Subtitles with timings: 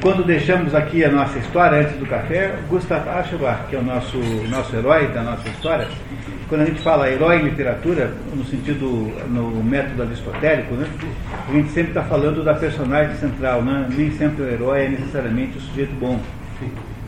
[0.00, 4.18] quando deixamos aqui a nossa história, antes do café, Gustav Aschenbach, que é o nosso,
[4.48, 5.88] nosso herói da nossa história,
[6.48, 8.86] quando a gente fala herói em literatura, no sentido,
[9.28, 10.86] no método aristotélico, né,
[11.48, 13.86] a gente sempre está falando da personagem central, né?
[13.90, 16.20] nem sempre o herói é necessariamente o sujeito bom.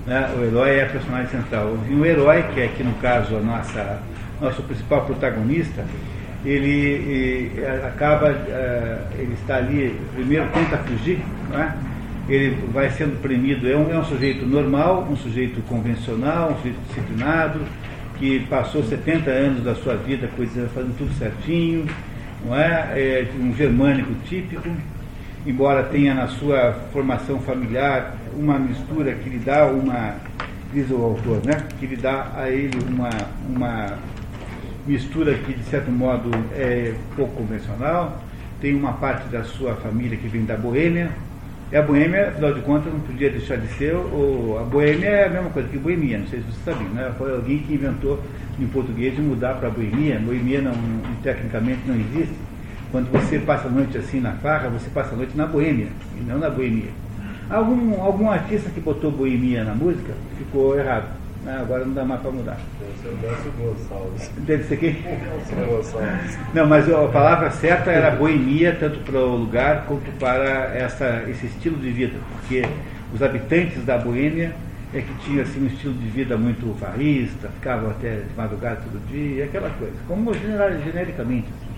[0.07, 0.31] Né?
[0.39, 1.79] O herói é a personagem central.
[1.89, 3.99] E o herói, que é aqui no caso a nossa,
[4.41, 5.85] nosso principal protagonista,
[6.45, 11.23] ele, ele acaba, uh, ele está ali, primeiro tenta fugir,
[11.55, 11.94] é?
[12.29, 16.79] Ele vai sendo premido, é um, é um sujeito normal, um sujeito convencional, um sujeito
[16.89, 17.61] disciplinado,
[18.19, 20.29] que passou 70 anos da sua vida
[20.75, 21.87] fazendo tudo certinho,
[22.45, 22.93] não é?
[22.95, 24.69] é um germânico típico,
[25.47, 30.15] embora tenha na sua formação familiar uma mistura que lhe dá uma,
[30.73, 31.67] diz o autor, né?
[31.79, 33.11] que lhe dá a ele uma,
[33.49, 33.99] uma
[34.87, 38.23] mistura que, de certo modo, é pouco convencional.
[38.61, 41.11] Tem uma parte da sua família que vem da Boêmia,
[41.75, 43.97] e a Boêmia, afinal de contas, não podia deixar de ser.
[43.97, 47.13] O, a Boêmia é a mesma coisa que Boemia, não sei se você sabia, né?
[47.19, 48.23] Foi alguém que inventou
[48.61, 50.21] em português de mudar para Boemia.
[50.21, 50.73] Boemia não,
[51.25, 52.37] tecnicamente não existe.
[52.93, 56.21] Quando você passa a noite assim na farra, você passa a noite na Boêmia, e
[56.21, 56.91] não na Boemia.
[57.51, 61.09] Algum, algum artista que botou Boemia na música ficou errado.
[61.45, 61.59] Né?
[61.61, 62.59] Agora não dá mais para mudar.
[63.21, 64.31] Deve ser Gonçalves.
[64.39, 64.97] Deve ser quem?
[65.67, 66.39] Gonçalves.
[66.55, 71.47] Não, mas a palavra certa era boemia, tanto para o lugar quanto para essa, esse
[71.47, 72.65] estilo de vida, porque
[73.13, 74.55] os habitantes da Boêmia
[74.95, 79.07] é que tinham assim, um estilo de vida muito farrista, ficavam até de madrugada todo
[79.09, 81.49] dia, aquela coisa, como genericamente.
[81.49, 81.75] Assim.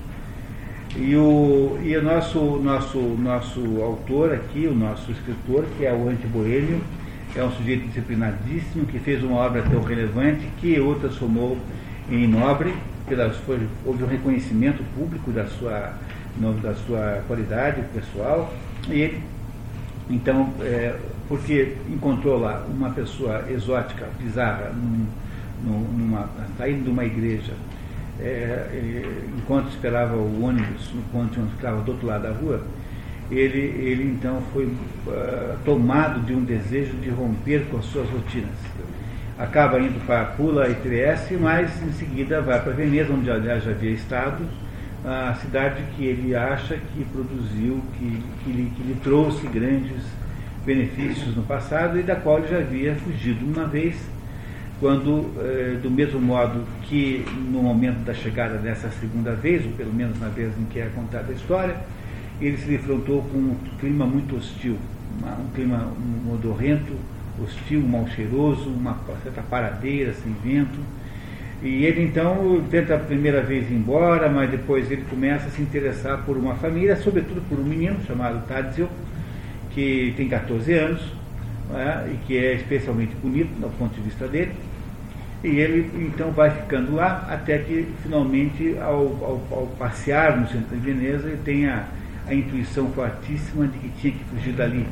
[1.03, 6.08] E o, e o nosso, nosso, nosso autor aqui, o nosso escritor, que é o
[6.08, 6.80] anti-boêmio,
[7.41, 11.59] é um sujeito disciplinadíssimo, que fez uma obra tão relevante que o transformou
[12.11, 12.75] em nobre,
[13.06, 15.95] pelas, foi, houve um reconhecimento público da sua,
[16.39, 18.53] no, da sua qualidade pessoal,
[18.89, 19.23] e ele,
[20.09, 20.97] então, é,
[21.29, 25.07] porque encontrou lá uma pessoa exótica, bizarra, num,
[25.64, 27.53] numa, saindo de uma igreja,
[28.20, 32.63] é, enquanto esperava o ônibus no ponto onde ficava do outro lado da rua,
[33.31, 38.57] ele, ele então foi uh, tomado de um desejo de romper com as suas rotinas.
[39.39, 43.73] Acaba indo para Pula e Trieste, mas em seguida vai para Veneza, onde aliás já
[43.73, 44.45] havia estado,
[45.05, 50.03] a cidade que ele acha que produziu, que, que, lhe, que lhe trouxe grandes
[50.65, 53.97] benefícios no passado e da qual ele já havia fugido uma vez,
[54.81, 59.92] quando, eh, do mesmo modo que no momento da chegada dessa segunda vez, ou pelo
[59.92, 61.77] menos na vez em que é contada a história,
[62.41, 64.77] ele se defrontou com um clima muito hostil,
[65.19, 65.92] uma, um clima
[66.24, 66.92] modorrento,
[67.42, 70.79] hostil, mal cheiroso, uma certa paradeira sem vento.
[71.63, 75.63] E ele então tenta a primeira vez ir embora, mas depois ele começa a se
[75.63, 78.89] interessar por uma família, sobretudo por um menino chamado Tadzio,
[79.70, 81.01] que tem 14 anos
[81.74, 82.13] é?
[82.13, 84.53] e que é especialmente bonito do ponto de vista dele.
[85.42, 90.77] E ele então vai ficando lá até que finalmente, ao, ao, ao passear no centro
[90.77, 91.67] de Veneza, ele tem
[92.29, 94.87] a, intuição fortíssima de que tinha que fugir dali.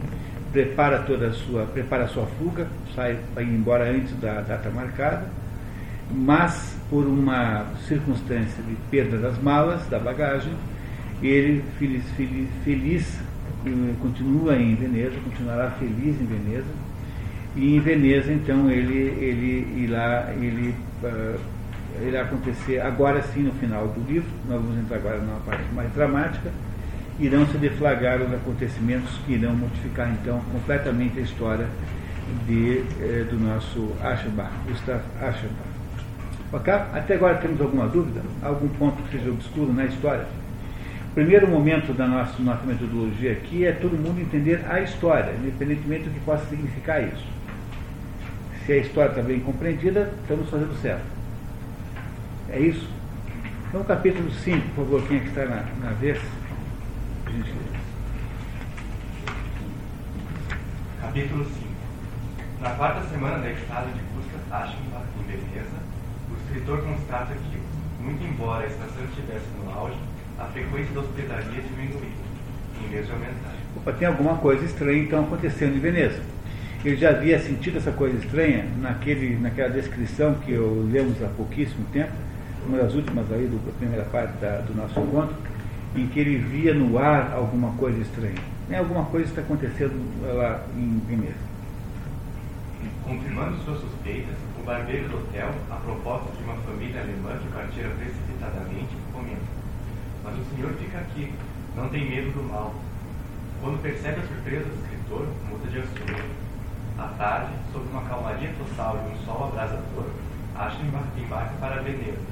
[0.53, 5.27] Prepara toda a sua, prepara a sua fuga, sai ir embora antes da data marcada,
[6.13, 10.53] mas por uma circunstância de perda das malas, da bagagem,
[11.23, 13.19] ele feliz, feliz, feliz
[14.01, 16.69] continua em Veneza, continuará feliz em Veneza,
[17.57, 21.39] e em Veneza então ele, ele irá, ele, uh,
[22.07, 25.91] irá acontecer agora sim no final do livro, nós vamos entrar agora numa parte mais
[25.93, 26.51] dramática,
[27.19, 31.67] irão se deflagrar os acontecimentos que irão modificar então completamente a história
[32.47, 35.75] de, eh, do nosso Aschenbach, Gustav Aschenbach.
[36.53, 36.73] Ok?
[36.73, 38.21] Até agora temos alguma dúvida?
[38.43, 40.27] Algum ponto que seja obscuro na história?
[41.11, 46.05] O primeiro momento da nossa, nossa metodologia aqui é todo mundo entender a história, independentemente
[46.05, 47.25] do que possa significar isso.
[48.67, 51.05] Se a história está bem compreendida, estamos fazendo certo.
[52.51, 52.89] É isso?
[53.69, 56.19] Então, capítulo 5, por favor, quem é que está na, na vez?
[61.01, 61.55] Capítulo 5
[62.61, 65.79] Na quarta semana da estada de Gustav Aschenbach em Veneza,
[66.31, 67.59] o escritor constata que,
[68.01, 69.97] muito embora a estação estivesse no auge,
[70.39, 72.13] a frequência da hospedaria diminuiu,
[72.85, 73.55] em vez de aumentar.
[73.79, 76.23] Opa, tem alguma coisa estranha então acontecendo em Veneza.
[76.85, 81.85] Ele já havia sentido essa coisa estranha naquele, naquela descrição que eu lemos há pouquíssimo
[81.93, 82.13] tempo,
[82.65, 85.35] uma das últimas aí da primeira parte da, do nosso encontro,
[85.95, 88.43] em que ele via no ar alguma coisa estranha.
[88.69, 88.79] Né?
[88.79, 89.95] Alguma coisa está acontecendo
[90.37, 91.55] lá em Veneza.
[93.05, 97.91] Confirmando suas suspeitas, o barbeiro do hotel, a propósito de uma família alemã que partira
[97.91, 99.43] precipitadamente, comenta:
[100.25, 101.33] Mas o senhor fica aqui,
[101.77, 102.75] não tem medo do mal.
[103.61, 106.45] Quando percebe a surpresa do escritor, muda de assunto.
[106.99, 110.11] À tarde, sob uma calmaria total e um sol abrasador,
[110.57, 110.89] Ashley
[111.19, 112.23] embarca para Veneza,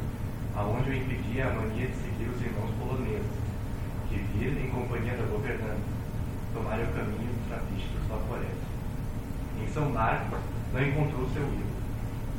[0.55, 3.42] aonde o impedia a mania de seguir os irmãos poloneses,
[4.19, 5.89] que vir em companhia da governanta,
[6.53, 8.69] tomarem o caminho dos trapistas da floresta.
[9.63, 10.39] Em São Marcos,
[10.73, 11.73] não encontrou seu ídolo,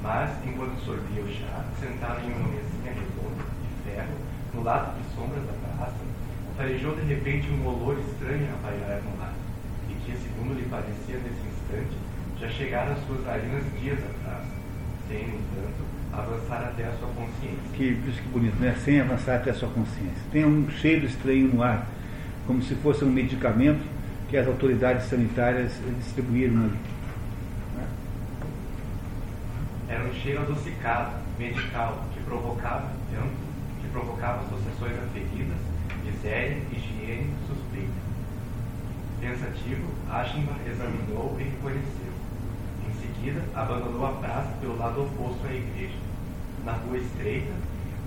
[0.02, 4.14] mas, enquanto sorvia o chá, sentado em uma mesinha redonda de ferro,
[4.54, 6.04] no lado de sombras da praça,
[6.58, 9.34] farejou de repente um olor estranho a pairar no ar,
[9.90, 11.98] e que, segundo lhe parecia nesse instante,
[12.40, 14.46] já chegara às suas narinas dias atrás,
[15.08, 17.69] sem, no entanto, avançar até a sua consciência.
[17.74, 18.75] Que, isso que bonito, né?
[18.83, 20.21] Sem avançar até a sua consciência.
[20.31, 21.88] Tem um cheiro estranho no ar,
[22.45, 23.81] como se fosse um medicamento
[24.30, 26.80] que as autoridades sanitárias distribuíram ali.
[29.88, 33.36] Era um cheiro adocicado, medical, que provocava tanto,
[33.81, 35.57] que provocava associações aferidas,
[36.04, 38.04] miséria, higiene, suspeita.
[39.21, 42.13] Pensativo, Aschenbach examinou e reconheceu.
[42.89, 46.03] Em seguida, abandonou a praça pelo lado oposto à igreja.
[46.63, 47.51] Na rua estreita,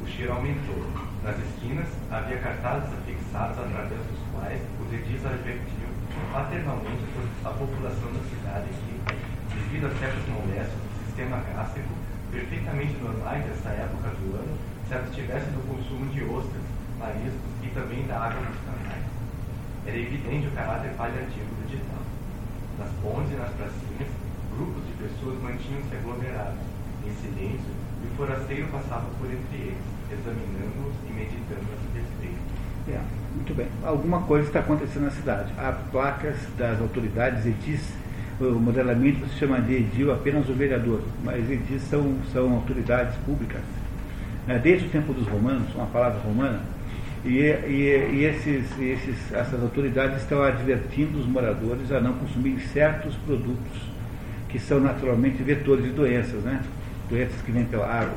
[0.03, 0.81] o cheiro aumentou.
[1.23, 5.93] Nas esquinas, havia cartazes afixados através dos quais os edis advertiam
[6.33, 7.05] paternalmente
[7.45, 8.97] a população da cidade que,
[9.53, 11.93] devido a certas moléstias do sistema gástrico,
[12.33, 14.57] perfeitamente normais dessa época do ano,
[14.89, 16.65] se abstivesse do consumo de ostras,
[16.99, 19.05] mariscos e também da água dos canais.
[19.85, 22.09] Era evidente o caráter paliativo do ditado.
[22.79, 24.09] Nas pontes e nas pracinhas,
[24.57, 26.65] grupos de pessoas mantinham-se aglomerados,
[27.05, 27.76] em silêncio,
[28.17, 29.79] o forasteiro passava por entre eles,
[30.11, 32.39] examinando-os e meditando a seu respeito.
[32.89, 33.01] É,
[33.35, 33.67] muito bem.
[33.85, 35.53] Alguma coisa está acontecendo na cidade.
[35.59, 37.93] Há placas das autoridades edis,
[38.41, 43.61] o modelamento se chama de edil apenas o vereador, mas edis são, são autoridades públicas.
[44.47, 44.59] Né?
[44.59, 46.61] Desde o tempo dos romanos, uma palavra romana,
[47.23, 53.15] e, e, e esses, esses, essas autoridades estão advertindo os moradores a não consumir certos
[53.27, 53.97] produtos
[54.49, 56.63] que são naturalmente vetores de doenças, né?
[57.09, 58.17] Doenças que vêm pela água.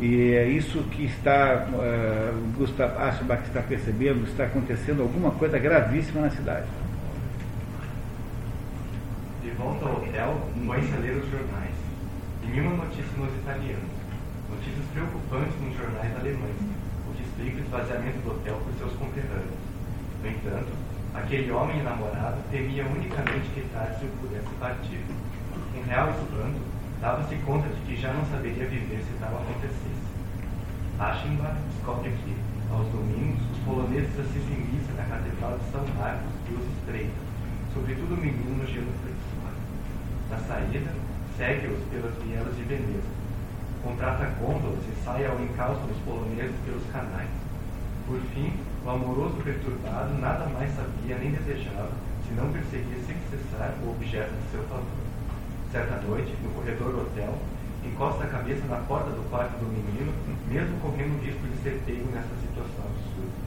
[0.00, 6.22] E é isso que está, uh, Gustavo Aschbach está percebendo, está acontecendo alguma coisa gravíssima
[6.22, 6.66] na cidade.
[9.42, 11.74] De volta ao hotel, foi-se a ler os jornais.
[12.42, 13.92] Nenhuma notícia nos italianos.
[14.48, 16.56] Notícias preocupantes nos jornais alemães,
[17.06, 19.60] o que explica o esvaziamento do hotel por seus conterrâneos.
[20.22, 20.72] No entanto,
[21.14, 25.04] aquele homem enamorado temia unicamente que Tássio pudesse partir.
[25.74, 26.60] Com real espanto,
[27.00, 30.10] dava-se conta de que já não saberia viver se tal acontecesse.
[30.98, 32.36] Aschenbach descobre que,
[32.70, 37.24] aos domingos, os poloneses assistem missa na Catedral de São Marcos e os espreitam,
[37.72, 39.60] sobretudo o menino no gelo flexuado.
[40.28, 40.92] Na saída,
[41.38, 43.08] segue-os pelas vielas de Veneza.
[43.82, 47.30] Contrata gôndolas e sai ao encalço dos poloneses pelos canais.
[48.06, 48.52] Por fim,
[48.84, 51.92] o amoroso perturbado nada mais sabia nem desejava,
[52.28, 55.09] se não perseguir sem cessar o objeto de seu favor.
[55.72, 57.32] Certa noite, no corredor do hotel,
[57.86, 60.12] encosta a cabeça na porta do quarto do menino,
[60.48, 63.38] mesmo correndo o risco de ser pego nessa situação absurda.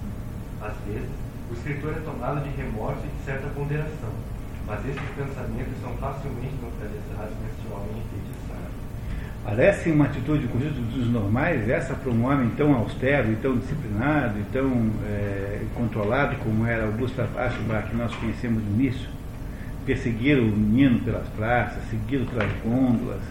[0.62, 1.10] Às vezes,
[1.52, 4.16] o escritor é tomado de remorso e de certa ponderação,
[4.66, 8.72] mas esses pensamentos são facilmente neutralizados neste homem enfeitiçado.
[9.44, 14.40] Parece uma atitude com dos normais, essa para um homem tão austero e tão disciplinado
[14.40, 14.72] e tão
[15.06, 19.10] é, controlado como era o Gustav Aschenbach que nós conhecemos no início
[19.86, 23.22] perseguir o menino pelas praças, segui-lo pelas gôndolas,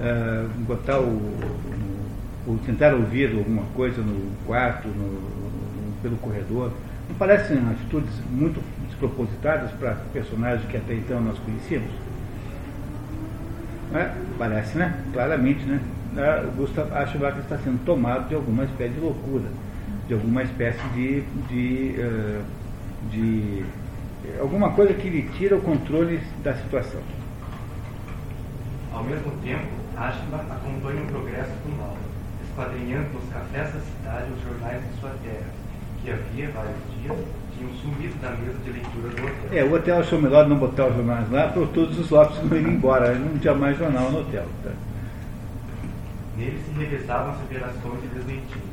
[0.00, 6.72] uh, botar o, tentar ouvir alguma coisa no quarto, no, no, pelo corredor.
[7.08, 11.90] Não parecem atitudes muito despropositadas para personagens que até então nós conhecíamos?
[13.94, 14.10] É?
[14.38, 14.94] Parece, né?
[15.12, 15.80] Claramente, né?
[16.48, 19.44] O Gustav Aschenbach está sendo tomado de alguma espécie de loucura,
[20.08, 22.42] de alguma espécie de, de, uh,
[23.10, 23.64] de
[24.40, 27.00] alguma coisa que lhe tira o controle da situação.
[28.92, 31.96] Ao mesmo tempo, Ashba acompanha o progresso do mal,
[32.48, 35.50] esquadrinhando nos cafés da cidade os jornais de sua terra,
[36.02, 37.18] que havia vários dias
[37.62, 39.58] tinham sumido da mesa de leitura do hotel.
[39.58, 42.56] É, o hotel achou melhor não botar os jornais lá, para todos os lopes não
[42.56, 44.46] irem embora, não tinha mais jornal no hotel.
[44.62, 44.70] Tá?
[46.36, 48.72] Nele se revezavam as operações de desmentido.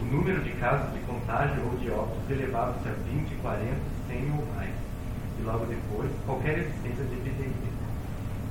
[0.00, 3.66] O número de casos de contágio ou de óbitos elevava-se a 20, 40,
[4.12, 4.74] 100 ou mais,
[5.40, 7.72] e logo depois qualquer existência de epidemia.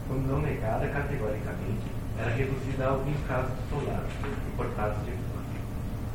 [0.07, 1.85] Quando não negada categoricamente,
[2.17, 4.11] era reduzida a alguns casos isolados,
[4.53, 5.45] importados de fora.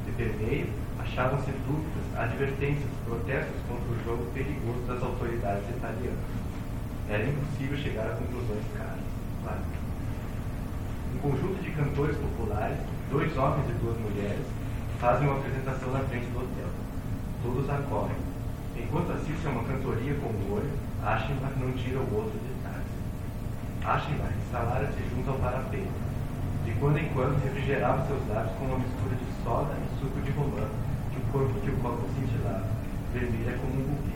[0.04, 6.26] De permeio, achavam-se dúvidas, advertências, protestos contra o jogo perigoso das autoridades italianas.
[7.08, 9.06] Era impossível chegar a conclusões claras.
[9.42, 9.60] Claro.
[11.14, 12.78] Um conjunto de cantores populares,
[13.10, 14.44] dois homens e duas mulheres,
[15.00, 16.70] fazem uma apresentação na frente do hotel.
[17.42, 18.35] Todos acorrem.
[18.96, 20.72] Enquanto assiste a uma cantoria com o olho,
[21.04, 22.80] Aschenbach não tira o outro de trás.
[23.84, 25.92] Aschenbach instalara-se junto ao parapeito.
[26.64, 30.30] De quando em quando refrigerava seus lábios com uma mistura de soda e suco de
[30.30, 30.64] romã,
[31.12, 32.64] que o corpo que o copo cintilava,
[33.12, 34.14] vermelha como um rubi.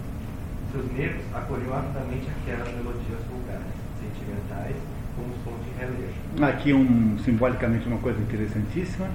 [0.72, 4.76] Seus nervos acolhiam rapidamente aquelas melodias vulgares, sentimentais,
[5.12, 6.40] como som de relevo.
[6.40, 9.10] Aqui, um, simbolicamente, uma coisa interessantíssima,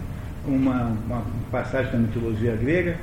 [0.46, 3.00] uma, uma passagem da mitologia grega,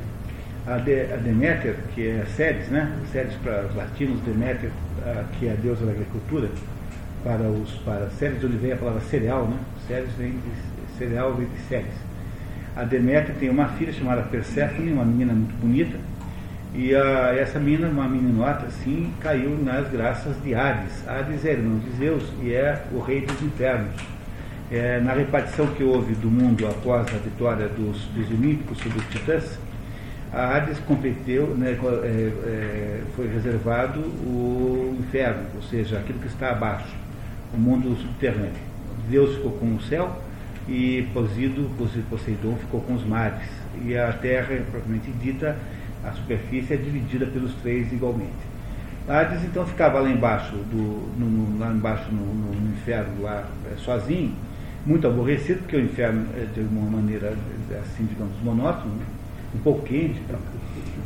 [0.67, 2.93] a, de, a Deméter, que é Ceres, né?
[3.11, 4.71] Ceres para os latinos, Deméter,
[5.39, 6.49] que é a deusa da agricultura,
[7.25, 9.57] para os para Ceres de onde vem a palavra cereal, né?
[9.89, 11.95] Ceres vem de cereal vem de Ceres.
[12.77, 15.99] A Deméter tem uma filha chamada Perséfone, uma menina muito bonita,
[16.75, 21.07] e a, essa menina, uma meninota assim, caiu nas graças de Hades.
[21.07, 23.95] Hades é irmão de Zeus e é o rei dos infernos.
[24.71, 29.05] É, na repartição que houve do mundo após a vitória dos, dos Olímpicos sobre os
[29.09, 29.59] titãs,
[30.33, 30.79] a Hades
[31.59, 36.97] né, é, é, foi reservado o inferno, ou seja, aquilo que está abaixo,
[37.53, 38.73] o mundo subterrâneo.
[39.11, 40.23] Deus ficou com o céu
[40.67, 41.71] e Posído,
[42.09, 43.47] Poseidon ficou com os mares.
[43.85, 45.55] E a terra, propriamente dita,
[46.03, 48.53] a superfície é dividida pelos três igualmente.
[49.07, 54.33] Hades então ficava lá embaixo, do, no, lá embaixo no, no, inferno, lá é, sozinho,
[54.87, 57.37] muito aborrecido, porque o inferno é de uma maneira,
[57.83, 59.05] assim, digamos, monótono, né?
[59.55, 60.21] Um pouco quente.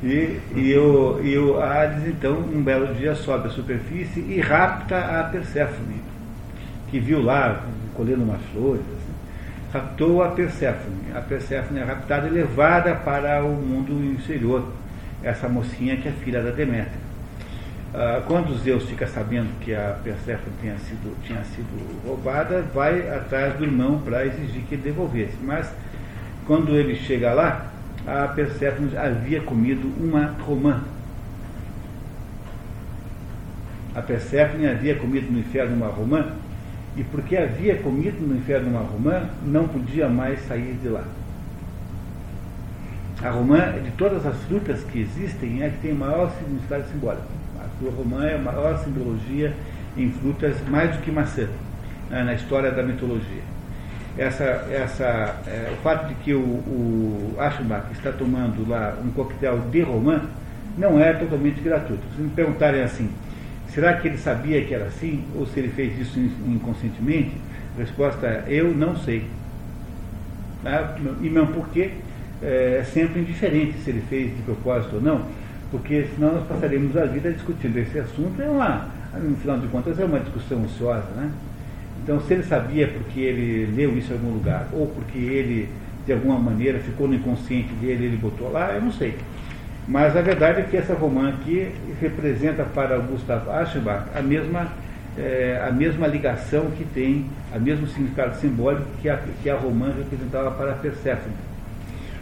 [0.02, 4.98] E, e, o, e o Hades, então, um belo dia sobe à superfície e rapta
[4.98, 6.02] a Perséfone,
[6.90, 7.62] que viu lá,
[7.94, 8.82] colhendo umas flores.
[8.82, 11.12] Assim, raptou a Perséfone.
[11.14, 14.70] A Perséfone é raptada e levada para o mundo inferior.
[15.22, 17.06] Essa mocinha que é filha da Deméter.
[17.94, 23.54] Ah, quando Zeus fica sabendo que a Perséfone tinha sido, tinha sido roubada, vai atrás
[23.54, 25.36] do irmão para exigir que ele devolvesse.
[25.42, 25.72] Mas,
[26.46, 27.72] quando ele chega lá,
[28.06, 30.80] a Perséfone havia comido uma romã.
[33.94, 36.26] A Perséfone havia comido no inferno uma romã,
[36.96, 41.04] e porque havia comido no inferno uma romã, não podia mais sair de lá.
[43.22, 47.26] A romã, de todas as frutas que existem, é a que tem maior significado simbólico.
[47.58, 49.52] A romã é a maior simbologia
[49.96, 51.48] em frutas, mais do que maçã,
[52.10, 53.55] na história da mitologia
[54.18, 59.58] essa, essa, é, o fato de que o, o Aschenbach está tomando lá um coquetel
[59.70, 60.22] de romã
[60.78, 62.02] não é totalmente gratuito.
[62.14, 63.10] Se me perguntarem assim,
[63.68, 67.32] será que ele sabia que era assim, ou se ele fez isso inconscientemente?
[67.76, 69.26] A resposta é, eu não sei.
[70.62, 70.96] Tá?
[71.20, 71.90] E mesmo porque
[72.42, 75.26] é, é sempre indiferente se ele fez de propósito ou não,
[75.70, 79.98] porque senão nós passaríamos a vida discutindo esse assunto, é uma, no final de contas,
[79.98, 81.30] é uma discussão ociosa, né?
[82.06, 85.68] Então, se ele sabia porque ele leu isso em algum lugar, ou porque ele,
[86.06, 89.16] de alguma maneira, ficou no inconsciente dele ele botou lá, eu não sei.
[89.88, 91.68] Mas a verdade é que essa romã aqui
[92.00, 94.68] representa para Gustav Aschenbach a mesma,
[95.18, 99.92] é, a mesma ligação que tem, o mesmo significado simbólico que a, que a romã
[99.98, 101.34] representava para Perséfone.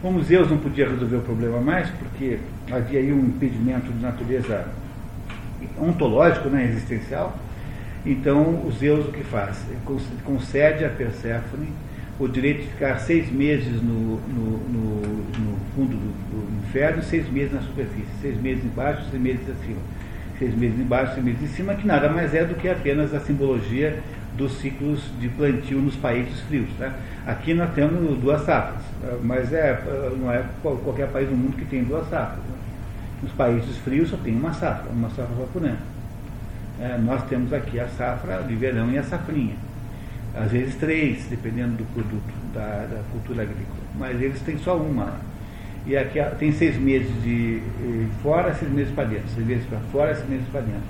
[0.01, 2.39] Como Zeus não podia resolver o problema mais, porque
[2.73, 4.65] havia aí um impedimento de natureza
[5.79, 7.37] ontológico, né, existencial,
[8.05, 9.65] então, o Zeus o que faz?
[10.25, 11.69] concede a Perséfone
[12.19, 15.01] o direito de ficar seis meses no, no, no,
[15.39, 18.07] no fundo do, do, inferno e seis meses na superfície.
[18.21, 19.81] Seis meses embaixo, seis meses acima.
[20.39, 23.21] Seis meses embaixo, seis meses em cima, que nada mais é do que apenas a
[23.21, 23.99] simbologia
[24.37, 26.69] dos ciclos de plantio nos países frios.
[26.79, 26.93] Tá?
[27.27, 28.83] Aqui nós temos duas safras,
[29.23, 29.81] mas é,
[30.19, 32.39] não é qualquer país do mundo que tem duas safras.
[32.45, 32.55] Né?
[33.23, 35.79] Nos países frios só tem uma safra, uma safra ano
[36.81, 39.55] é, nós temos aqui a safra de verão e a safrinha.
[40.35, 43.85] Às vezes três, dependendo do produto, da, da cultura agrícola.
[43.97, 45.15] Mas eles têm só uma.
[45.87, 47.63] E aqui tem seis meses de
[48.23, 49.29] fora, seis meses para dentro.
[49.35, 50.83] Seis meses para fora, seis meses para dentro.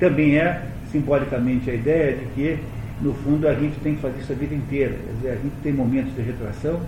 [0.00, 2.58] Também é, simbolicamente, a ideia de que,
[3.00, 4.94] no fundo, a gente tem que fazer isso a vida inteira.
[4.94, 6.80] Quer dizer, a gente tem momentos de retração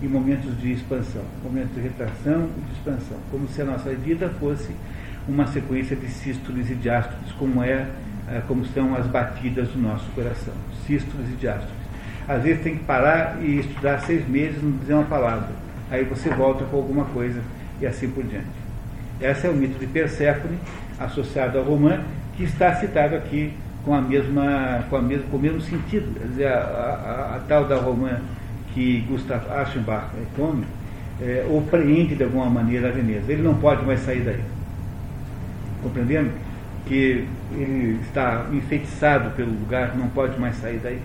[0.00, 1.24] e momentos de expansão.
[1.44, 3.18] Momentos de retração e de expansão.
[3.30, 4.70] Como se a nossa vida fosse
[5.28, 7.86] uma sequência de sístoles e diástoles, como é,
[8.28, 10.54] é, como são as batidas do nosso coração,
[10.86, 11.80] sístoles e diástoles.
[12.28, 15.48] Às vezes tem que parar e estudar seis meses, não dizer uma palavra.
[15.90, 17.40] Aí você volta com alguma coisa
[17.80, 18.46] e assim por diante.
[19.20, 20.58] Esse é o mito de Perséfone,
[20.98, 22.00] associado ao romã,
[22.36, 23.52] que está citado aqui
[23.84, 26.18] com, a mesma, com, a mesma, com o mesmo sentido.
[26.18, 28.20] Quer dizer, a, a, a tal da romã
[28.72, 30.64] que Gustav Aschenbach come,
[31.20, 33.32] é, ou preenche de alguma maneira a Veneza.
[33.32, 34.40] Ele não pode mais sair daí
[35.82, 36.30] compreendendo
[36.86, 41.00] que ele está enfeitiçado pelo lugar, não pode mais sair daí.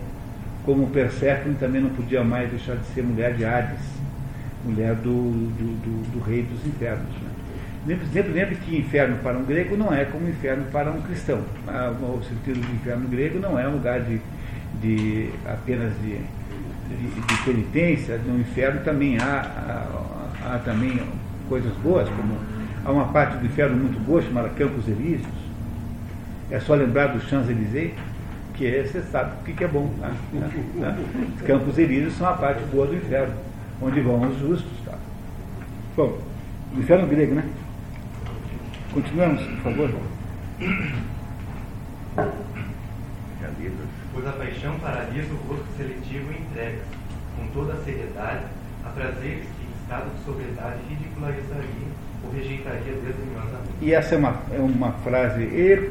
[0.63, 3.82] Como Perséfone também não podia mais deixar de ser mulher de Hades,
[4.63, 7.13] mulher do, do, do, do rei dos infernos.
[7.22, 7.29] Né?
[7.88, 11.41] Lembre, lembre, lembre que inferno para um grego não é como inferno para um cristão.
[11.67, 14.20] Ah, o sentido do inferno grego não é um lugar de,
[14.82, 16.17] de apenas de,
[16.89, 18.17] de, de penitência.
[18.17, 19.39] No inferno também há,
[20.44, 21.00] há, há, também
[21.48, 22.39] coisas boas, como
[22.85, 25.33] há uma parte do inferno muito boa chamada Campos Elíseos.
[26.51, 27.93] É só lembrar do Champs-Élysées,
[28.53, 29.91] que é, você sabe o que é bom.
[29.99, 30.11] Tá?
[30.79, 31.45] Tá?
[31.45, 33.33] Campos Elíseos são a parte boa do inferno,
[33.81, 34.71] onde vão os justos.
[34.85, 34.93] Tá?
[35.97, 36.19] Bom,
[36.75, 37.49] o inferno grego, né?
[38.93, 39.89] Continuamos, por favor.
[44.13, 46.79] Pois a paixão paralisa o gosto seletivo e entrega,
[47.35, 48.45] com toda a seriedade,
[48.85, 51.94] a prazeres que, em estado de sobriedade, ridicularizaria
[52.34, 53.75] rejeitaria desdenhosamente.
[53.82, 55.48] E essa é uma, é uma frase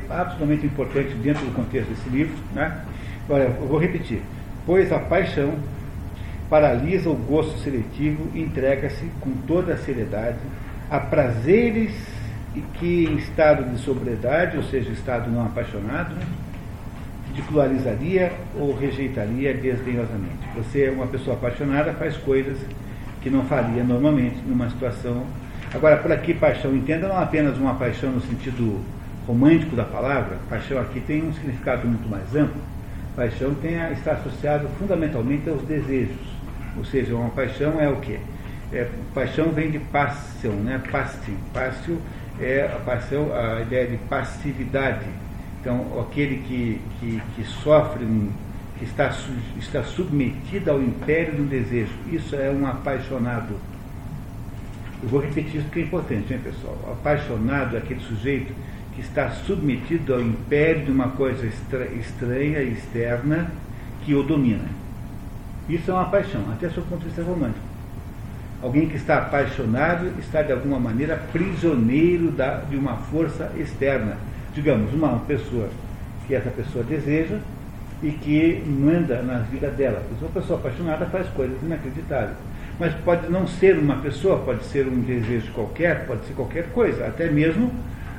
[0.09, 2.35] absolutamente importante dentro do contexto desse livro.
[2.55, 2.81] Né?
[3.29, 4.23] Olha, eu vou repetir.
[4.67, 5.55] Pois a paixão
[6.49, 10.39] paralisa o gosto seletivo e entrega-se com toda a seriedade
[10.91, 11.93] a prazeres
[12.79, 16.15] que em estado de sobriedade, ou seja, estado não apaixonado,
[17.29, 20.49] ridicularizaria ou rejeitaria desdenhosamente.
[20.55, 22.59] Você é uma pessoa apaixonada, faz coisas
[23.23, 25.25] que não faria normalmente numa situação.
[25.75, 28.81] Agora, por aqui, paixão, entenda não apenas uma paixão no sentido
[29.27, 32.61] romântico da palavra, paixão aqui tem um significado muito mais amplo.
[33.17, 36.17] Paixão tem está associado fundamentalmente aos desejos.
[36.77, 38.21] Ou seja, uma paixão é o quê?
[38.73, 40.81] É, paixão vem de passion, né?
[40.93, 41.35] Passion.
[41.53, 41.99] Passio
[42.41, 45.07] é a paixão, a ideia de passividade.
[45.61, 48.07] Então, aquele que, que, que sofre,
[48.79, 49.13] que está,
[49.59, 53.74] está submetido ao império do desejo, isso é um apaixonado.
[55.05, 56.79] Eu vou repetir isso porque é importante, hein, pessoal?
[56.89, 58.55] O apaixonado é aquele sujeito
[58.95, 63.51] que está submetido ao império de uma coisa estra, estranha e externa
[64.03, 64.65] que o domina.
[65.69, 67.61] Isso é uma paixão, até do ponto de vista romântico.
[68.63, 74.17] Alguém que está apaixonado está, de alguma maneira, prisioneiro da, de uma força externa.
[74.55, 75.69] Digamos, uma pessoa
[76.27, 77.41] que essa pessoa deseja
[78.03, 80.03] e que manda na vida dela.
[80.19, 82.39] Uma pessoa apaixonada faz coisas inacreditáveis.
[82.79, 87.07] Mas pode não ser uma pessoa, pode ser um desejo qualquer, pode ser qualquer coisa,
[87.07, 87.73] até mesmo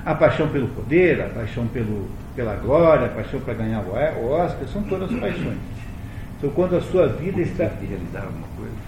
[0.05, 4.67] a paixão pelo poder, a paixão pelo, pela glória, a paixão para ganhar o Oscar,
[4.67, 5.57] são todas paixões.
[6.37, 7.63] Então, quando a sua vida está.
[7.63, 8.85] realizar alguma coisa?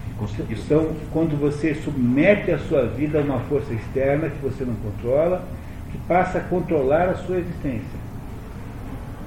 [0.50, 5.44] Então, quando você submete a sua vida a uma força externa que você não controla,
[5.90, 7.98] que passa a controlar a sua existência.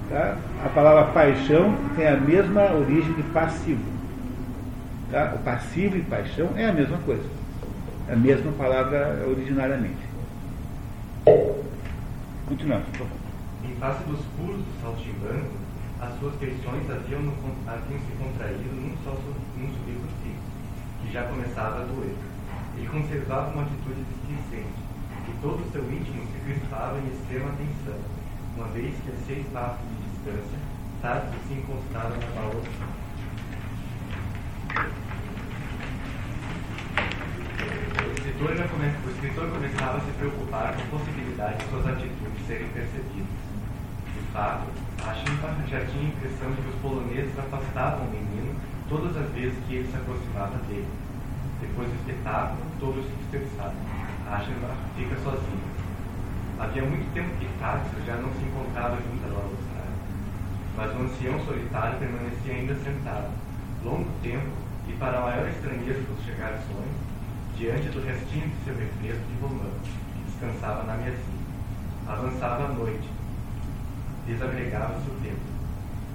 [0.09, 0.37] Tá?
[0.63, 4.00] A palavra paixão tem a mesma origem de passivo.
[5.11, 5.33] Tá?
[5.35, 7.27] O passivo e paixão é a mesma coisa.
[8.07, 10.01] É a mesma palavra originariamente.
[12.47, 13.17] Continuamos, por favor.
[13.63, 15.55] Em face dos puros do saltimbanco,
[16.01, 17.33] as suas feições haviam, no,
[17.67, 19.11] haviam se contraído num só
[19.57, 19.71] num
[21.01, 22.15] que já começava a doer.
[22.77, 24.79] Ele conservava uma atitude displicente,
[25.27, 27.99] e todo o seu íntimo se crispava em extrema tensão,
[28.55, 30.57] uma vez que a seis passos de distância,
[31.01, 33.01] Tácito se encostava na balança.
[37.99, 38.85] O escritor, já come...
[39.05, 43.37] o escritor começava a se preocupar com a possibilidade de suas atitudes serem percebidas.
[44.13, 44.65] De fato,
[45.05, 45.13] a
[45.69, 48.55] já tinha a impressão de que os poloneses afastavam o menino
[48.89, 50.87] todas as vezes que ele se aproximava dele.
[51.61, 53.77] Depois do espetáculo, todos se dispersaram.
[54.31, 55.69] Ashenbach fica sozinho.
[56.59, 59.93] Havia muito tempo que Táxio já não se encontrava junto nova estrada.
[60.77, 63.29] Mas o ancião solitário permanecia ainda sentado,
[63.83, 64.49] longo tempo,
[64.87, 67.10] e para a maior estranheza dos chegações,
[67.61, 69.69] diante do restinho de seu refresco de romã,
[70.15, 71.45] que descansava na mesinha.
[72.07, 73.07] Avançava a noite.
[74.25, 75.45] Desagregava-se o tempo.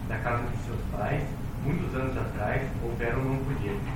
[0.08, 1.22] Da casa de seus pais,
[1.64, 3.92] muitos anos atrás, houveram um colheita.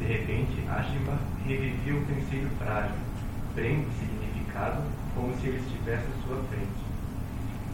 [0.00, 2.96] De repente, Ashima revivia o penseiro frágil,
[3.54, 4.82] brendo significado,
[5.14, 6.82] como se ele estivesse à sua frente.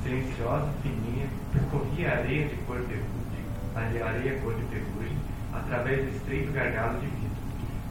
[0.02, 5.16] Silenciosa, fininha, percorria a areia de cor de areia cor de ferrugem,
[5.50, 7.34] através do estreito gargalo de vidro.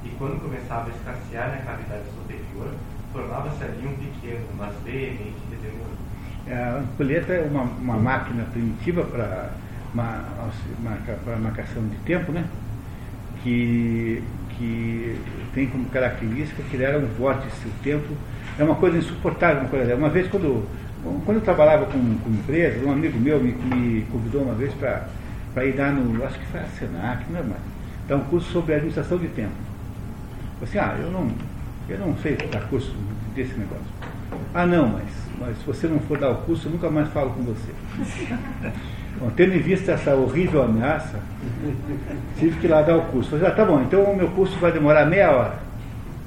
[0.06, 2.74] E quando começava a escassear na cavidade superior,
[3.12, 5.98] formava-se ali um pequeno, mas veemente redemoinho.
[6.46, 9.52] É, a ampulheta é uma, uma máquina primitiva para
[11.24, 12.46] para marcação de tempo, né?
[13.44, 14.24] que,
[14.58, 15.20] que
[15.54, 17.68] tem como característica criar um vórtice.
[17.68, 18.16] O tempo
[18.58, 19.62] é uma coisa insuportável.
[19.62, 20.66] Uma, coisa, uma vez, quando,
[21.26, 25.66] quando eu trabalhava com, com empresas, um amigo meu me, me convidou uma vez para
[25.66, 27.62] ir dar no, acho que foi a Senac, não é mais,
[28.08, 29.73] dar um curso sobre administração de tempo.
[30.64, 31.28] Assim, ah, eu não,
[31.90, 32.96] eu não sei dar curso
[33.36, 33.84] desse negócio.
[34.54, 35.04] Ah, não, mas,
[35.40, 37.72] mas se você não for dar o curso, eu nunca mais falo com você.
[39.20, 41.20] Bom, tendo em vista essa horrível ameaça,
[42.40, 43.30] tive que ir lá dar o curso.
[43.30, 45.60] Falei, ah, tá bom, então o meu curso vai demorar meia hora.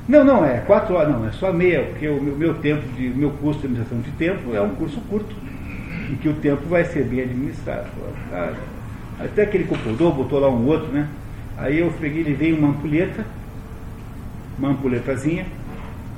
[0.09, 3.09] Não, não, é quatro horas, não, é só meia, porque o meu, meu tempo, de,
[3.09, 5.35] meu curso de administração de tempo é um curso curto,
[6.09, 7.89] em que o tempo vai ser bem administrado.
[8.33, 8.55] Ah,
[9.19, 11.09] até que ele concordou, botou lá um outro, né?
[11.59, 13.25] Aí eu peguei, levei uma ampulheta,
[14.59, 15.47] uma ampulhetazinha,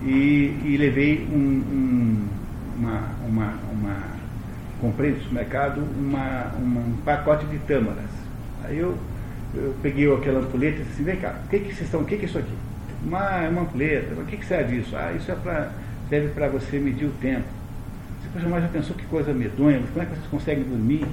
[0.02, 2.28] e, e levei um, um,
[2.78, 3.96] uma, uma, uma,
[4.80, 8.10] comprei no supermercado uma, uma, um pacote de tâmaras.
[8.64, 8.96] Aí eu,
[9.54, 12.22] eu peguei aquela ampulheta e disse assim, vem cá, o que, que o que, que
[12.22, 12.54] é isso aqui?
[13.04, 14.96] Uma, uma ampulheta, o que, que serve isso?
[14.96, 15.70] Ah, isso é pra,
[16.08, 17.46] serve para você medir o tempo.
[18.34, 21.04] Você mas já pensou que coisa medonha, como é que vocês conseguem dormir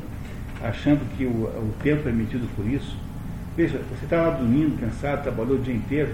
[0.62, 2.98] achando que o, o tempo é medido por isso?
[3.56, 6.12] Veja, você está lá dormindo, cansado, trabalhou o dia inteiro,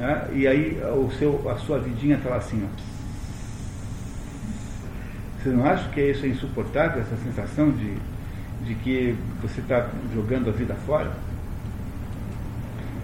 [0.00, 0.28] né?
[0.32, 2.90] e aí o seu, a sua vidinha está lá assim, ó.
[5.42, 7.94] Você não acha que isso é insuportável, essa sensação de,
[8.64, 11.10] de que você está jogando a vida fora?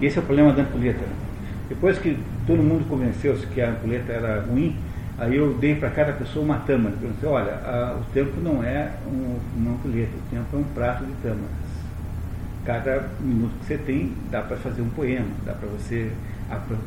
[0.00, 1.00] Esse é o problema da ampulheta.
[1.00, 1.14] Né?
[1.68, 4.76] Depois que todo mundo convenceu-se que a ampulheta era ruim,
[5.18, 6.94] aí eu dei para cada pessoa uma tâmara.
[7.00, 10.64] Eu disse, olha, a, o tempo não é um, uma ampulheta, o tempo é um
[10.74, 11.66] prato de tâmaras.
[12.66, 16.12] Cada minuto que você tem dá para fazer um poema, dá para você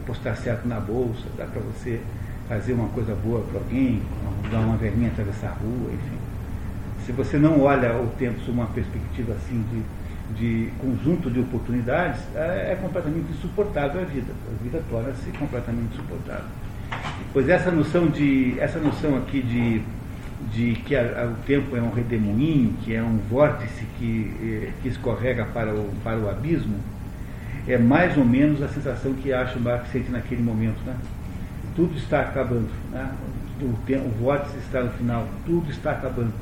[0.06, 2.00] postar certo na bolsa, dá para você
[2.48, 4.02] fazer uma coisa boa para alguém,
[4.52, 6.18] dar uma velhinha atravessar a rua, enfim.
[7.06, 9.84] Se você não olha o tempo sob uma perspectiva assim de
[10.36, 14.32] de conjunto de oportunidades, é, é completamente insuportável a vida.
[14.48, 16.46] A vida torna-se completamente insuportável.
[17.34, 19.82] Pois essa noção de essa noção aqui de,
[20.52, 24.72] de que a, a, o tempo é um redemoinho, que é um vórtice que, eh,
[24.82, 26.76] que escorrega para o, para o abismo,
[27.70, 30.80] é mais ou menos a sensação que acho Marx sente naquele momento.
[30.86, 30.96] Né?
[31.76, 32.70] Tudo está acabando.
[32.92, 33.12] Né?
[33.62, 36.34] O, tempo, o vórtice está no final, tudo está acabando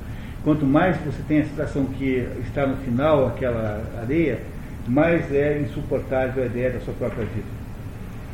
[0.48, 4.40] Quanto mais você tem a sensação que está no final aquela areia,
[4.88, 7.48] mais é insuportável a ideia da sua própria vida.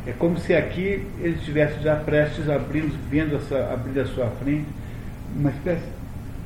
[0.06, 4.68] É como se aqui ele estivesse já prestes abrindo, vendo essa, abrir à sua frente
[5.36, 5.88] uma espécie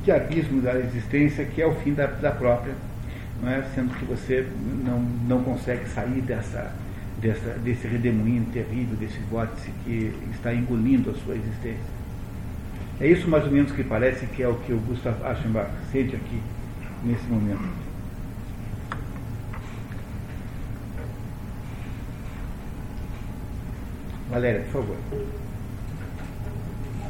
[0.04, 2.72] de abismo da existência que é o fim da, da própria,
[3.46, 3.62] é?
[3.74, 4.46] sendo que você
[4.84, 6.72] não, não consegue sair dessa,
[7.20, 11.98] dessa, desse redemoinho terrível, desse vórtice que está engolindo a sua existência.
[13.00, 16.16] É isso mais ou menos que parece que é o que o Gustav Aschenbach sente
[16.16, 16.42] aqui,
[17.04, 17.88] nesse momento.
[24.28, 24.96] Valéria, por favor.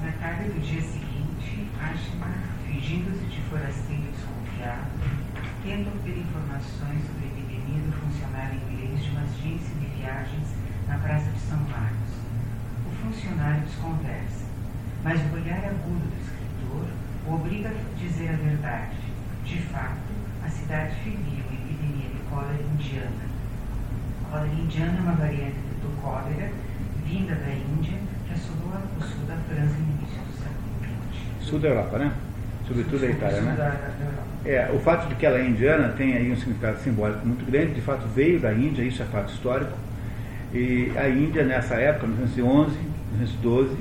[0.04, 4.90] Na tarde do dia seguinte, Aschenbach, fingindo-se de forasteiro desconfiado,
[5.68, 10.48] tenta obter informações sobre a epidemia do funcionário inglês de uma agência de viagens
[10.88, 12.08] na Praça de São Marcos.
[12.86, 14.48] O funcionário desconversa
[15.04, 16.88] mas o olhar agudo do escritor
[17.26, 18.96] o obriga a dizer a verdade.
[19.44, 20.10] De fato,
[20.42, 23.28] a cidade fervia uma epidemia de cólera indiana.
[24.24, 26.50] A cólera indiana é uma variante do cólera
[27.04, 31.46] vinda da Índia que assolou o sul da França no início do século XX.
[31.46, 32.12] Sul da Europa, né?
[32.66, 33.56] Sobretudo a Itália, né?
[34.48, 37.74] É, o fato de que ela é indiana tem aí um significado simbólico muito grande,
[37.74, 39.76] de fato veio da Índia, isso é fato histórico.
[40.54, 42.70] E a Índia, nessa época, 1911,
[43.12, 43.76] 1912,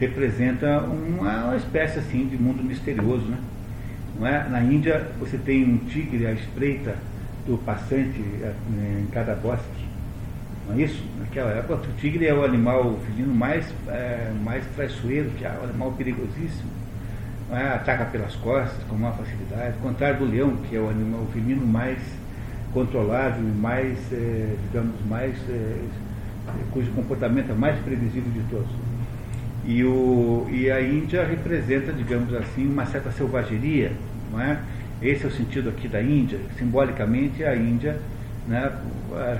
[0.00, 3.38] representa uma espécie assim de mundo misterioso, né?
[4.18, 4.48] Não é?
[4.48, 6.96] Na Índia você tem um tigre à espreita
[7.46, 8.52] do passante é,
[9.00, 9.86] em cada bosque,
[10.66, 11.04] não é isso?
[11.20, 15.64] Naquela época o tigre é o animal felino mais, é, mais traiçoeiro, que é o
[15.68, 16.79] animal perigosíssimo.
[17.52, 21.66] Ataca pelas costas com maior facilidade, ao contrário do leão, que é o animal felino
[21.66, 21.98] mais
[22.72, 25.76] controlável e mais, é, digamos, mais é,
[26.72, 28.70] cujo comportamento é mais previsível de todos.
[29.64, 33.92] E, o, e a Índia representa, digamos assim, uma certa selvageria,
[34.32, 34.58] não é?
[35.02, 36.38] Esse é o sentido aqui da Índia.
[36.58, 37.98] Simbolicamente, a Índia
[38.46, 38.70] né,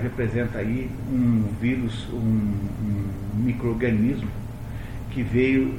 [0.01, 4.29] representa aí um vírus, um, um microorganismo
[5.11, 5.73] que veio,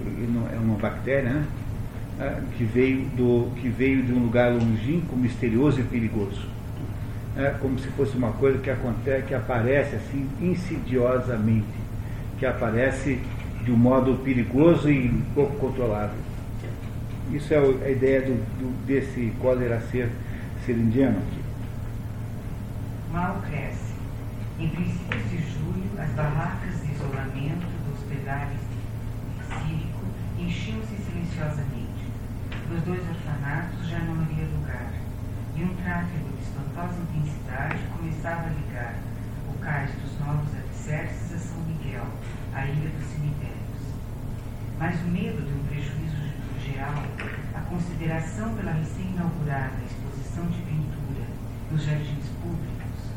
[0.53, 1.45] é uma bactéria, né,
[2.23, 6.47] é, que, veio do, que veio de um lugar longínquo, misterioso e perigoso.
[7.37, 11.67] É como se fosse uma coisa que acontece, que aparece assim insidiosamente,
[12.39, 13.21] que aparece
[13.65, 16.19] de um modo perigoso e pouco controlável.
[17.33, 20.11] Isso é a ideia do, do, desse cólera ser,
[20.67, 21.43] ser indiano aqui.
[23.13, 23.93] Mal cresce.
[24.61, 28.59] Em princípios de julho, as barracas de isolamento dos hospedares
[29.49, 30.01] cívico
[30.39, 31.72] enchiam-se silenciosamente.
[32.73, 34.91] Nos dois orfanatos já não havia lugar.
[35.55, 38.95] E um tráfego de espantosa intensidade começava a ligar
[39.47, 42.07] o cais dos novos alicerces a São Miguel,
[42.55, 43.13] a ilha dos
[44.79, 46.17] mas o medo de um prejuízo
[46.65, 47.05] geral,
[47.55, 51.27] a consideração pela recém-inaugurada exposição de pintura
[51.71, 53.13] nos jardins públicos,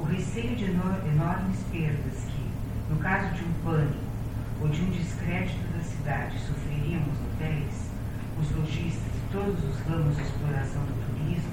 [0.00, 2.48] o receio de enormes perdas que,
[2.88, 4.12] no caso de um pânico,
[4.60, 7.91] ou de um descrédito da cidade sofreriam os hotéis,
[8.40, 11.52] os lojistas e todos os ramos de exploração do turismo,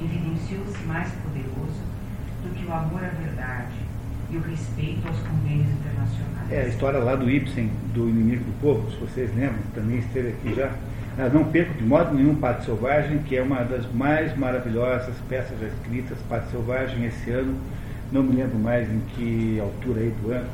[0.00, 1.82] evidenciou-se mais poderoso
[2.42, 3.74] do que o amor à verdade
[4.30, 6.50] e o respeito aos convênios internacionais.
[6.50, 10.28] É a história lá do Ibsen, do Inimigo do Povo, se vocês lembram, também esteve
[10.28, 10.72] aqui já.
[11.18, 15.58] Ah, não perco de modo nenhum Pato Selvagem, que é uma das mais maravilhosas peças
[15.60, 16.16] já escritas.
[16.28, 17.58] Pato Selvagem, esse ano,
[18.12, 20.48] não me lembro mais em que altura aí do ano.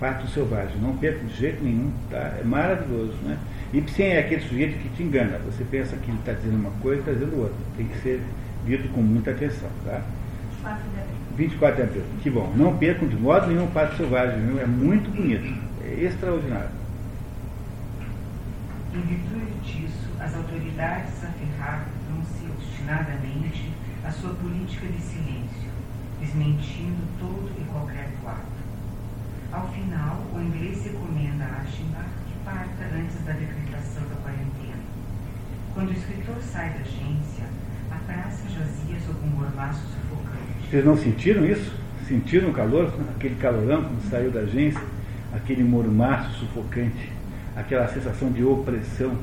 [0.00, 2.34] Pato Selvagem, não perco de jeito nenhum, tá?
[2.40, 3.12] é maravilhoso.
[3.22, 3.36] Né?
[3.72, 5.38] Ibsen é aquele sujeito que te engana.
[5.44, 7.56] Você pensa que ele está dizendo uma coisa e está dizendo outra.
[7.76, 8.22] Tem que ser
[8.66, 9.68] lido com muita atenção.
[9.84, 10.02] Tá?
[11.36, 12.04] 24 de abril.
[12.22, 12.52] Que bom.
[12.56, 14.58] Não percam de modo nenhum o Pato Selvagem, viu?
[14.58, 15.54] É muito bonito.
[15.84, 16.70] É extraordinário.
[18.94, 23.70] Em virtude disso, as autoridades aferraram-se obstinadamente
[24.02, 25.68] à sua política de silêncio,
[26.20, 28.58] desmentindo todo e qualquer boato.
[29.52, 34.82] Ao final, o inglês recomenda a Aschenbach antes da decretação da quarentena.
[35.74, 37.44] Quando o escritor sai da agência,
[37.90, 40.68] a praça jazia sob um mormaço sufocante.
[40.70, 41.72] Vocês não sentiram isso?
[42.06, 42.92] Sentiram o calor?
[43.16, 44.80] Aquele calorão quando saiu da agência?
[45.34, 47.12] Aquele mormaço sufocante?
[47.54, 49.16] Aquela sensação de opressão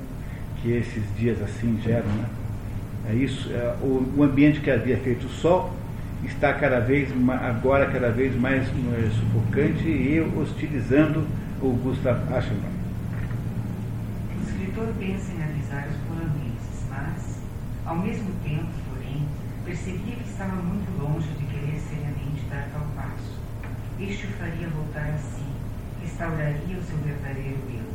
[0.62, 2.26] que esses dias assim geram, né?
[3.10, 3.52] É isso.
[3.52, 5.74] É, o, o, ambiente que havia feito sol
[6.24, 11.28] está cada vez agora cada vez mais é, sufocante e hostilizando
[11.62, 12.75] o Gustav Aschenbach.
[14.76, 17.40] O escritor pensa em avisar os poloneses, mas,
[17.86, 19.26] ao mesmo tempo, porém,
[19.64, 23.40] percebia que estava muito longe de querer seriamente dar tal passo.
[24.02, 25.46] Este o faria voltar a si,
[26.02, 27.86] restauraria o seu verdadeiro eu.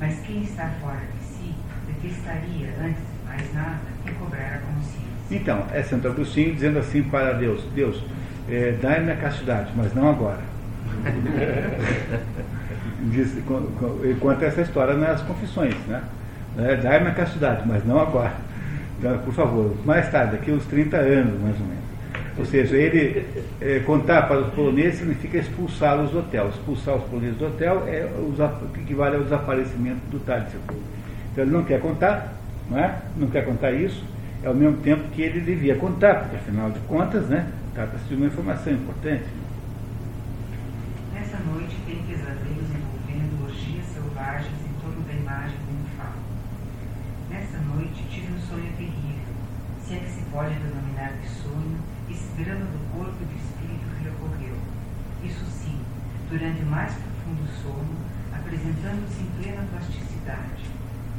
[0.00, 1.54] Mas quem está fora de si
[1.86, 5.06] detestaria, antes de mais nada, recobrar a consciência.
[5.30, 8.02] Então, é Santo Agostinho dizendo assim para Deus: Deus,
[8.48, 10.42] é, dai-me a castidade, mas não agora.
[13.02, 13.36] Diz,
[14.02, 16.02] ele conta essa história nas confissões, né?
[16.82, 18.34] Dai-me a castidade, mas não agora.
[18.98, 21.80] Então, por favor, mais tarde, daqui uns 30 anos, mais ou menos.
[22.38, 23.26] Ou seja, ele
[23.60, 26.48] é, contar para os poloneses significa expulsá-los do hotel.
[26.48, 30.60] Expulsar os poloneses do hotel é o que equivale ao desaparecimento do Tadeu.
[31.32, 32.34] Então ele não quer contar,
[32.70, 32.98] não é?
[33.16, 34.04] Não quer contar isso,
[34.42, 37.46] é ao mesmo tempo que ele devia contar, porque afinal de contas, né?
[37.74, 39.24] Trata-se de uma informação importante.
[41.12, 46.14] Nessa noite tem pesadelos envolvendo orgias selvagens em torno da imagem triunfal.
[47.28, 49.34] Nessa noite tive um sonho terrível,
[49.84, 53.86] se é que se pode denominar de sonho esse drama do corpo e do espírito
[53.98, 54.56] que ocorreu.
[55.24, 55.78] Isso sim,
[56.30, 57.96] durante o mais profundo sono,
[58.32, 60.64] apresentando-se em plena plasticidade,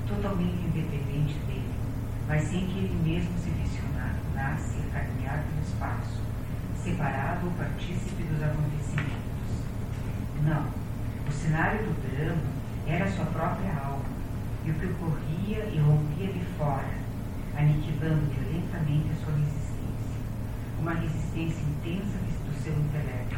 [0.07, 1.73] totalmente independente dele,
[2.27, 6.21] mas sem que ele mesmo se visionasse a caminhar pelo espaço,
[6.81, 9.21] separado ou partícipe dos acontecimentos.
[10.43, 10.65] Não,
[11.27, 12.41] o cenário do drama
[12.87, 14.05] era sua própria alma,
[14.65, 17.01] e o que ocorria e rompia de fora,
[17.55, 20.21] aniquilando violentamente a sua resistência,
[20.79, 23.37] uma resistência intensa do seu intelecto,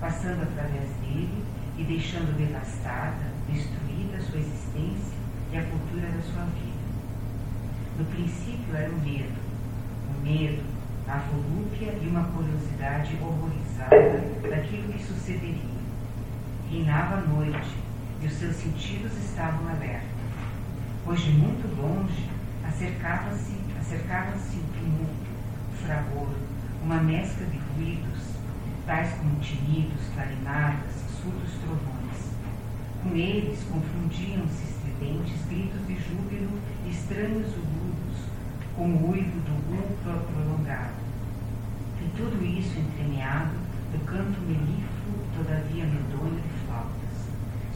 [0.00, 1.44] passando através dele
[1.78, 5.18] e deixando devastada, destruída a sua existência
[5.52, 6.80] e a cultura da sua vida.
[7.98, 9.38] No princípio era o medo,
[10.08, 10.62] o medo,
[11.06, 15.80] a volúpia e uma curiosidade horrorizada daquilo que sucederia.
[16.70, 17.74] Reinava a noite
[18.22, 20.06] e os seus sentidos estavam alerta.
[21.04, 22.28] Pois de muito longe
[22.70, 25.30] acercava-se acercava-se o tumulto,
[25.72, 26.28] o fragor,
[26.84, 28.20] uma mescla de ruídos,
[28.86, 32.30] tais como tinidos, clarinadas, surdos trovões.
[33.02, 38.30] Com eles confundiam-se estridentes gritos de júbilo e estranhos urros,
[38.76, 41.00] com o uivo do vulto prolongado.
[42.00, 43.56] E tudo isso entremeado
[43.92, 47.26] do canto melífluo, todavia medonho de flautas,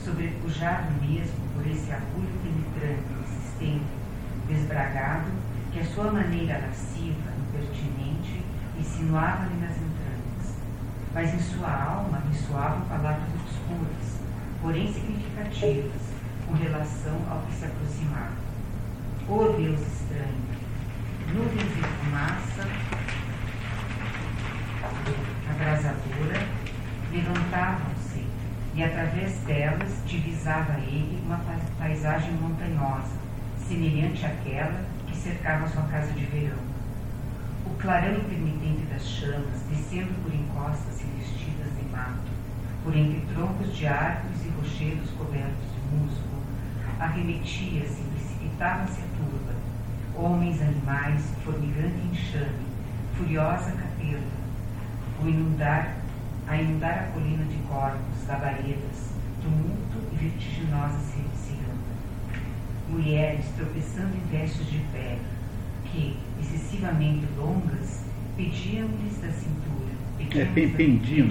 [0.04, 4.03] sobrepujado mesmo por esse agulho penetrante, insistente,
[4.48, 5.30] desbragado,
[5.72, 8.42] que a sua maneira lasciva, impertinente,
[8.78, 10.56] insinuava-lhe nas entranhas.
[11.12, 14.20] Mas em sua alma ressoavam palavras obscuras,
[14.60, 16.02] porém significativas,
[16.46, 18.44] com relação ao que se aproximava.
[19.28, 20.44] Oh Deus estranho,
[21.32, 22.68] nuvens de fumaça
[25.50, 26.46] abrasadora
[27.10, 28.26] levantavam-se
[28.74, 31.40] e através delas divisava ele uma
[31.78, 33.23] paisagem montanhosa,
[33.68, 36.58] semelhante àquela que cercava sua casa de verão.
[37.66, 42.30] O clarão intermitente das chamas, descendo por encostas revestidas de mato,
[42.82, 46.36] por entre troncos de árvores e rochedos cobertos de musgo,
[47.00, 49.54] arremetia-se, precipitava-se a turba,
[50.14, 52.66] homens, animais, formigante enxame,
[53.16, 54.44] furiosa caterva,
[55.22, 55.96] o inundar,
[56.46, 61.33] a inundar a colina de corpos, labaredas, tumulto e vertiginosa ciranda.
[62.94, 65.18] Mulheres tropeçando em vestes de pedra,
[65.84, 68.04] que, excessivamente longas,
[68.36, 69.90] pediam-lhes da cintura.
[70.32, 70.44] É,
[70.76, 71.28] pendiam.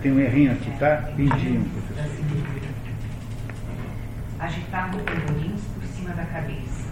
[0.00, 1.12] Tem um errinho aqui, tá?
[1.14, 2.02] Pendiam, professor.
[4.40, 6.88] Agitavam tamborins por cima da cabeça,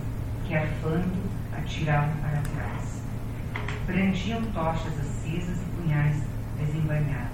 [0.46, 3.02] que arfando atiravam para trás.
[3.86, 6.16] Brandiam tochas acesas e punhais
[6.58, 7.30] desembainhados.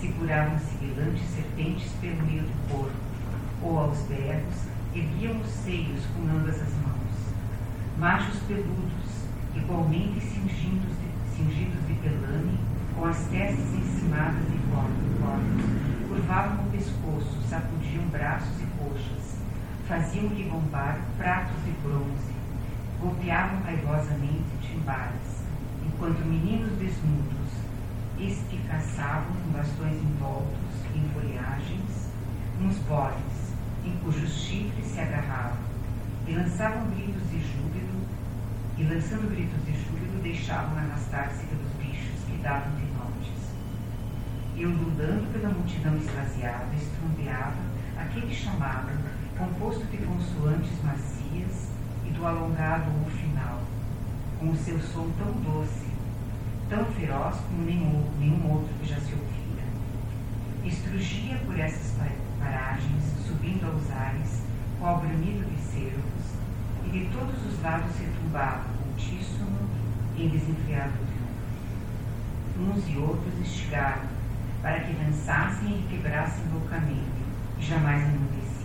[0.00, 2.96] Seguravam sibilantes serpentes pelo meio do corpo,
[3.62, 7.02] ou aos berros, erguiam os seios com ambas as mãos.
[7.98, 12.58] Machos peludos, igualmente cingidos de, cingidos de pelame,
[12.94, 15.64] com as testas encimadas de cornos,
[16.08, 19.36] curvavam o pescoço, sacudiam braços e coxas,
[19.88, 22.32] faziam bombar pratos de bronze,
[23.00, 25.42] golpeavam raivosamente timbales,
[25.86, 27.32] enquanto meninos desnudos
[28.18, 32.08] espicaçavam com bastões envoltos em folhagens
[32.60, 33.41] uns bodes,
[33.84, 35.58] em cujos chifres se agarravam,
[36.26, 38.00] e lançavam gritos de júbilo,
[38.78, 43.02] e lançando gritos de júbilo deixavam arrastar-se pelos bichos que davam de notes.
[44.56, 48.90] E ondulando pela multidão esvaziada, estrombeava aquele chamado,
[49.36, 51.68] composto de consoantes macias
[52.06, 53.62] e do alongado ou final,
[54.38, 55.86] com o seu som tão doce,
[56.68, 59.64] tão feroz como nenhum, nenhum outro que já se ouvira.
[60.64, 61.96] Estrugia por essas
[62.38, 63.02] paragens,
[63.42, 64.42] subindo aos ares,
[64.78, 66.22] com o bramido de cervos,
[66.86, 69.58] e de todos os lados retumbava, altíssimo,
[70.16, 70.92] em desenfreado
[72.54, 72.78] triunfo.
[72.78, 74.04] Uns e outros estigaram,
[74.62, 77.10] para que dançassem e quebrassem loucamente,
[77.58, 78.62] e jamais emudecia.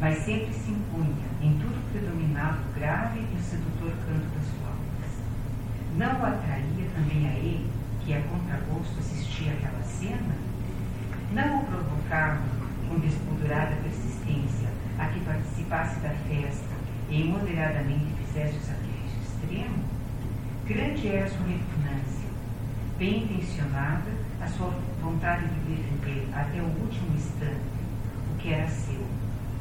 [0.00, 5.12] Mas sempre se impunha, em tudo predominava o grave e o sedutor canto das flautas.
[5.98, 7.70] Não o atraía também a ele,
[8.02, 10.34] que a contragosto assistia àquela cena?
[11.32, 14.68] Não o provocava, com despudurada persistência,
[14.98, 16.74] a que participasse da festa
[17.08, 19.84] e imoderadamente fizesse o sacrifício extremo?
[20.66, 22.28] Grande era a sua repugnância,
[22.98, 27.74] bem intencionada a sua vontade de defender até o último instante
[28.32, 29.04] o que era seu,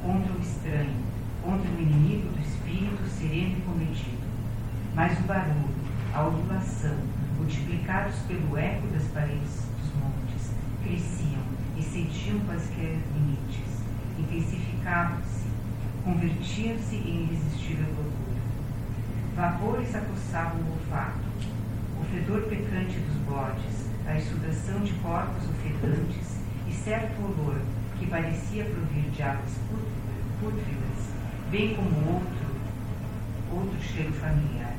[0.01, 1.03] contra o estranho,
[1.41, 4.23] contra o inimigo do espírito sereno e cometido.
[4.95, 5.75] Mas o barulho,
[6.13, 6.97] a ondulação,
[7.37, 10.51] multiplicados pelo eco das paredes dos montes,
[10.83, 11.41] cresciam,
[11.93, 13.83] excediam quaisquer limites,
[14.17, 15.45] intensificavam-se,
[16.03, 18.41] convertiam-se em irresistível loucura.
[19.35, 21.19] Vapores apossavam o olfato,
[22.01, 27.61] o fedor pecante dos bodes, a exsudação de corpos ofegantes e certo olor
[27.99, 29.53] que parecia provir de águas
[30.39, 31.13] pútridas,
[31.51, 32.47] bem como outro,
[33.51, 34.75] outro cheiro familiar,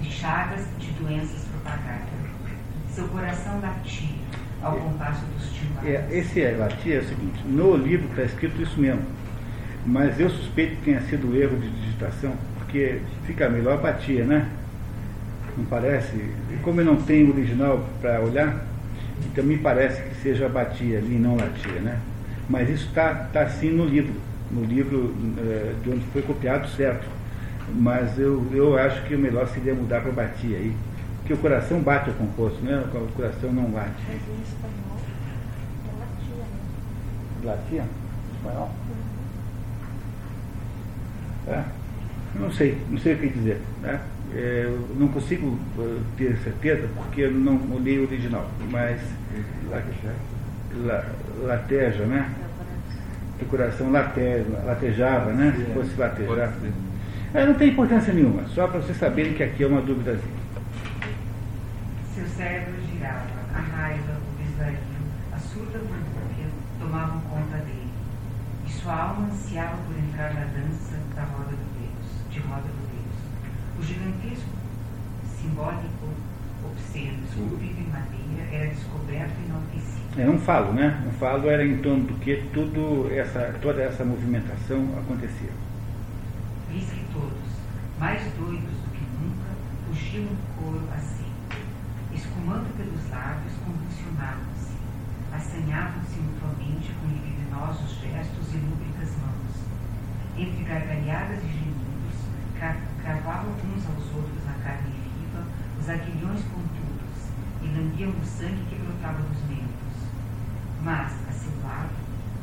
[0.00, 2.08] de chagas de doenças propagadas.
[2.94, 4.23] Seu coração latia
[4.64, 5.86] ao compasso dos timbais.
[5.86, 9.02] É, esse é, latia é o seguinte, no livro está escrito isso mesmo,
[9.86, 14.48] mas eu suspeito que tenha sido um erro de digitação, porque fica melhor batia, né?
[15.56, 16.16] Não parece?
[16.16, 18.64] E como eu não tenho o original para olhar,
[19.26, 21.98] então me parece que seja batia ali, não latia, né?
[22.48, 24.14] Mas isso está tá sim no livro,
[24.50, 27.06] no livro é, de onde foi copiado certo.
[27.74, 30.74] Mas eu, eu acho que o melhor seria mudar para batia aí.
[31.24, 32.84] Porque o coração bate ao composto, né?
[32.92, 33.94] O coração não bate.
[34.06, 35.00] Mas em espanhol
[35.88, 36.48] é latia, né?
[37.42, 37.84] Latia?
[38.36, 38.70] Espanhol?
[41.48, 41.64] É.
[42.38, 43.58] Não sei, não sei o que dizer.
[43.80, 44.00] Né?
[44.34, 45.58] É, não consigo
[46.18, 49.00] ter certeza porque eu não olhei o original, mas
[50.74, 51.06] la,
[51.42, 52.30] lateja, né?
[53.40, 55.54] O coração lateja, latejava, né?
[55.56, 56.52] Se fosse latejar.
[57.32, 60.43] É, não tem importância nenhuma, só para vocês saberem que aqui é uma dúvidazinha.
[62.36, 64.78] Cérebro girava, a raiva, o desvario,
[65.32, 67.92] a surda borbulha tomavam conta dele.
[68.66, 72.90] E sua alma ansiava por entrar na dança da roda do Deus, de roda do
[72.90, 73.78] Deus.
[73.78, 74.50] O gigantesco
[75.40, 76.08] simbólico
[76.64, 81.02] obsceno, esculpido em madeira, era descoberto e enaltecido é um falo, né?
[81.08, 85.50] Um falo era em torno do que tudo essa, toda essa movimentação acontecia.
[86.72, 87.32] Eis que todos,
[87.98, 89.50] mais doidos do que nunca,
[89.86, 91.13] fugiam do coro assim,
[92.44, 94.76] escumando pelos lábios, convulsionavam-se,
[95.32, 99.64] assanhavam-se mutuamente com libidinosos gestos e lúbricas mãos.
[100.36, 102.20] Entre gargalhadas e gemidos,
[103.00, 105.40] cravavam uns aos outros na carne viva
[105.80, 107.32] os aguilhões contudos
[107.62, 110.04] e lambiam o sangue que brotava dos membros
[110.82, 111.94] mas, a seu lado,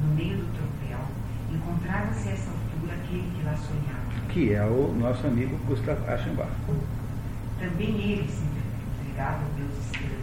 [0.01, 1.05] no meio do tropel,
[1.53, 4.27] encontrava-se a essa altura aquele que lá sonhava.
[4.29, 6.49] Que é o nosso amigo Gustav Aschenbach.
[7.59, 8.41] Também ele se
[9.29, 10.17] Deus estranho.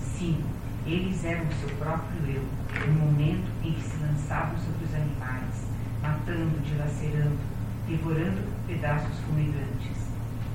[0.00, 0.42] Sim,
[0.86, 2.42] Eles eram o seu próprio eu,
[2.86, 5.66] no momento em que se lançavam sobre os animais,
[6.00, 7.38] matando, dilacerando,
[7.86, 10.08] devorando pedaços fumegantes.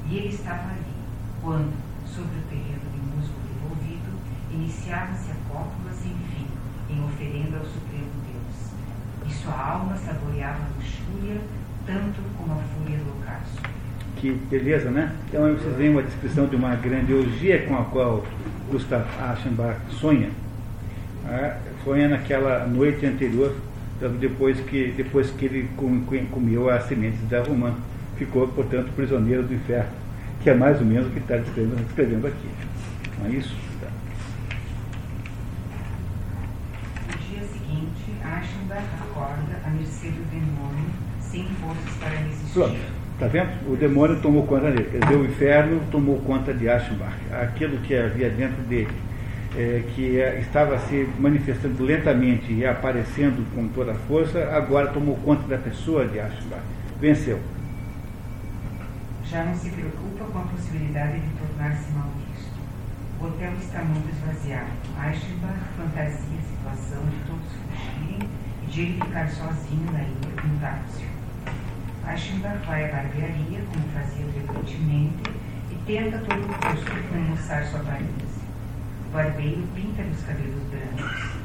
[0.09, 0.95] E ele estava ali,
[1.43, 1.75] quando,
[2.07, 4.11] sobre o terreno de músculo envolvido,
[4.51, 6.47] iniciava-se a cópula sem fim,
[6.89, 9.29] em oferenda ao Supremo Deus.
[9.29, 11.39] E sua alma saboreava a luxúria,
[11.85, 13.74] tanto como a fúria do ocaso.
[14.25, 15.11] Que beleza, né?
[15.29, 18.25] Então aí vocês veem uma descrição de uma grandiosia com a qual
[18.71, 20.31] Gustav Aschenbach sonha.
[21.27, 23.55] Ah, sonha naquela noite anterior,
[24.19, 25.69] depois que, depois que ele
[26.31, 27.75] comeu as sementes da romã.
[28.17, 29.91] Ficou, portanto, prisioneiro do inferno,
[30.41, 32.49] que é mais ou menos o que está descrevendo, descrevendo aqui.
[33.19, 33.55] Não é isso?
[33.79, 33.87] Tá.
[37.11, 40.89] No dia seguinte, Aschenbach acorda à mercê do demônio,
[41.21, 42.53] sem forças para resistir.
[42.53, 43.04] Pronto.
[43.15, 43.71] Está vendo?
[43.71, 44.89] O demônio tomou conta dele.
[44.91, 47.15] Quer dizer, o inferno tomou conta de Aschenbach.
[47.31, 48.91] Aquilo que havia dentro dele,
[49.55, 55.15] é, que é, estava se manifestando lentamente e aparecendo com toda a força, agora tomou
[55.23, 56.61] conta da pessoa de Aschenbach.
[56.99, 57.39] Venceu.
[59.23, 62.59] Já não se preocupa com a possibilidade de tornar-se mal visto.
[63.21, 64.71] O hotel está muito esvaziado.
[64.99, 68.29] Aschenbach fantasia a situação de todos fugirem
[68.61, 70.49] e de ele ficar sozinho na ilha com
[72.05, 72.13] táxi.
[72.13, 75.23] Aschenbach vai à barbearia, como fazia frequentemente,
[75.71, 78.45] e tenta a todo custo remoçar sua aparência.
[79.09, 81.35] O barbeiro pinta-lhe os cabelos brancos.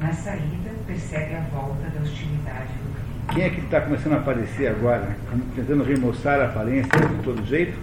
[0.00, 3.32] Na saída, percebe a volta da hostilidade do clima.
[3.32, 5.16] Quem é que está começando a aparecer agora,
[5.54, 7.78] tentando remoçar a aparência de todo jeito?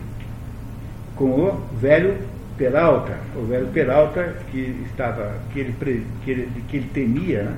[1.15, 2.17] Com o velho
[2.57, 7.57] Peralta, o velho Peralta que estava, que ele, que ele, que ele temia né,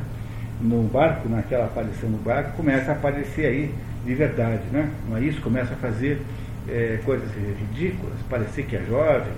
[0.62, 3.76] no barco, naquela aparição no barco, começa a aparecer aí
[4.06, 4.92] de verdade, né?
[5.08, 5.42] não é isso?
[5.42, 6.22] Começa a fazer
[6.68, 9.34] é, coisas ridículas, parecer que é jovem,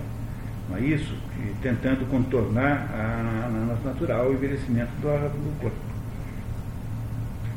[0.70, 1.16] não é isso?
[1.40, 5.78] E tentando contornar a, a natural envelhecimento do, do corpo.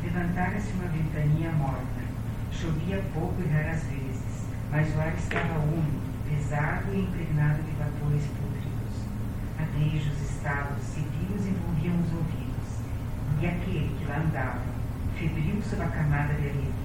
[0.03, 1.99] Levantara-se uma ventania morta.
[2.53, 8.25] Chovia pouco e raras vezes, mas o ar estava úmido, pesado e impregnado de vapores
[8.27, 8.95] pútridos.
[9.59, 12.69] Adeijos, estalos, cipios envolviam os ouvidos,
[13.41, 14.61] e aquele que lá andava,
[15.17, 16.78] febril sob a camada de areviques,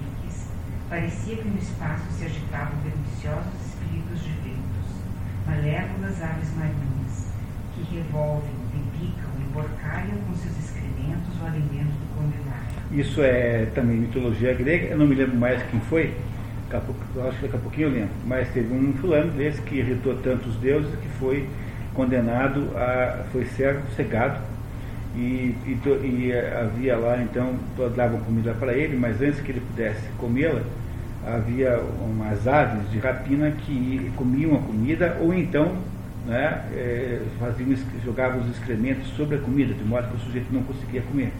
[0.94, 4.86] parecia que no espaço se agitavam perniciosos espíritos de ventos,
[5.44, 7.32] malévolas aves marinhas,
[7.74, 12.92] que revolvem, debicam e porcalham com seus excrementos o alimento do condenado.
[12.92, 16.14] Isso é também mitologia grega, eu não me lembro mais quem foi,
[16.70, 20.14] eu acho que daqui a pouquinho eu lembro, mas teve um fulano desse que irritou
[20.18, 21.48] tantos deuses que foi
[21.92, 23.24] condenado a.
[23.32, 24.40] foi cego, cegado,
[25.16, 27.56] e, e, e havia lá então,
[27.96, 30.62] davam comida para ele, mas antes que ele pudesse comê-la,
[31.26, 35.76] havia umas aves de rapina que comiam a comida, ou então
[36.26, 40.62] né, é, faziam, jogavam os excrementos sobre a comida, de modo que o sujeito não
[40.62, 41.32] conseguia comer.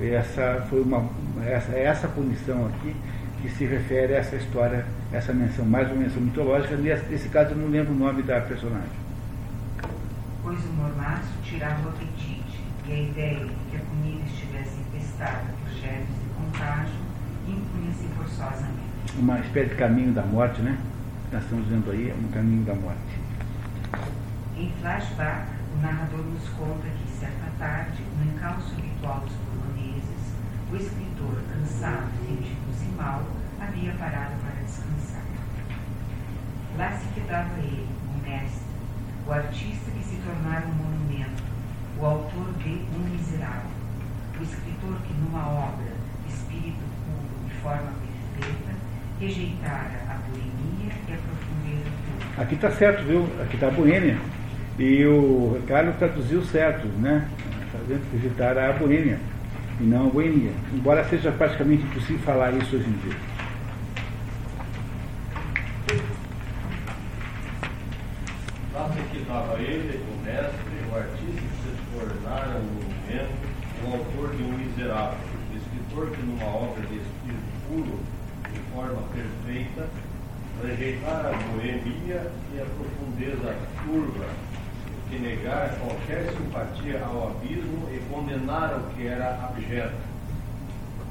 [0.00, 1.08] Essa foi uma
[1.46, 2.94] essa, essa punição aqui
[3.42, 6.76] que se refere a essa história, essa menção, mais uma menção mitológica.
[6.76, 9.04] Nesse, nesse caso eu não lembro o nome da personagem.
[10.42, 15.44] Pois o mormaço tirava o apetite e a ideia de que a comida estivesse infestada
[15.62, 17.04] por germes de contágio
[17.46, 18.83] impunha-se forçosamente.
[19.16, 20.76] Uma espécie de caminho da morte, né?
[21.30, 23.20] Nós estamos vendo aí, um caminho da morte.
[24.56, 30.34] Em flashback, o narrador nos conta que, certa tarde, no encalço habitual dos poloneses,
[30.72, 33.22] o escritor, cansado e sentindo-se mal,
[33.60, 35.22] havia parado para descansar.
[36.76, 38.66] Lá se quedava ele, o mestre,
[39.28, 41.42] o artista que se tornara um monumento,
[42.00, 43.70] o autor de Um Miserável,
[44.40, 45.92] o escritor que, numa obra,
[46.28, 48.13] espírito puro e forma perfeita,
[49.20, 52.42] rejeitara a boemia e a profundeza pura.
[52.42, 53.28] Aqui está certo, viu?
[53.42, 54.18] Aqui está a boêmia.
[54.78, 57.28] E o Ricardo traduziu certo, né?
[57.72, 59.18] Fazendo rejeitar a boêmia
[59.80, 60.52] e não a boemia.
[60.72, 63.16] Embora seja praticamente impossível falar isso hoje em dia.
[68.72, 73.54] Lá se estava ele, o mestre, o artista que se tornara no momento
[73.84, 75.18] o autor de um miserável,
[75.52, 78.00] o escritor que numa obra de espírito puro,
[78.74, 79.86] forma perfeita,
[80.62, 84.26] rejeitara a boemia e a profundeza turva,
[85.08, 90.14] que negara qualquer simpatia ao abismo e condenara o que era abjeto.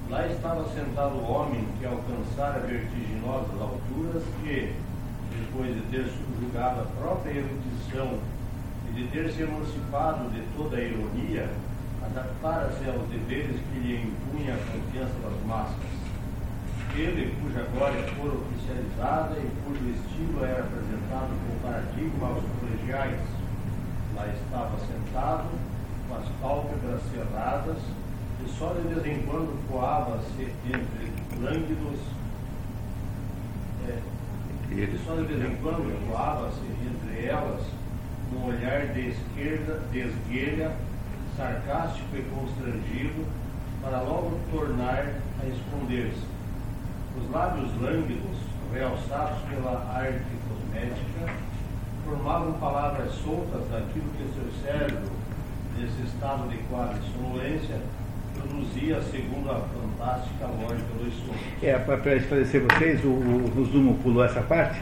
[0.09, 4.73] Lá estava sentado o homem que alcançara vertiginosas alturas e,
[5.39, 8.19] depois de ter subjugado a própria erudição
[8.89, 11.49] e de ter se emancipado de toda a ironia,
[12.03, 16.02] adaptara-se aos deveres que lhe impunha a confiança das massas.
[16.95, 23.19] Ele, cuja glória fora oficializada e cujo estilo era apresentado como paradigma aos colegiais,
[24.15, 25.49] lá estava sentado,
[26.07, 27.77] com as pálpebras cerradas,
[28.45, 31.99] e só de vez em quando coava-se entre lânguidos.
[33.87, 33.99] É,
[34.71, 37.63] e só de vez em quando coava-se entre elas
[38.35, 40.75] um olhar de esquerda, de esguelha,
[41.35, 43.25] sarcástico e constrangido,
[43.81, 46.32] para logo tornar a esconder-se.
[47.17, 48.37] Os lábios lânguidos,
[48.73, 51.33] realçados pela arte cosmética,
[52.05, 55.11] formavam palavras soltas daquilo que seu cérebro,
[55.77, 57.77] nesse estado de quase sonolência,
[58.33, 61.37] produzia segundo a fantástica lógica dos sons.
[61.61, 64.81] É, para esclarecer vocês, o, o pulou essa parte.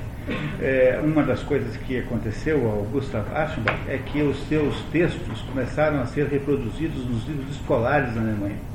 [0.61, 5.99] É, uma das coisas que aconteceu ao Gustav Aschenbach é que os seus textos começaram
[5.99, 8.70] a ser reproduzidos nos livros escolares na Alemanha.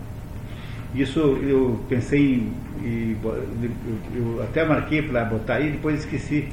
[0.97, 2.49] Isso eu pensei,
[2.82, 3.16] em,
[4.14, 6.49] eu até marquei para botar aí, depois esqueci.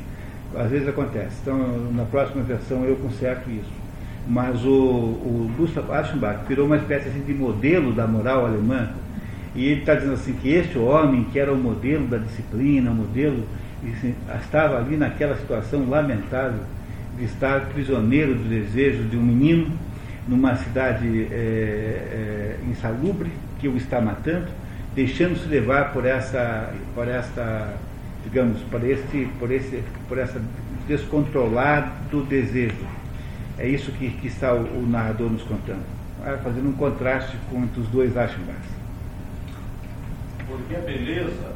[0.56, 1.38] Às vezes acontece.
[1.42, 1.58] Então,
[1.94, 3.72] na próxima versão eu conserto isso.
[4.28, 8.90] Mas o, o Gustav Aschenbach virou uma espécie assim, de modelo da moral alemã.
[9.56, 12.96] E ele está dizendo assim que este homem, que era o modelo da disciplina, o
[12.96, 13.44] modelo,
[14.42, 16.60] estava ali naquela situação lamentável
[17.18, 19.72] de estar prisioneiro do desejo de um menino
[20.28, 23.30] numa cidade é, é, insalubre,
[23.64, 24.48] que o está matando,
[24.94, 27.74] deixando-se levar por essa, por esta,
[28.26, 30.42] digamos, por este, por esse, por essa
[30.86, 32.86] descontrolado desejo.
[33.58, 35.86] É isso que, que está o, o narrador nos contando,
[36.44, 38.68] fazendo um contraste com os dois Aschenbachs.
[40.46, 41.54] Porque a beleza,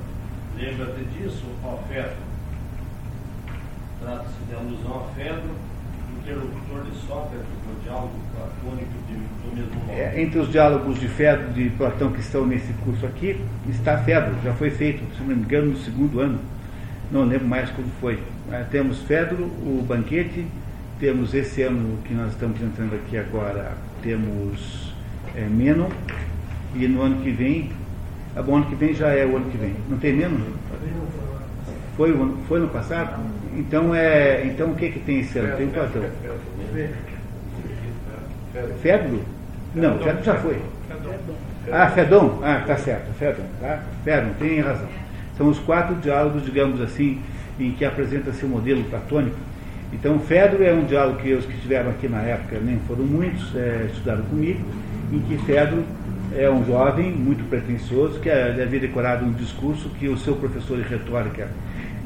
[0.57, 2.25] lembra-te disso, ó Fedro.
[4.01, 5.55] Trata-se de alusão a Fedro,
[6.27, 9.91] interlocutor de Sócrates no diálogo platônico do mesmo modo.
[9.91, 14.35] É, entre os diálogos de Fedro de Platão que estão nesse curso aqui, está Fedro,
[14.43, 16.39] já foi feito, se não me engano, no segundo ano.
[17.09, 18.19] Não lembro mais como foi.
[18.51, 20.45] É, temos Fedro, o banquete,
[20.99, 24.93] temos esse ano que nós estamos entrando aqui agora, temos
[25.35, 25.89] é, Menon,
[26.75, 27.71] e no ano que vem,
[28.35, 29.75] ah, bom, ano que vem já é o ano que vem.
[29.89, 30.37] Não tem Menon?
[31.95, 32.13] Foi,
[32.47, 33.17] foi no passado?
[33.57, 35.57] Então, é, então o que, que tem esse ano?
[35.57, 36.03] Tem o Platão.
[38.81, 39.21] Fedro?
[39.73, 40.61] Não, Fedro já foi.
[41.71, 42.39] Ah, Fedon?
[42.43, 43.81] Ah, tá certo, Fedon, tá?
[44.03, 44.87] Fedon, tem razão.
[45.37, 47.19] São os quatro diálogos, digamos assim,
[47.59, 49.35] em que apresenta-se o modelo platônico.
[49.91, 53.55] Então, Fedro é um diálogo que os que estiveram aqui na época nem foram muitos,
[53.55, 54.61] é, estudaram comigo,
[55.11, 55.83] em que Fedro
[56.35, 60.83] é um jovem muito pretensioso que havia decorado um discurso que o seu professor de
[60.83, 61.47] retórica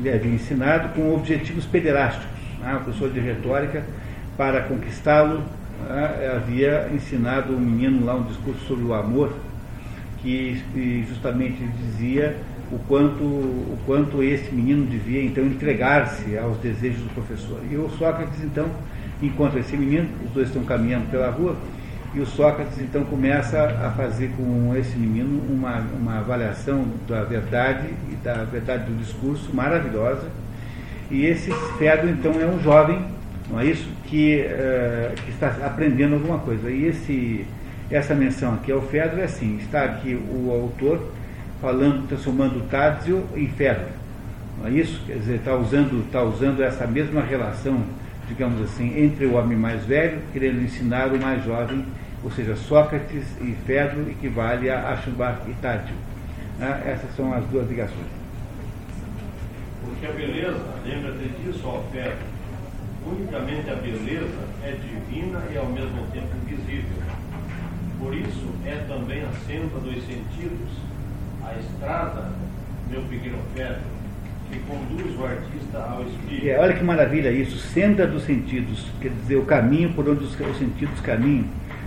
[0.09, 2.27] havia ensinado com objetivos pederásticos.
[2.59, 2.75] Né?
[2.75, 3.83] O professor de retórica,
[4.37, 5.43] para conquistá-lo,
[5.87, 9.33] né, havia ensinado o um menino lá um discurso sobre o amor,
[10.21, 10.61] que
[11.07, 12.37] justamente dizia
[12.71, 17.59] o quanto, o quanto esse menino devia então entregar-se aos desejos do professor.
[17.69, 18.67] E o Sócrates então
[19.21, 21.55] encontra esse menino, os dois estão caminhando pela rua,
[22.13, 27.87] e o Sócrates então começa a fazer com esse menino uma, uma avaliação da verdade
[28.11, 30.27] e da verdade do discurso maravilhosa.
[31.09, 33.05] E esse Fedro então é um jovem,
[33.49, 36.69] não é isso, que, uh, que está aprendendo alguma coisa.
[36.69, 37.45] E esse,
[37.89, 41.11] essa menção aqui ao Fedro é assim: está aqui o autor
[41.61, 43.87] falando, transformando Tádzio em Fedro.
[44.59, 45.01] Não é isso?
[45.07, 47.81] Quer dizer, está usando, está usando essa mesma relação,
[48.31, 51.85] digamos assim, entre o homem mais velho, querendo ensinar o mais jovem
[52.23, 55.95] ou seja, Sócrates e Fedro equivale a Aschenbach e Tádio.
[56.59, 56.83] Né?
[56.85, 58.05] Essas são as duas ligações.
[59.83, 62.17] Porque a beleza, lembra-te disso, ó Fedro,
[63.05, 67.01] unicamente a beleza é divina e ao mesmo tempo invisível.
[67.99, 70.69] Por isso é também a senda dos sentidos,
[71.43, 72.31] a estrada,
[72.89, 73.81] meu pequeno Fedro,
[74.51, 76.47] que conduz o artista ao espírito.
[76.47, 80.39] É, olha que maravilha isso, senda dos sentidos, quer dizer, o caminho por onde os,
[80.39, 81.45] os sentidos caminham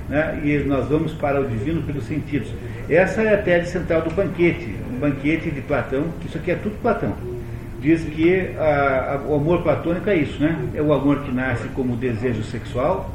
[0.09, 0.41] né?
[0.43, 2.49] e nós vamos para o divino pelos sentidos.
[2.89, 6.81] Essa é a tese central do banquete, um banquete de Platão, isso aqui é tudo
[6.81, 7.15] Platão.
[7.81, 10.57] Diz que a, a, o amor platônico é isso, né?
[10.75, 13.13] É o amor que nasce como desejo sexual,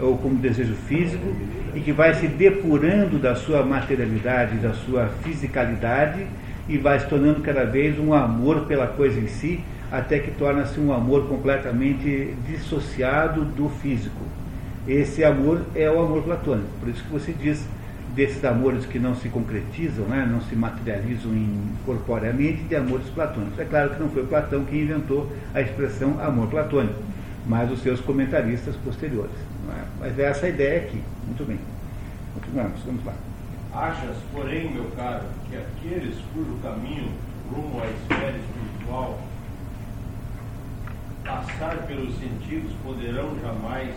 [0.00, 1.24] ou como desejo físico,
[1.72, 6.26] e que vai se depurando da sua materialidade, da sua fisicalidade,
[6.68, 9.60] e vai se tornando cada vez um amor pela coisa em si,
[9.90, 14.20] até que torna-se um amor completamente dissociado do físico.
[14.86, 16.68] Esse amor é o amor platônico.
[16.80, 17.64] Por isso que você diz
[18.14, 21.32] desses amores que não se concretizam, né, não se materializam
[21.84, 23.58] corporeamente, de amores platônicos.
[23.58, 27.00] É claro que não foi Platão quem inventou a expressão amor platônico,
[27.46, 29.36] mas os seus comentaristas posteriores.
[29.70, 29.84] É?
[30.00, 31.00] Mas é essa a ideia aqui.
[31.26, 31.58] Muito bem.
[32.34, 33.27] Continuamos, vamos lá.
[33.78, 37.12] Achas, porém, meu caro, que aqueles cujo caminho
[37.48, 39.20] rumo à esfera espiritual
[41.24, 43.94] passar pelos sentidos poderão jamais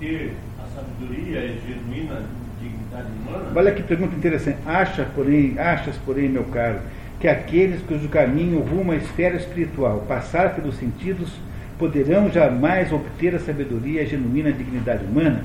[0.00, 2.22] ter a sabedoria genuína
[2.58, 3.52] dignidade humana?
[3.54, 4.60] Olha que pergunta interessante.
[4.64, 6.78] Acha, porém, achas, porém, meu caro,
[7.20, 11.34] que aqueles cujo caminho rumo à esfera espiritual passar pelos sentidos
[11.78, 15.44] poderão jamais obter a sabedoria genuína dignidade humana?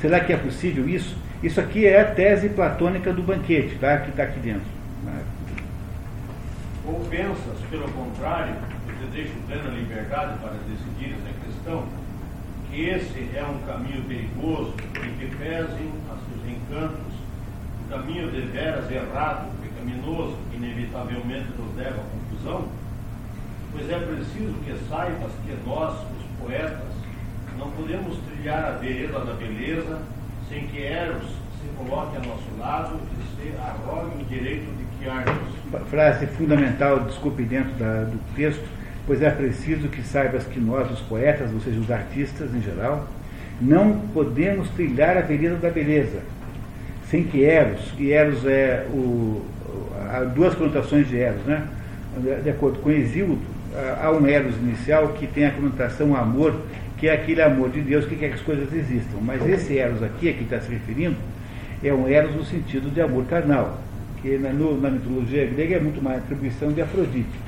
[0.00, 1.16] Será que é possível isso?
[1.44, 3.98] Isso aqui é a tese platônica do banquete, tá?
[3.98, 4.66] que está aqui dentro.
[6.86, 8.54] Ou pensas, pelo contrário,
[8.86, 11.84] que te deixo plena liberdade para decidir essa questão,
[12.70, 17.12] que esse é um caminho perigoso, em que pesem a seus encantos,
[17.84, 22.68] um caminho deveras errado, pecaminoso, que inevitavelmente nos leva à confusão?
[23.70, 26.94] Pois é preciso que saibas que nós, os poetas,
[27.58, 30.00] não podemos trilhar a vereda da beleza
[30.54, 31.24] sem que Eros
[31.60, 35.88] se coloque a nosso lado e se arrogue o direito de guiar-nos.
[35.90, 38.62] Frase fundamental, desculpe, dentro da, do texto,
[39.06, 43.08] pois é preciso que saibas que nós, os poetas, ou seja, os artistas em geral,
[43.60, 46.20] não podemos trilhar a vereda da beleza,
[47.10, 49.44] sem que Eros, e Eros é o,
[50.10, 51.66] há duas conotações de Eros, né?
[52.44, 53.38] De acordo com Exíodo,
[54.00, 56.54] há um Eros inicial que tem a conotação amor,
[56.98, 59.18] que é aquele amor de Deus que quer que as coisas existam.
[59.20, 61.16] Mas esse Eros aqui, a que está se referindo,
[61.82, 63.78] é um Eros no sentido de amor carnal,
[64.22, 67.44] que na, no, na mitologia grega é muito mais atribuição de Afrodite.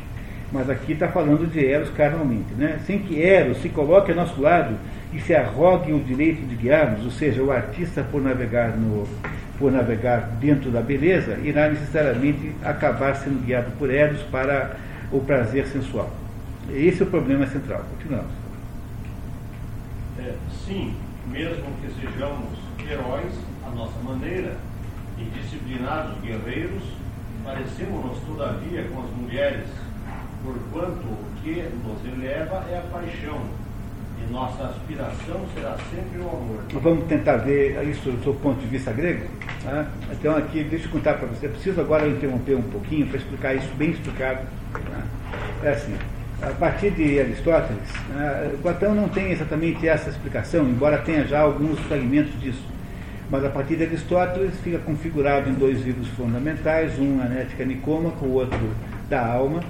[0.53, 2.55] Mas aqui está falando de Eros carnalmente.
[2.57, 2.79] Né?
[2.87, 4.77] Sem que Eros se coloque ao nosso lado
[5.13, 9.07] e se arrogue o direito de guiar-nos, ou seja, o artista por navegar, no,
[9.59, 14.77] por navegar dentro da beleza, irá necessariamente acabar sendo guiado por Eros para
[15.11, 16.11] o prazer sensual.
[16.75, 17.85] Esse é o problema central.
[17.97, 18.36] Continuamos.
[20.67, 20.93] Sim,
[21.29, 22.59] mesmo que sejamos
[22.91, 23.33] heróis
[23.65, 24.57] à nossa maneira
[25.17, 26.83] e disciplinados guerreiros,
[27.45, 29.69] parecemos-nos todavia com as mulheres,
[30.43, 33.43] porquanto o que nos eleva é a paixão,
[34.21, 36.65] e nossa aspiração será sempre o amor.
[36.83, 39.25] Vamos tentar ver isso do ponto de vista grego?
[39.63, 39.87] Tá?
[40.11, 41.47] Então, aqui, deixa eu contar para você.
[41.47, 44.41] Eu preciso agora interromper um pouquinho para explicar isso bem explicado.
[44.73, 45.07] Tá?
[45.63, 45.97] É assim,
[46.43, 51.79] a partir de Aristóteles, né, Platão não tem exatamente essa explicação, embora tenha já alguns
[51.81, 52.63] fragmentos disso.
[53.31, 58.35] Mas a partir de Aristóteles fica configurado em dois livros fundamentais, um Anética Nicômaca, o
[58.35, 58.71] outro
[59.09, 59.63] da alma,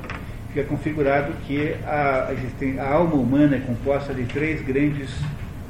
[0.48, 2.32] fica configurado que a,
[2.80, 5.10] a alma humana é composta de três grandes,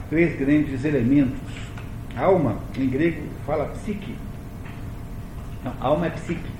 [0.08, 1.38] três grandes elementos.
[2.16, 4.16] Alma, em grego, fala psique.
[5.62, 6.55] Não, alma é psique.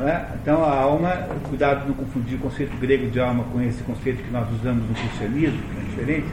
[0.00, 0.26] É?
[0.40, 1.10] Então a alma,
[1.48, 4.88] cuidado de não confundir o conceito grego de alma com esse conceito que nós usamos
[4.88, 6.28] no cristianismo, que é diferente,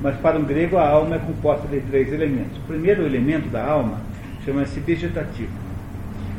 [0.00, 2.56] mas para um grego a alma é composta de três elementos.
[2.58, 3.98] O primeiro elemento da alma
[4.44, 5.50] chama-se vegetativo.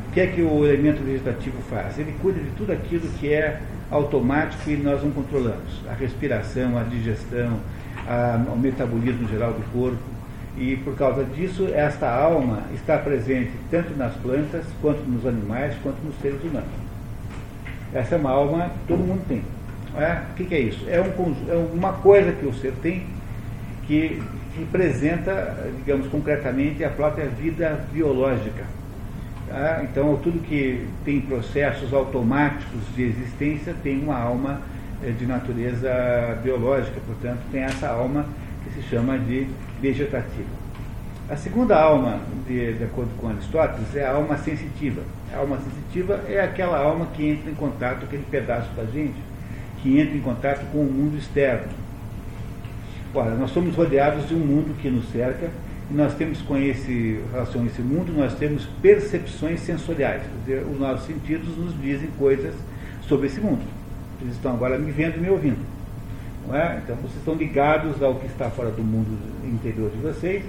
[0.08, 2.00] O que é que o elemento vegetativo faz?
[2.00, 3.60] Ele cuida de tudo aquilo que é
[3.92, 5.82] automático e nós não controlamos.
[5.90, 7.60] A respiração, a digestão,
[8.08, 10.17] a, o metabolismo geral do corpo,
[10.58, 16.04] e por causa disso, esta alma está presente tanto nas plantas, quanto nos animais, quanto
[16.04, 16.70] nos seres humanos.
[17.94, 19.44] Essa é uma alma que todo mundo tem.
[19.96, 20.22] É?
[20.32, 20.84] O que, é isso?
[20.90, 23.06] É, um, é, uma coisa que o ser tem
[23.86, 24.22] que
[24.58, 28.66] representa, digamos concretamente, a própria vida biológica.
[29.48, 29.82] Tá?
[29.84, 34.62] Então, tudo que tem processos automáticos de existência tem uma alma
[35.04, 38.26] é, de natureza biológica, portanto, tem essa alma
[38.64, 39.48] que se chama de
[39.82, 40.68] vegetativa.
[41.30, 45.02] A segunda alma, de, de, acordo com Aristóteles, é a alma sensitiva.
[45.34, 49.18] A alma sensitiva é aquela alma que entra em contato, aquele pedaço da gente,
[49.82, 51.68] que entra em contato com o mundo externo.
[53.14, 55.50] Ora, nós somos rodeados de um mundo que nos cerca
[55.90, 60.22] e nós temos com esse relação a esse mundo, nós temos percepções sensoriais.
[60.22, 62.54] Quer dizer, os nossos sentidos nos dizem coisas
[63.02, 63.64] sobre esse mundo.
[64.22, 65.77] Eles estão agora me vendo e me ouvindo.
[66.54, 66.80] É?
[66.84, 70.44] Então vocês estão ligados ao que está fora do mundo interior de vocês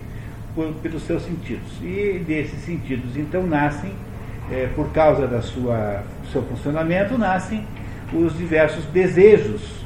[0.55, 1.73] por, pelos seus sentidos.
[1.83, 3.93] E desses sentidos, então, nascem,
[4.51, 7.65] é, por causa sua seu funcionamento, nascem
[8.13, 9.85] os diversos desejos,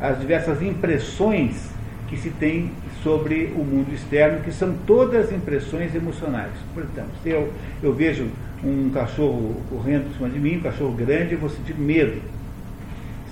[0.00, 1.68] as diversas impressões
[2.08, 2.70] que se tem
[3.02, 6.52] sobre o mundo externo, que são todas impressões emocionais.
[6.74, 7.52] Portanto, se eu,
[7.82, 8.28] eu vejo
[8.64, 12.20] um cachorro correndo em cima de mim, um cachorro grande, eu vou sentir medo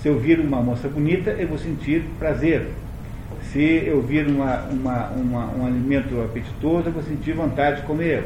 [0.02, 2.68] se eu vir uma moça bonita, eu vou sentir prazer.
[3.52, 8.24] Se eu vir uma, uma, uma, um alimento apetitoso, eu vou sentir vontade de comer.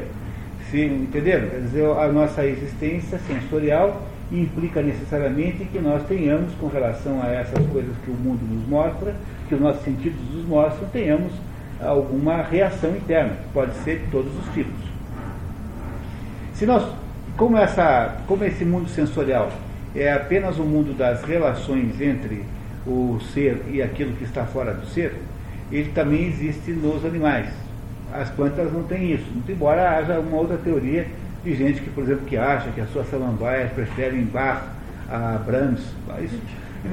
[0.69, 1.49] Se, entenderam?
[1.49, 7.65] Quer dizer, a nossa existência sensorial implica necessariamente que nós tenhamos, com relação a essas
[7.67, 9.15] coisas que o mundo nos mostra,
[9.47, 11.31] que os nossos sentidos nos mostram, tenhamos
[11.81, 14.79] alguma reação interna, que pode ser de todos os tipos.
[16.53, 16.87] Se nós,
[17.35, 19.51] como, essa, como esse mundo sensorial
[19.95, 22.43] é apenas o mundo das relações entre
[22.85, 25.15] o ser e aquilo que está fora do ser,
[25.71, 27.49] ele também existe nos animais.
[28.13, 31.07] As plantas não têm isso, muito embora haja uma outra teoria
[31.43, 34.63] de gente que, por exemplo, que acha que as suas samambaias preferem Bach
[35.09, 35.81] a Brahms.
[36.07, 36.31] Mas,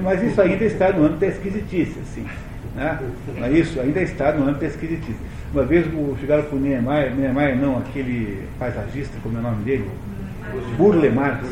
[0.03, 2.27] mas isso ainda está no âmbito da esquisitice, assim.
[2.75, 2.99] Né?
[3.39, 5.19] Mas isso ainda está no âmbito da esquisitice.
[5.53, 5.87] Uma vez
[6.21, 9.91] chegaram para o Niemeyer, Niemeyer não, aquele paisagista, como é o nome dele?
[10.77, 11.45] Burle Marx.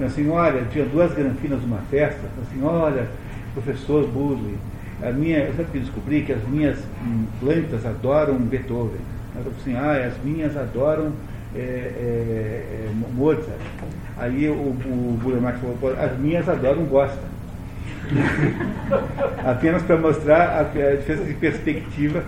[0.00, 3.08] Assim, olha, tinha duas granfinas numa festa, assim, olha,
[3.54, 4.58] professor Burle,
[5.02, 9.00] a minha, eu sempre descobri que as minhas hum, plantas adoram Beethoven.
[9.34, 11.12] Ela falou assim, ah, as minhas adoram
[11.54, 13.58] é, é, Mozart.
[14.16, 17.31] Aí o, o Burle falou, as minhas adoram Gosta.
[19.44, 22.22] Apenas para mostrar a, diferença de perspectiva.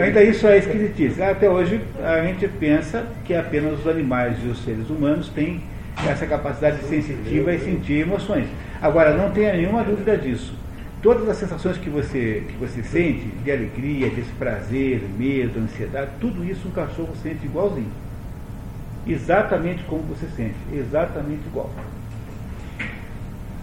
[0.00, 1.22] Ainda isso é esquisitice.
[1.22, 5.62] Até hoje a gente pensa que apenas os animais e os seres humanos têm
[6.08, 8.46] essa capacidade sensitiva e sentir emoções.
[8.80, 10.54] Agora, não tenha nenhuma dúvida disso.
[11.02, 16.68] Todas as sensações que você, que você sente, de alegria, desprazer, medo, ansiedade, tudo isso
[16.68, 17.90] um cachorro sente igualzinho.
[19.06, 21.70] Exatamente como você sente, exatamente igual.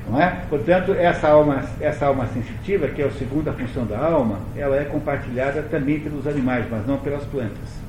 [0.09, 0.43] Não é?
[0.49, 4.83] Portanto, essa alma, essa alma sensitiva, que é a segunda função da alma, ela é
[4.85, 7.83] compartilhada também pelos animais, mas não pelas plantas.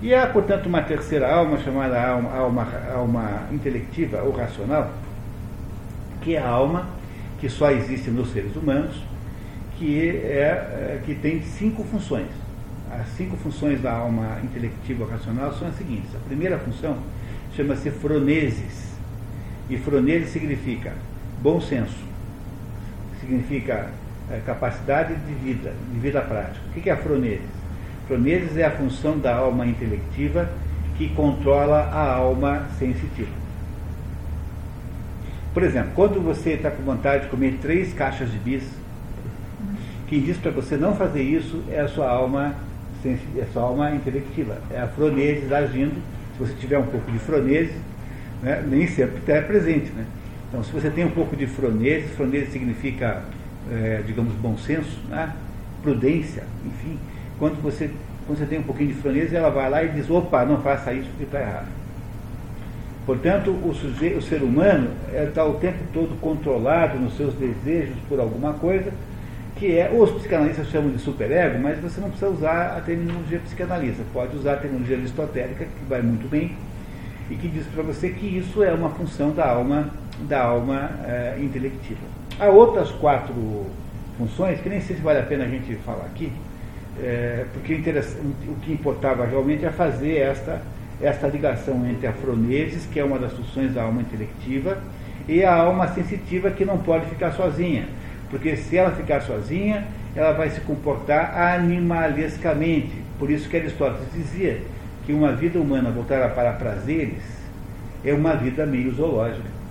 [0.00, 4.90] E há, portanto, uma terceira alma, chamada alma, alma, alma intelectiva ou racional,
[6.20, 6.88] que é a alma
[7.40, 9.02] que só existe nos seres humanos,
[9.78, 12.28] que, é, é, que tem cinco funções.
[12.90, 16.14] As cinco funções da alma intelectiva ou racional são as seguintes.
[16.14, 16.98] A primeira função
[17.56, 18.92] chama-se froneses.
[19.70, 20.92] E froneses significa
[21.42, 21.96] Bom senso
[23.18, 23.88] significa
[24.30, 26.60] é, capacidade de vida, de vida prática.
[26.68, 27.50] O que é a froneses?
[28.06, 30.48] Froneses é a função da alma intelectiva
[30.96, 33.32] que controla a alma sensitiva.
[35.52, 38.62] Por exemplo, quando você está com vontade de comer três caixas de bis,
[40.06, 42.54] quem diz para você não fazer isso é a sua alma,
[43.04, 46.00] é sua alma intelectiva, é a froneses agindo.
[46.36, 47.74] Se você tiver um pouco de froneses,
[48.40, 49.90] né, nem sempre está presente.
[49.90, 50.06] Né?
[50.52, 53.22] Então, se você tem um pouco de fronese, fronese significa,
[53.72, 55.32] é, digamos, bom senso, né?
[55.82, 56.98] prudência, enfim.
[57.38, 57.90] Quando você,
[58.26, 60.92] quando você tem um pouquinho de fronese, ela vai lá e diz: opa, não faça
[60.92, 61.68] isso porque está errado.
[63.06, 67.96] Portanto, o, sujeito, o ser humano está é, o tempo todo controlado nos seus desejos
[68.06, 68.92] por alguma coisa,
[69.56, 74.02] que é, os psicanalistas chamam de superego, mas você não precisa usar a terminologia psicanalista,
[74.12, 76.54] pode usar a terminologia aristotélica, que vai muito bem,
[77.30, 81.36] e que diz para você que isso é uma função da alma da alma é,
[81.40, 82.00] intelectiva.
[82.38, 83.66] Há outras quatro
[84.16, 86.32] funções que nem sei se vale a pena a gente falar aqui,
[87.00, 90.60] é, porque o que importava realmente é fazer esta,
[91.00, 94.78] esta ligação entre a froneses, que é uma das funções da alma intelectiva,
[95.28, 97.86] e a alma sensitiva, que não pode ficar sozinha.
[98.28, 99.86] Porque se ela ficar sozinha,
[100.16, 102.92] ela vai se comportar animalescamente.
[103.18, 104.60] Por isso que Aristóteles dizia
[105.06, 107.22] que uma vida humana voltada para prazeres
[108.04, 109.61] é uma vida meio zoológica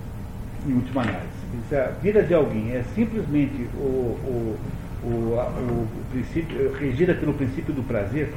[0.67, 1.41] em última análise.
[1.73, 4.57] A vida de alguém é simplesmente o, o,
[5.03, 8.33] o, o princípio, regida pelo princípio do prazer,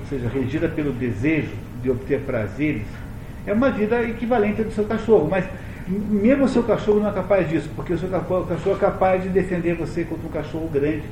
[0.00, 1.52] ou seja, regida pelo desejo
[1.82, 2.86] de obter prazeres,
[3.46, 5.28] é uma vida equivalente à do seu cachorro.
[5.30, 5.44] Mas
[5.88, 9.28] mesmo o seu cachorro não é capaz disso, porque o seu cachorro é capaz de
[9.30, 11.04] defender você contra um cachorro grande,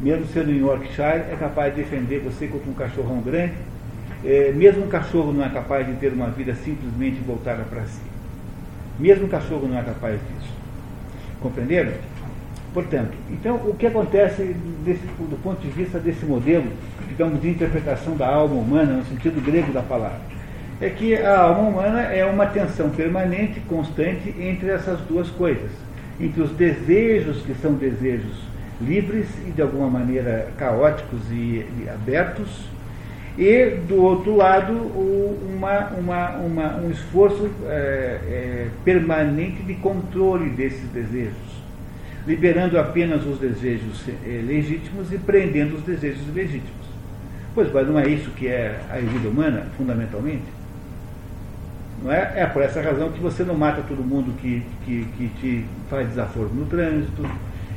[0.00, 3.54] mesmo sendo em Yorkshire, é capaz de defender você contra um cachorrão grande.
[4.24, 8.13] É, mesmo um cachorro não é capaz de ter uma vida simplesmente voltada para si.
[8.98, 10.52] Mesmo o cachorro não é capaz disso.
[11.40, 11.92] Compreenderam?
[12.72, 14.42] Portanto, então o que acontece
[14.84, 16.66] desse, do ponto de vista desse modelo,
[17.08, 20.20] digamos, de interpretação da alma humana, no sentido grego da palavra,
[20.80, 25.70] é que a alma humana é uma tensão permanente, constante entre essas duas coisas,
[26.20, 28.42] entre os desejos que são desejos
[28.80, 32.66] livres e de alguma maneira caóticos e, e abertos,
[33.36, 40.88] e, do outro lado, uma, uma, uma, um esforço é, é, permanente de controle desses
[40.90, 41.34] desejos,
[42.26, 46.84] liberando apenas os desejos é, legítimos e prendendo os desejos ilegítimos.
[47.54, 50.44] Pois, mas não é isso que é a vida humana, fundamentalmente?
[52.02, 52.34] Não é?
[52.36, 56.08] é por essa razão que você não mata todo mundo que, que, que te faz
[56.08, 57.28] desaforo no trânsito,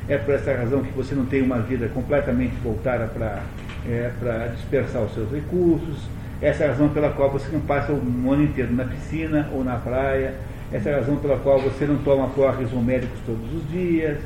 [0.08, 3.42] é por essa razão que você não tem uma vida completamente voltada para
[3.86, 6.08] é, para dispersar os seus recursos.
[6.40, 9.64] Essa é a razão pela qual você não passa o ano inteiro na piscina ou
[9.64, 10.34] na praia.
[10.72, 14.18] Essa é a razão pela qual você não toma porres médicos todos os dias.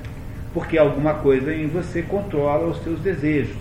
[0.52, 3.56] Porque alguma coisa em você controla os seus desejos.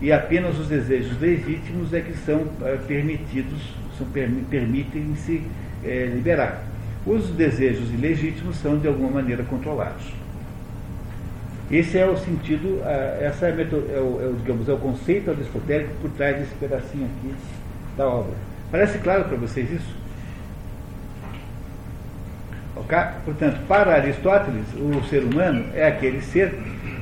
[0.00, 3.60] E apenas os desejos legítimos é que são é, permitidos,
[3.96, 4.06] são,
[4.50, 5.42] permitem-se
[5.84, 6.64] é, liberar.
[7.04, 10.21] Os desejos ilegítimos são de alguma maneira controlados.
[11.72, 12.82] Esse é o sentido,
[13.18, 17.06] essa é, é, o, é, o, digamos, é o conceito aristotélico por trás desse pedacinho
[17.06, 17.34] aqui
[17.96, 18.34] da obra.
[18.70, 19.94] Parece claro para vocês isso?
[22.76, 22.98] Okay?
[23.24, 26.52] Portanto, para Aristóteles, o ser humano é aquele ser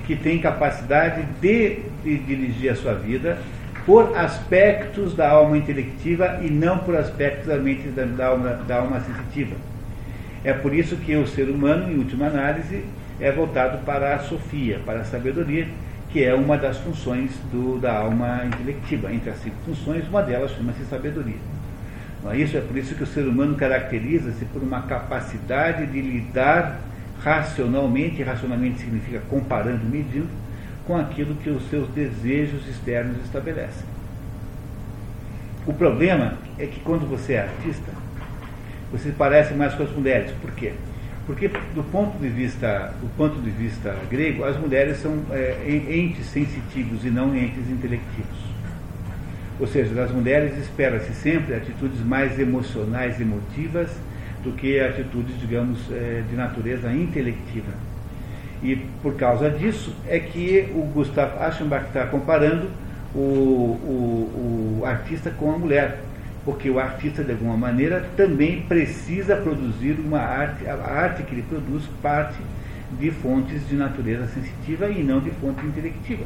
[0.07, 3.39] que tem capacidade de, de dirigir a sua vida
[3.85, 8.77] por aspectos da alma intelectiva e não por aspectos da mente da, da, alma, da
[8.77, 9.57] alma sensitiva.
[10.45, 12.85] É por isso que o ser humano, em última análise,
[13.21, 15.69] é voltado para a sofia, para a sabedoria,
[16.11, 19.13] que é uma das funções do, da alma intelectiva.
[19.13, 21.39] Entre as cinco funções, uma delas chama-se sabedoria.
[22.29, 26.81] É isso é por isso que o ser humano caracteriza-se por uma capacidade de lidar
[27.23, 30.29] racionalmente, racionalmente significa comparando, medindo,
[30.87, 33.85] com aquilo que os seus desejos externos estabelecem.
[35.67, 37.93] O problema é que quando você é artista,
[38.91, 40.33] você parece mais com as mulheres.
[40.41, 40.73] Por quê?
[41.31, 45.55] Porque do ponto de vista, do ponto de vista grego, as mulheres são é,
[45.89, 48.37] entes sensitivos e não entes intelectivos.
[49.61, 53.91] Ou seja, das mulheres espera-se sempre atitudes mais emocionais, emotivas,
[54.43, 57.75] do que atitudes, digamos, é, de natureza intelectiva.
[58.61, 62.69] E por causa disso é que o Gustav Aschenbach está comparando
[63.15, 66.01] o, o, o artista com a mulher
[66.45, 71.43] porque o artista, de alguma maneira, também precisa produzir uma arte, a arte que ele
[71.43, 72.39] produz parte
[72.99, 76.25] de fontes de natureza sensitiva e não de fonte intelectiva.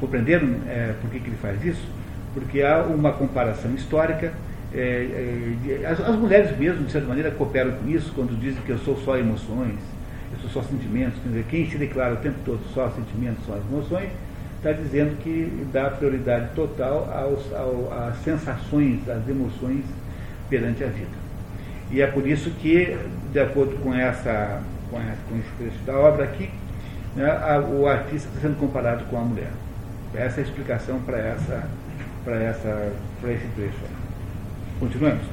[0.00, 1.86] Compreenderam é, por que, que ele faz isso?
[2.34, 4.32] Porque há uma comparação histórica.
[4.74, 8.70] É, é, as, as, mulheres mesmo, de certa maneira, cooperam com isso quando dizem que
[8.70, 9.78] eu sou só emoções,
[10.32, 11.20] eu sou só sentimentos.
[11.22, 14.10] Quer dizer, quem se declara o tempo todo só sentimentos, só emoções,
[14.64, 19.84] está dizendo que dá prioridade total aos, ao, às sensações, às emoções
[20.48, 21.24] perante a vida.
[21.90, 22.96] E é por isso que,
[23.30, 26.50] de acordo com, essa, com, essa, com esse da obra aqui,
[27.14, 29.50] né, a, o artista está sendo comparado com a mulher.
[30.14, 31.68] Essa é a explicação para essa,
[32.24, 33.76] para essa, para esse trecho.
[34.80, 35.24] Continuamos.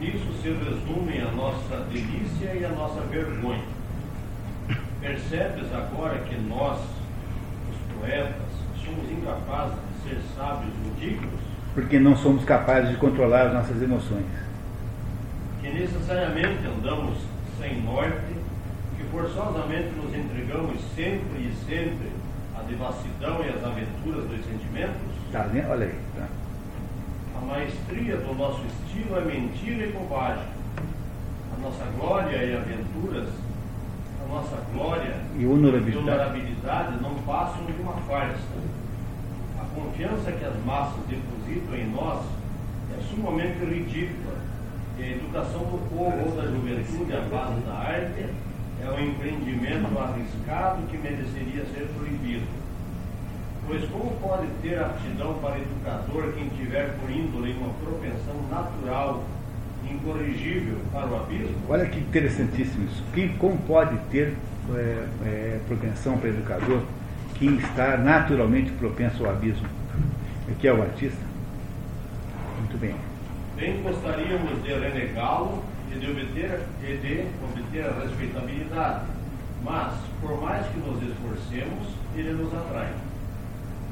[0.00, 3.62] Isso se resume a nossa delícia e a nossa vergonha.
[5.00, 6.99] Percebes agora que nós
[8.00, 8.50] poetas,
[8.82, 11.40] somos incapazes de ser sábios e dignos?
[11.74, 14.26] Porque não somos capazes de controlar as nossas emoções.
[15.60, 17.18] Que necessariamente andamos
[17.60, 18.34] sem norte,
[18.96, 22.10] que forçosamente nos entregamos sempre e sempre
[22.58, 24.96] à devassidão e às aventuras dos sentimentos?
[25.30, 25.66] Tá, né?
[25.70, 25.94] Olha aí.
[26.16, 26.26] Tá.
[27.36, 30.44] A maestria do nosso estilo é mentira e bobagem.
[31.56, 33.28] A nossa glória e aventuras
[34.30, 35.96] nossa glória e honorabilidade.
[35.96, 38.38] e honorabilidade não passam de uma farsa.
[39.58, 42.24] A confiança que as massas depositam em nós
[42.96, 44.38] é sumamente ridícula.
[44.98, 48.26] E a educação do povo ou da juventude à base da arte
[48.82, 52.46] é um empreendimento arriscado que mereceria ser proibido.
[53.66, 59.22] Pois como pode ter aptidão para educador quem tiver por índole uma propensão natural
[59.88, 61.56] incorrigível para o abismo.
[61.68, 63.02] Olha que interessantíssimo isso.
[63.14, 64.34] Quem, como pode ter
[64.74, 66.82] é, é, propensão para educador
[67.40, 69.66] quem está naturalmente propenso ao abismo?
[70.60, 71.18] Que é o artista?
[72.58, 72.94] Muito bem.
[73.56, 79.06] Bem gostaríamos de renegá-lo e de obter, e de obter a respeitabilidade,
[79.64, 82.92] mas, por mais que nos esforcemos, ele nos atrai.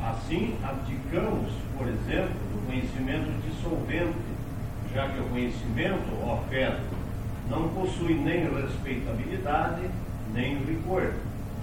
[0.03, 4.19] Assim, abdicamos, por exemplo, do conhecimento dissolvente
[4.99, 6.81] já que o conhecimento, ó Pedro,
[7.49, 9.83] não possui nem respeitabilidade,
[10.35, 11.13] nem rigor.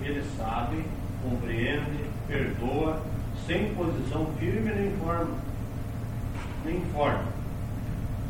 [0.01, 0.85] Ele sabe,
[1.21, 3.01] compreende, perdoa,
[3.45, 5.35] sem posição firme nem forma,
[6.63, 7.25] nem forma.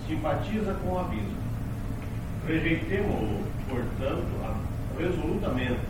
[0.08, 1.38] Simpatiza com o abismo.
[2.48, 4.58] Rejeitemo-lo, portanto,
[4.98, 5.82] resolutamente,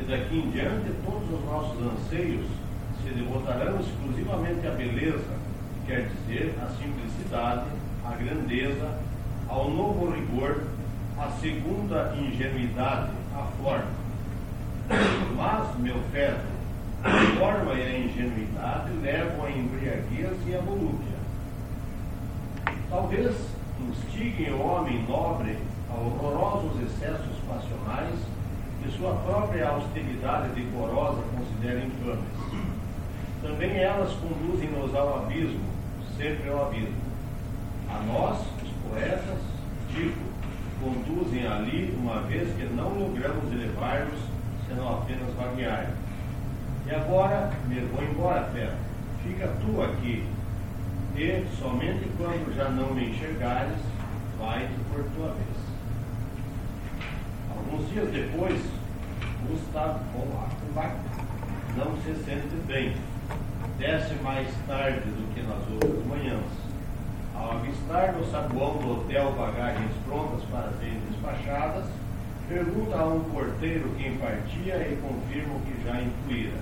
[0.00, 2.46] e daqui em diante todos os nossos anseios
[3.04, 5.38] se devotarão exclusivamente à beleza,
[5.86, 7.66] quer dizer, à simplicidade,
[8.10, 8.98] a grandeza,
[9.48, 10.62] ao novo rigor,
[11.18, 13.98] a segunda ingenuidade, a forma.
[15.36, 16.46] Mas, meu feto,
[17.04, 21.18] a forma e a ingenuidade levam à embriaguez e à volúpia.
[22.88, 23.36] Talvez
[23.80, 25.58] instiguem o homem nobre
[25.90, 28.14] a horrorosos excessos passionais
[28.82, 32.24] que sua própria austeridade decorosa considera infames.
[33.42, 35.60] Também elas conduzem-nos ao abismo,
[36.16, 37.07] sempre ao abismo.
[37.90, 39.38] A nós, os poetas,
[39.90, 40.28] digo,
[40.82, 44.20] conduzem ali, uma vez que não logramos elevar-nos,
[44.68, 45.90] senão apenas vaguear.
[46.86, 48.72] E agora me vou embora, Fé.
[49.22, 50.26] Fica tu aqui.
[51.16, 53.76] E somente quando já não me enxergares,
[54.38, 55.58] vai-te por tua vez.
[57.50, 58.60] Alguns dias depois,
[59.48, 60.48] Gustav von
[61.76, 62.94] não se sente bem.
[63.78, 66.67] Desce mais tarde do que nas outras manhãs.
[67.38, 71.84] Ao avistar no saguão do hotel bagagens prontas para serem despachadas,
[72.48, 76.58] pergunta a um porteiro quem partia e confirma o que já intuíra.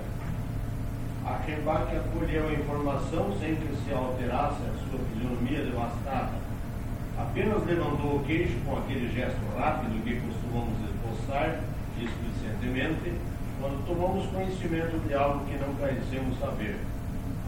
[1.25, 6.37] Achenbach acolheu a informação sem que se alterasse a sua fisionomia devastada.
[7.17, 11.59] Apenas levantou o queixo com aquele gesto rápido que costumamos esboçar
[11.97, 13.13] displicentemente
[13.59, 16.77] quando tomamos conhecimento de algo que não parecemos saber.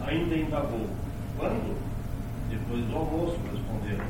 [0.04, 0.88] Ainda indagou.
[1.38, 1.89] Quando?
[2.50, 4.04] Depois do almoço, responderam.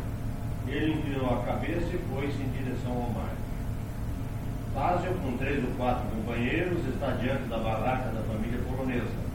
[0.66, 3.34] Ele inclinou a cabeça e foi-se em direção ao mar.
[4.74, 9.30] Lázio, com três ou quatro companheiros, está diante da barraca da família polonesa.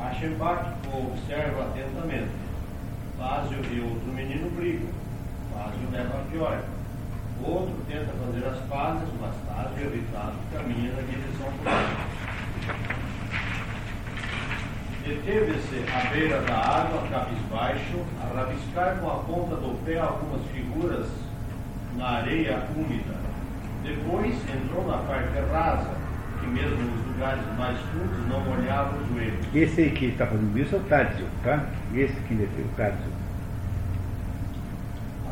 [0.00, 2.30] Aschenbach observa atentamente.
[3.18, 4.88] Lázio e outro menino brigam.
[5.54, 6.62] Lázio leva a pior.
[7.42, 13.05] O outro tenta fazer as pazes, mas Lázio, irritado, caminha na direção contrária.
[15.06, 21.06] Deteve-se à beira da água, cabisbaixo, a rabiscar com a ponta do pé algumas figuras
[21.96, 23.14] na areia úmida.
[23.84, 25.94] Depois entrou na parte rasa,
[26.40, 29.46] que mesmo nos lugares mais fundos não molhava os joelhos.
[29.54, 31.66] Esse aí que está fazendo isso é o Tádzio, tá?
[31.94, 33.12] Esse que é o Tádzio.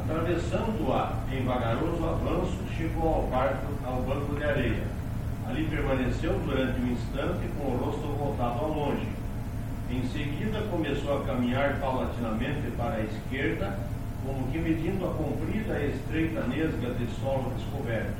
[0.04, 4.84] Atravessando-a em vagaroso avanço, chegou ao, barco, ao banco de areia.
[5.48, 9.13] Ali permaneceu durante um instante com o rosto voltado ao longe
[9.94, 13.78] em seguida, começou a caminhar paulatinamente para a esquerda,
[14.26, 18.16] como que medindo a comprida e estreita nesga de solo descoberto.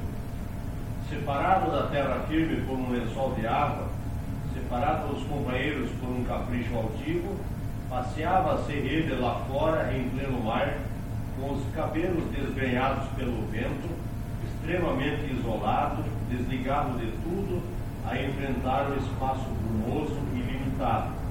[1.11, 3.89] Separado da terra firme por um lençol de água,
[4.53, 7.37] separado dos companheiros por um capricho altivo,
[7.91, 10.79] passeava-se ele lá fora em pleno mar,
[11.41, 13.89] com os cabelos desgrenhados pelo vento,
[14.47, 17.61] extremamente isolado, desligado de tudo,
[18.07, 21.24] a enfrentar o espaço brumoso e limitado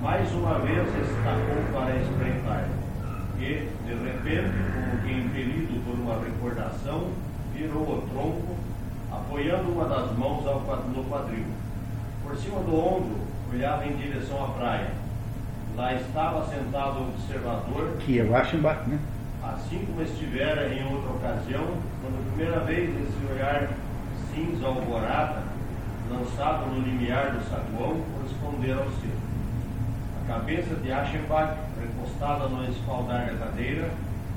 [0.00, 2.68] mais uma vez destacou para espreitar.
[3.38, 7.08] E, de repente, como que impelido por uma recordação,
[7.54, 8.56] virou o tronco,
[9.12, 11.44] apoiando uma das mãos no quadril.
[12.22, 13.16] Por cima do ombro,
[13.52, 14.90] olhava em direção à praia.
[15.76, 17.96] Lá estava sentado o observador.
[18.00, 18.98] Que eu acho embaixo, né?
[19.42, 21.66] Assim como estivera em outra ocasião,
[22.00, 23.68] quando a primeira vez esse olhar
[24.34, 25.42] cinza alvorada,
[26.10, 29.25] lançado no limiar do saguão, correspondera ao seu
[30.26, 33.90] cabeça de Aschenbach, recostada no espaldar da cadeira,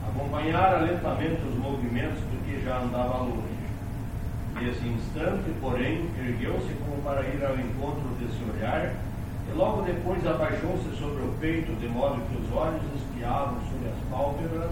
[0.07, 3.59] acompanhara lentamente os movimentos do que já andava longe.
[4.55, 8.93] Nesse instante, porém, ergueu-se como para ir ao encontro desse olhar,
[9.49, 14.09] e logo depois abaixou-se sobre o peito, de modo que os olhos espiavam sobre as
[14.09, 14.71] pálpebras,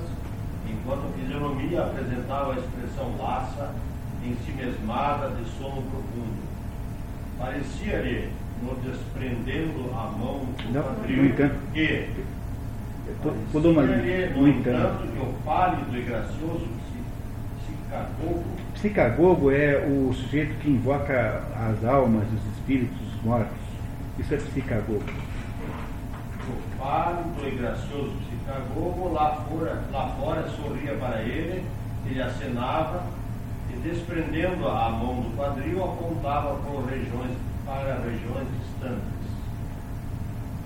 [0.70, 3.74] enquanto a fisionomia apresentava a expressão laça,
[4.24, 6.48] ensimesmada de sono profundo.
[7.40, 8.32] Parecia-lhe
[8.64, 12.10] no desprendendo a mão do Não, quadril, no entanto, que
[13.52, 14.30] pulou uma linha.
[14.32, 16.68] No No entanto, que o pálido e gracioso
[17.66, 18.44] Cicagogo
[18.74, 23.58] Psicagogo é o sujeito que invoca as almas dos espíritos mortos.
[24.20, 25.04] Isso é psicagogo.
[26.48, 31.64] o pálido e gracioso Cicagogo lá fora, lá fora sorria para ele,
[32.06, 33.04] ele acenava
[33.72, 37.32] e desprendendo a mão do quadril apontava por regiões
[37.68, 39.28] para regiões distantes.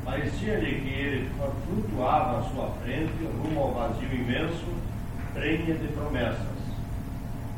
[0.05, 1.31] Parecia-lhe que ele
[1.65, 4.67] flutuava à sua frente, rumo ao vazio imenso,
[5.33, 6.61] prenha de promessas.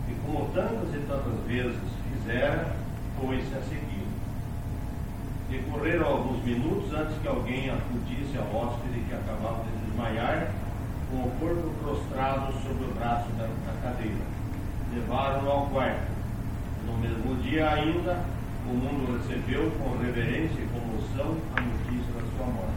[0.09, 1.79] E como tantas e tantas vezes
[2.11, 2.73] fizera,
[3.19, 4.07] foi-se a seguir.
[5.49, 10.51] Decorreram alguns minutos antes que alguém acudisse ao hóspede que acabava de desmaiar,
[11.11, 13.47] com o corpo prostrado sobre o braço da,
[13.83, 14.25] cadeira.
[14.93, 16.11] Levaram-no ao quarto.
[16.87, 18.23] No mesmo dia ainda,
[18.65, 22.73] o mundo recebeu com reverência e comoção a notícia da sua morte.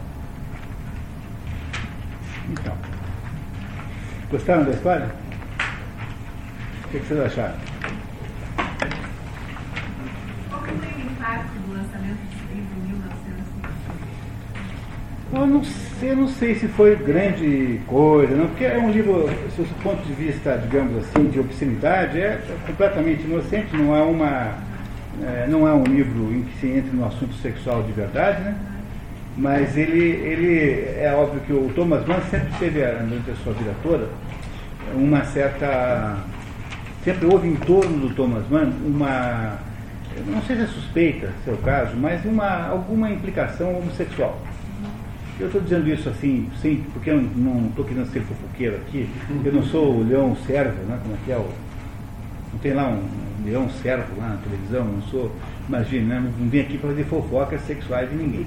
[2.49, 2.77] Então.
[4.29, 5.09] Gostaram da história?
[6.83, 7.55] O que, que vocês acharam?
[10.49, 13.67] Qual foi o impacto do lançamento desse livro em 1950?
[15.33, 19.29] Eu não, sei, eu não sei se foi grande coisa, não, porque é um livro,
[19.55, 24.66] se o ponto de vista, digamos assim, de obscenidade, é completamente inocente, não é uma
[25.23, 28.55] é, não é um livro em que se entre no assunto sexual de verdade, né?
[29.37, 33.73] mas ele, ele é óbvio que o Thomas Mann sempre teve, durante a sua vida
[33.83, 34.09] toda,
[34.95, 36.17] uma certa.
[37.03, 39.59] Sempre houve em torno do Thomas Mann uma.
[40.25, 44.39] Não sei se é suspeita, se o caso, mas uma, alguma implicação homossexual.
[45.39, 49.07] Eu estou dizendo isso assim, sim, porque eu não estou querendo ser fofoqueiro aqui.
[49.45, 50.97] Eu não sou o leão servo, né?
[51.03, 51.47] Como é que é o.
[52.53, 55.31] Não tem lá um leão servo lá na televisão, não sou,
[55.67, 58.45] imagina, né, não vim aqui para fazer fofocas sexuais de ninguém.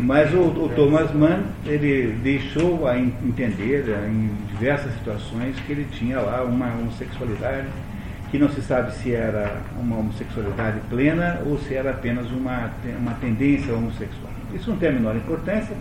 [0.00, 6.20] Mas o, o Thomas Mann, ele deixou a entender em diversas situações que ele tinha
[6.20, 7.66] lá uma homossexualidade
[8.30, 13.14] que não se sabe se era uma homossexualidade plena ou se era apenas uma, uma
[13.14, 14.30] tendência homossexual.
[14.52, 15.76] Isso não tem a menor importância,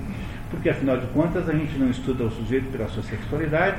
[0.50, 3.78] porque afinal de contas a gente não estuda o sujeito pela sua sexualidade.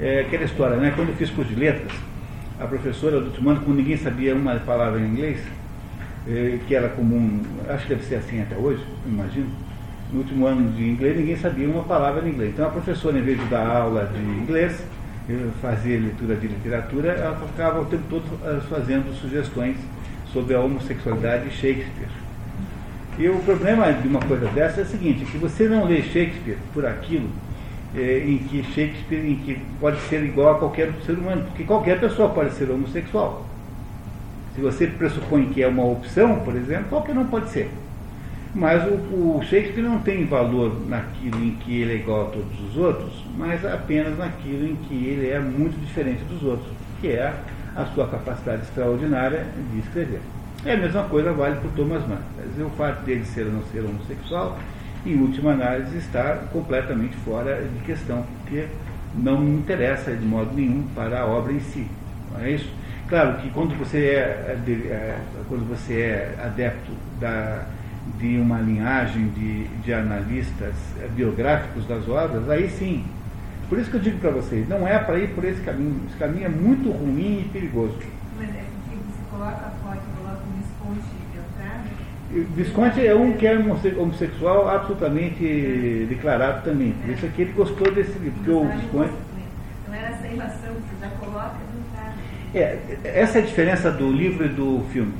[0.00, 0.92] É aquela história, né?
[0.94, 1.92] Quando eu fiz curso de letras,
[2.60, 5.38] a professora do último ano, como ninguém sabia uma palavra em inglês,
[6.28, 9.46] é, que era comum, acho que deve ser assim até hoje, imagino,
[10.12, 12.52] no último ano de inglês ninguém sabia uma palavra em inglês.
[12.54, 14.82] Então a professora, em vez de dar aula de inglês,
[15.60, 19.76] fazia leitura de literatura, ela ficava o tempo todo eh, fazendo sugestões
[20.32, 22.08] sobre a homossexualidade de Shakespeare.
[23.18, 26.58] E o problema de uma coisa dessa é o seguinte, que você não lê Shakespeare
[26.72, 27.28] por aquilo
[27.94, 32.00] é, em que Shakespeare em que pode ser igual a qualquer ser humano, porque qualquer
[32.00, 33.46] pessoa pode ser homossexual.
[34.54, 37.70] Se você pressupõe que é uma opção, por exemplo, qualquer não pode ser.
[38.54, 42.70] Mas o, o, Shakespeare não tem valor naquilo em que ele é igual a todos
[42.70, 46.68] os outros, mas apenas naquilo em que ele é muito diferente dos outros,
[47.02, 47.34] que é
[47.76, 50.20] a sua capacidade extraordinária de escrever.
[50.64, 52.18] É a mesma coisa vale para o Thomas Mann.
[52.50, 54.58] Dizer, o fato dele ser ou não ser homossexual,
[55.12, 58.66] em última análise, está completamente fora de questão, porque
[59.14, 61.86] não interessa de modo nenhum para a obra em si.
[62.32, 62.70] Não é isso?
[63.08, 67.64] Claro que quando você é, é, é quando você é adepto da
[68.18, 73.04] de uma linhagem de, de analistas eh, biográficos das obras, aí sim.
[73.68, 76.00] Por isso que eu digo para vocês, não é para ir por esse caminho.
[76.08, 77.98] Esse caminho é muito ruim e perigoso.
[78.38, 80.02] Mas é porque você coloca a foto,
[82.30, 86.92] Visconde é um que é homossexual absolutamente declarado também.
[86.92, 88.32] Por isso é que ele gostou desse livro.
[88.38, 89.10] Porque o Visconde...
[89.88, 91.56] Não era essa relação, você já coloca
[92.56, 95.12] é, essa é a diferença do livro e do filme.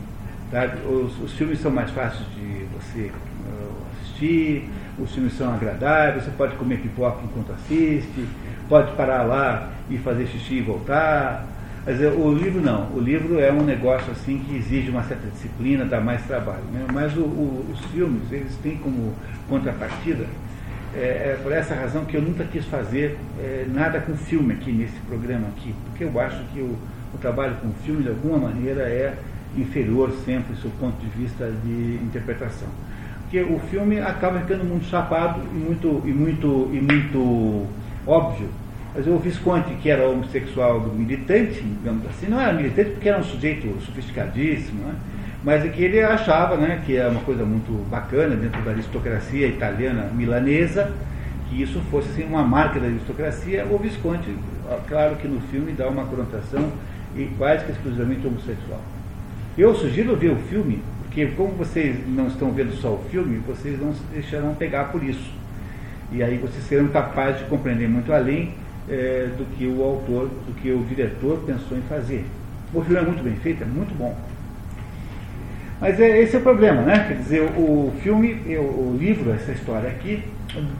[0.50, 0.74] Tá?
[0.88, 6.30] Os, os filmes são mais fáceis de você uh, assistir, os filmes são agradáveis, você
[6.30, 8.26] pode comer pipoca enquanto assiste,
[8.70, 11.46] pode parar lá e fazer xixi e voltar.
[11.86, 15.84] Mas o livro não, o livro é um negócio assim que exige uma certa disciplina,
[15.84, 16.64] dá mais trabalho.
[16.72, 16.84] Né?
[16.92, 19.14] Mas o, o, os filmes, eles têm como
[19.48, 20.26] contrapartida,
[20.96, 24.72] é, é, por essa razão que eu nunca quis fazer é, nada com filme aqui
[24.72, 26.76] nesse programa aqui, porque eu acho que o,
[27.14, 29.14] o trabalho com filme de alguma maneira é
[29.56, 32.68] inferior sempre do ponto de vista de interpretação.
[33.22, 37.66] Porque o filme acaba ficando muito chapado e muito, e muito, e muito
[38.04, 38.48] óbvio.
[38.96, 43.18] Mas o Visconti, que era homossexual do militante, digamos assim, não era militante porque era
[43.18, 44.94] um sujeito sofisticadíssimo, né?
[45.44, 49.48] mas é que ele achava né, que é uma coisa muito bacana dentro da aristocracia
[49.48, 50.90] italiana milanesa,
[51.50, 53.66] que isso fosse assim, uma marca da aristocracia.
[53.70, 54.34] O Visconti,
[54.88, 56.72] claro que no filme dá uma conotação
[57.36, 58.80] quase que exclusivamente homossexual.
[59.58, 63.78] Eu sugiro ver o filme, porque como vocês não estão vendo só o filme, vocês
[63.78, 65.30] não se deixarão pegar por isso.
[66.10, 68.54] E aí vocês serão capazes de compreender muito além
[68.88, 72.24] é, do que o autor, do que o diretor pensou em fazer.
[72.72, 74.16] O filme é muito bem feito, é muito bom.
[75.80, 77.04] Mas é, esse é o problema, né?
[77.06, 80.22] Quer dizer, o filme, o livro, essa história aqui,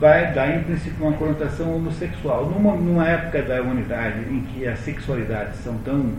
[0.01, 2.47] vai dar em princípio uma conotação homossexual.
[2.47, 6.13] Numa, numa época da humanidade em que as sexualidades são tão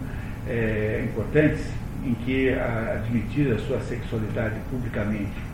[0.47, 1.65] é, importantes,
[2.05, 5.47] em que a, admitir a sua sexualidade publicamente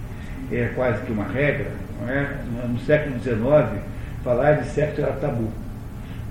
[0.51, 1.71] é quase que uma regra,
[2.08, 2.28] é?
[2.67, 3.82] no século XIX,
[4.24, 5.49] falar de sexo era tabu.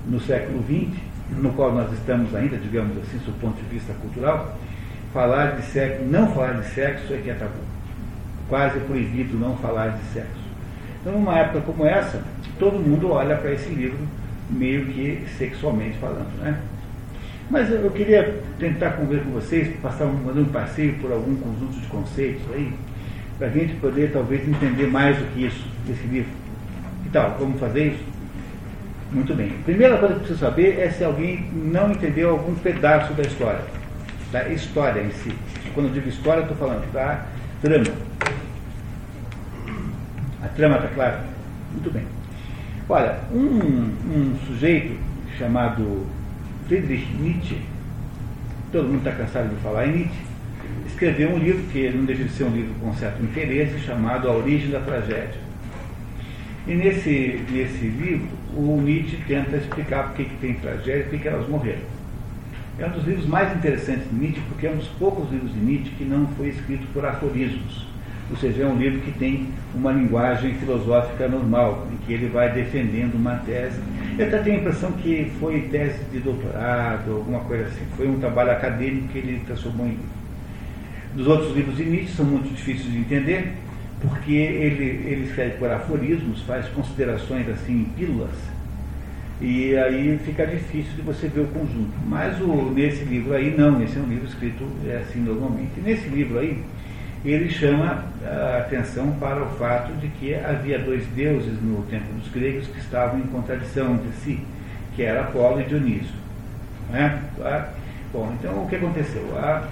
[0.07, 0.99] No século XX,
[1.37, 4.57] no qual nós estamos ainda, digamos assim, do ponto de vista cultural,
[5.13, 7.53] falar de sexo, não falar de sexo é que é tabu.
[8.49, 10.43] Quase proibido não falar de sexo.
[11.01, 12.21] Então, numa época como essa,
[12.59, 13.99] todo mundo olha para esse livro
[14.49, 16.59] meio que sexualmente falando, né?
[17.49, 21.87] Mas eu queria tentar conversar com vocês, passar um, um passeio por algum conjunto de
[21.87, 22.73] conceitos aí,
[23.37, 26.31] para a gente poder talvez entender mais do que isso, desse livro.
[27.03, 27.35] Que tal?
[27.39, 28.12] Vamos fazer isso?
[29.13, 29.51] Muito bem.
[29.61, 33.61] A primeira coisa que preciso saber é se alguém não entendeu algum pedaço da história.
[34.31, 35.31] Da história em si.
[35.75, 37.23] Quando eu digo história, estou falando da
[37.61, 37.85] trama.
[40.43, 41.23] A trama está clara?
[41.71, 42.03] Muito bem.
[42.89, 44.97] Olha, um, um sujeito
[45.37, 46.07] chamado
[46.67, 47.61] Friedrich Nietzsche,
[48.71, 50.21] todo mundo está cansado de falar em Nietzsche,
[50.87, 54.31] escreveu um livro que não deixa de ser um livro com certo interesse, chamado A
[54.33, 55.43] Origem da Tragédia.
[56.67, 61.27] E nesse, nesse livro, o Nietzsche tenta explicar por que, tem tragédia e por que
[61.27, 61.93] elas morreram.
[62.79, 65.59] É um dos livros mais interessantes de Nietzsche, porque é um dos poucos livros de
[65.59, 67.87] Nietzsche que não foi escrito por aforismos.
[68.31, 72.51] Ou seja, é um livro que tem uma linguagem filosófica normal, em que ele vai
[72.51, 73.79] defendendo uma tese
[74.17, 77.85] Eu até tenho a impressão que foi tese de doutorado, alguma coisa assim.
[77.95, 80.23] Foi um trabalho acadêmico que ele transformou em livro.
[81.15, 83.53] Dos outros livros de Nietzsche são muito difíceis de entender,
[84.07, 88.35] porque ele, ele escreve por aforismos, faz considerações assim em pílulas,
[89.41, 91.91] e aí fica difícil de você ver o conjunto.
[92.07, 95.71] Mas o, nesse livro aí, não, esse é um livro escrito é, assim normalmente.
[95.83, 96.63] Nesse livro aí,
[97.25, 102.29] ele chama a atenção para o fato de que havia dois deuses no tempo dos
[102.31, 104.39] gregos que estavam em contradição entre si,
[104.95, 106.15] que era Apolo e Dionísio.
[106.93, 107.17] É?
[108.11, 109.37] Bom, então o que aconteceu?
[109.37, 109.67] A,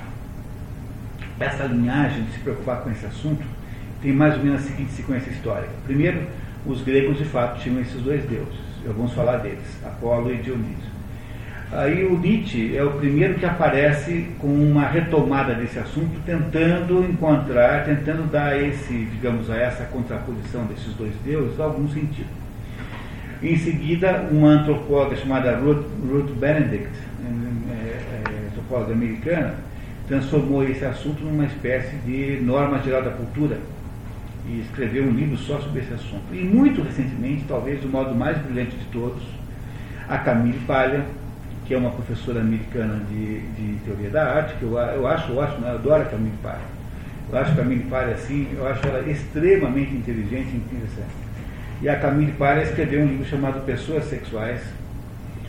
[1.39, 3.43] essa linhagem de se preocupar com esse assunto
[4.01, 5.71] tem mais ou menos a seguinte sequência histórica.
[5.85, 6.21] Primeiro,
[6.65, 10.91] os gregos de fato tinham esses dois deuses vamos falar deles, Apolo e Dionísio.
[11.71, 17.85] Aí o Nietzsche é o primeiro que aparece com uma retomada desse assunto, tentando encontrar,
[17.85, 22.27] tentando dar esse, digamos, a essa contraposição desses dois deuses algum sentido.
[23.41, 26.89] Em seguida, uma antropóloga chamada Ruth, Ruth Benedict,
[27.23, 29.55] é, é, antropóloga americana,
[30.09, 33.57] transformou esse assunto numa espécie de norma geral da cultura,
[34.47, 36.23] e escreveu um livro só sobre esse assunto.
[36.33, 39.23] E muito recentemente, talvez o modo mais brilhante de todos,
[40.07, 41.05] a Camille Palha,
[41.65, 45.65] que é uma professora americana de, de teoria da arte, que eu, eu acho ótimo,
[45.65, 46.81] eu adoro a Camille Palha.
[47.31, 51.21] Eu acho a Camille Palha assim, eu acho ela extremamente inteligente e interessante.
[51.81, 54.61] E a Camille Palha escreveu um livro chamado Pessoas Sexuais,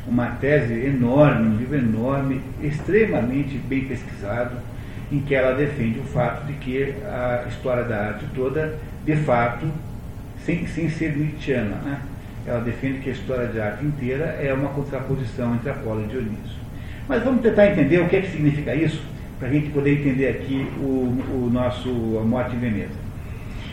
[0.06, 4.56] uma tese enorme, um livro enorme, extremamente bem pesquisado,
[5.12, 9.66] em que ela defende o fato de que a história da arte toda, de fato,
[10.44, 12.00] sem, sem ser Nietzscheana, né?
[12.46, 16.62] ela defende que a história de arte inteira é uma contraposição entre Apolo e Dionísio.
[17.06, 19.02] Mas vamos tentar entender o que, é que significa isso,
[19.38, 23.02] para a gente poder entender aqui o, o nosso a morte em Veneza.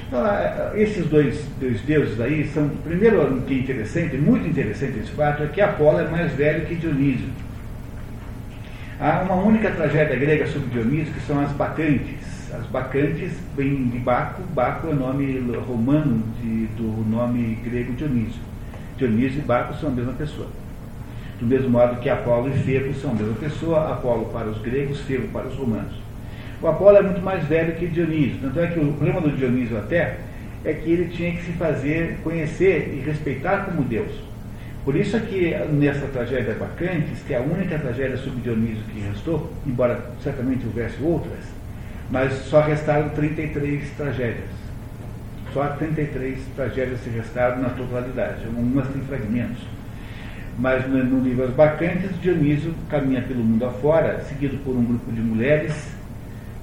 [0.08, 0.24] Então,
[0.76, 5.44] esses dois, dois deuses aí são, primeiro, o que é interessante, muito interessante esse fato,
[5.44, 7.30] é que Apolo é mais velho que Dionísio.
[9.02, 12.52] Há uma única tragédia grega sobre Dionísio, que são as Bacantes.
[12.54, 18.42] As Bacantes vêm de Baco, Baco é o nome romano de, do nome grego Dionísio.
[18.98, 20.50] Dionísio e Baco são a mesma pessoa.
[21.40, 25.00] Do mesmo modo que Apolo e Febo são a mesma pessoa, Apolo para os gregos,
[25.00, 25.96] Febo para os romanos.
[26.62, 29.78] O Apolo é muito mais velho que Dionísio, tanto é que o problema do Dionísio
[29.78, 30.18] até
[30.66, 34.29] é que ele tinha que se fazer conhecer e respeitar como Deus.
[34.86, 39.00] Por isso é que nessa tragédia Bacantes, que é a única tragédia sobre Dionísio que
[39.02, 41.44] restou, embora certamente houvesse outras,
[42.10, 44.50] mas só restaram 33 tragédias.
[45.54, 49.62] Só 33 tragédias se restaram na totalidade, algumas têm fragmentos.
[50.58, 55.22] Mas no, livro As Bacantes, Dionísio caminha pelo mundo afora, seguido por um grupo de
[55.22, 55.74] mulheres,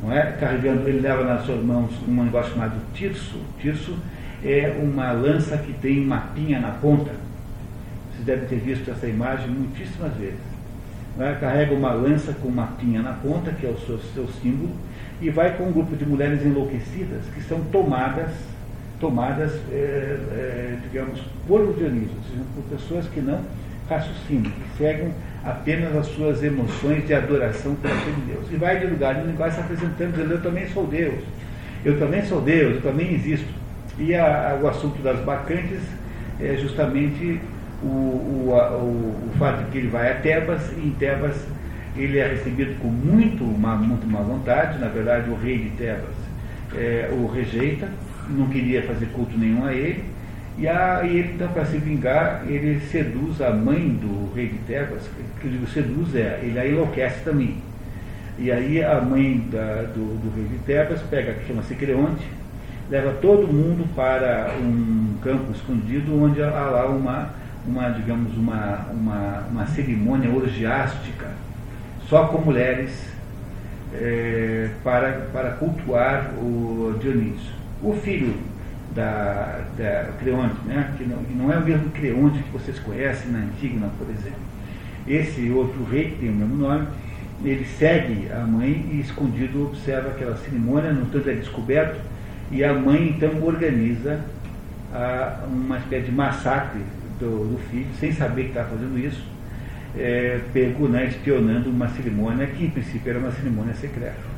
[0.02, 0.32] não é?
[0.32, 3.40] carregando, ele leva nas suas mãos um negócio chamado tirso.
[3.59, 3.97] Tirso
[4.44, 7.25] é uma lança que tem uma pinha na ponta
[8.26, 10.56] devem ter visto essa imagem muitíssimas vezes.
[11.18, 11.34] É?
[11.40, 14.70] Carrega uma lança com uma pinha na ponta, que é o seu, seu símbolo,
[15.20, 18.30] e vai com um grupo de mulheres enlouquecidas que são tomadas,
[19.00, 23.40] tomadas, é, é, digamos, por Dionísio, ou seja, por pessoas que não
[23.88, 28.46] raciocinam, que seguem apenas as suas emoções de adoração pelo de Deus.
[28.50, 31.22] E vai de lugar em lugar se apresentando, dizendo, eu também sou Deus,
[31.84, 33.48] eu também sou Deus, eu também existo.
[33.98, 35.80] E a, a, o assunto das bacantes
[36.40, 37.40] é justamente
[37.82, 41.36] o, o, o, o fato de que ele vai a Tebas, e em Tebas
[41.96, 46.14] ele é recebido com muito má, muito má vontade, na verdade o rei de Tebas
[46.74, 47.88] é, o rejeita,
[48.28, 50.04] não queria fazer culto nenhum a ele,
[50.58, 54.58] e, a, e ele, então, para se vingar, ele seduz a mãe do rei de
[54.60, 55.02] Tebas,
[55.40, 57.58] que eu digo seduz é, ele a enlouquece também.
[58.38, 62.26] E aí a mãe da, do, do, rei de Tebas pega, que chama-se Creonte,
[62.90, 67.30] leva todo mundo para um campo escondido onde há lá uma
[67.66, 71.28] uma, digamos, uma, uma, uma cerimônia orgiástica
[72.09, 72.90] só com mulheres
[73.94, 77.55] é, para, para cultuar o Dionísio.
[77.82, 78.34] O filho
[78.94, 83.30] da, da Creonte, né, que, não, que não é o mesmo Creonte que vocês conhecem
[83.30, 84.47] na Antígona, por exemplo.
[85.06, 86.86] Esse outro rei, que tem o mesmo nome,
[87.44, 92.01] ele segue a mãe e escondido observa aquela cerimônia, no tanto é descoberto,
[92.51, 94.20] e a mãe então organiza
[94.93, 96.80] a, uma espécie de massacre
[97.18, 99.24] do, do filho, sem saber que estava fazendo isso,
[99.97, 104.36] é, pego né, espionando uma cerimônia que, em princípio, era uma cerimônia secreta.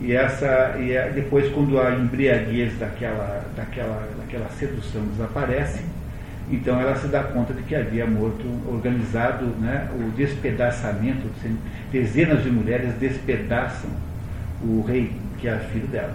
[0.00, 5.82] E, essa, e é, depois, quando a embriaguez daquela, daquela, daquela sedução desaparece,
[6.50, 11.28] então ela se dá conta de que havia morto, organizado né, o despedaçamento,
[11.90, 13.90] dezenas de mulheres despedaçam
[14.62, 16.14] o rei, que é filho dela.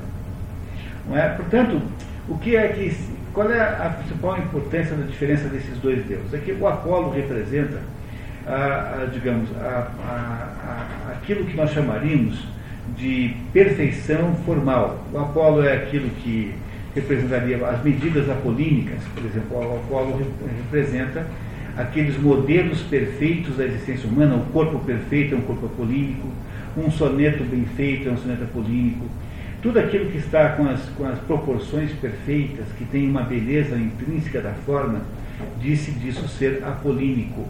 [1.08, 1.30] Não é?
[1.30, 1.82] Portanto,
[2.30, 2.96] O que é que,
[3.34, 6.32] qual é a principal importância da diferença desses dois deuses?
[6.34, 7.80] É que o Apolo representa,
[8.46, 12.46] a, a, digamos, a, aquilo que nós chamaríamos
[12.96, 15.04] de perfeição formal.
[15.12, 16.54] O Apolo é aquilo que
[16.94, 20.22] representaria as medidas apolínicas, por exemplo, o Apolo
[20.64, 21.26] representa
[21.78, 26.28] aqueles modelos perfeitos da existência humana, o corpo perfeito é um corpo apolínico,
[26.78, 29.06] um soneto bem feito é um soneto apolínico,
[29.62, 34.42] tudo aquilo que está com as, com as proporções perfeitas, que tem uma beleza intrínseca
[34.42, 35.02] da forma,
[35.60, 37.46] disse disso ser apolínico.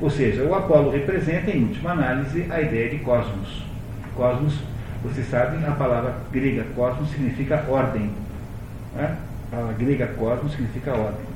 [0.00, 3.64] Ou seja, o Apolo representa, em última análise, a ideia de cosmos.
[4.14, 4.54] Cosmos,
[5.02, 8.10] vocês sabem, a palavra grega cosmos significa ordem.
[8.94, 9.16] Né?
[9.46, 11.31] A palavra grega cosmos significa ordem.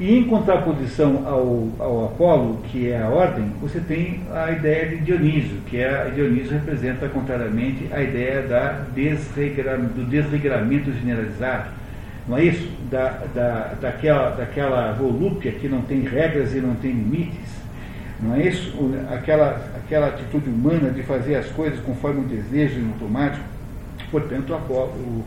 [0.00, 4.96] E em contraposição ao, ao Apolo, que é a ordem, você tem a ideia de
[4.98, 11.70] Dionísio, que é, Dionísio representa, contrariamente, a ideia da desregra, do desregramento generalizado.
[12.26, 12.68] Não é isso?
[12.90, 17.62] Da, da, daquela, daquela volúpia que não tem regras e não tem limites.
[18.20, 18.72] Não é isso?
[19.10, 23.44] Aquela, aquela atitude humana de fazer as coisas conforme o desejo automático.
[24.10, 25.24] Portanto, o, Apolo, o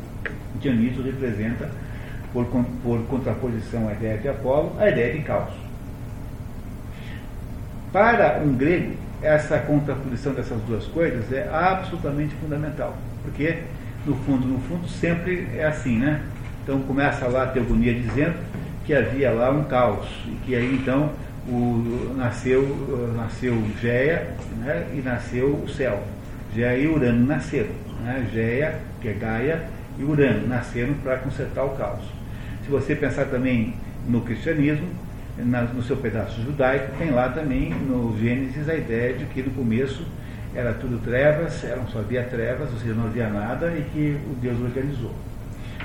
[0.60, 1.70] Dionísio representa
[2.44, 5.54] por, por contraposição à ideia de Apolo, a ideia de caos.
[7.94, 13.60] Para um grego, essa contraposição dessas duas coisas é absolutamente fundamental, porque
[14.06, 16.22] no fundo, no fundo, sempre é assim, né?
[16.62, 18.36] Então começa lá a teogonia dizendo
[18.86, 21.12] que havia lá um caos, e que aí então
[21.48, 24.28] o, nasceu, nasceu Géia
[24.60, 26.04] né, e nasceu o céu.
[26.54, 27.72] Géia e Urano nasceram.
[28.04, 28.28] Né?
[28.32, 29.64] Géia, que é Gaia,
[29.98, 32.15] e Urano nasceram para consertar o caos.
[32.66, 33.76] Se você pensar também
[34.08, 34.88] no cristianismo,
[35.38, 39.52] na, no seu pedaço judaico, tem lá também no Gênesis a ideia de que no
[39.52, 40.04] começo
[40.56, 44.34] era tudo trevas, eram só havia trevas, ou seja, não havia nada e que o
[44.42, 45.14] Deus organizou.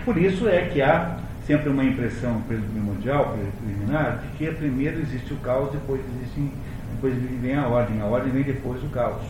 [0.06, 5.36] Por isso é que há sempre uma impressão primordial, preliminar, de que primeiro existe o
[5.36, 6.50] caos, depois, existe,
[6.94, 8.00] depois vem a ordem.
[8.00, 9.22] A ordem vem depois do caos.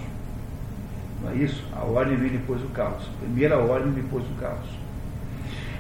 [1.21, 1.65] Não é isso?
[1.75, 3.09] A ordem vem depois do caos.
[3.19, 4.80] Primeiro a ordem, depois o caos.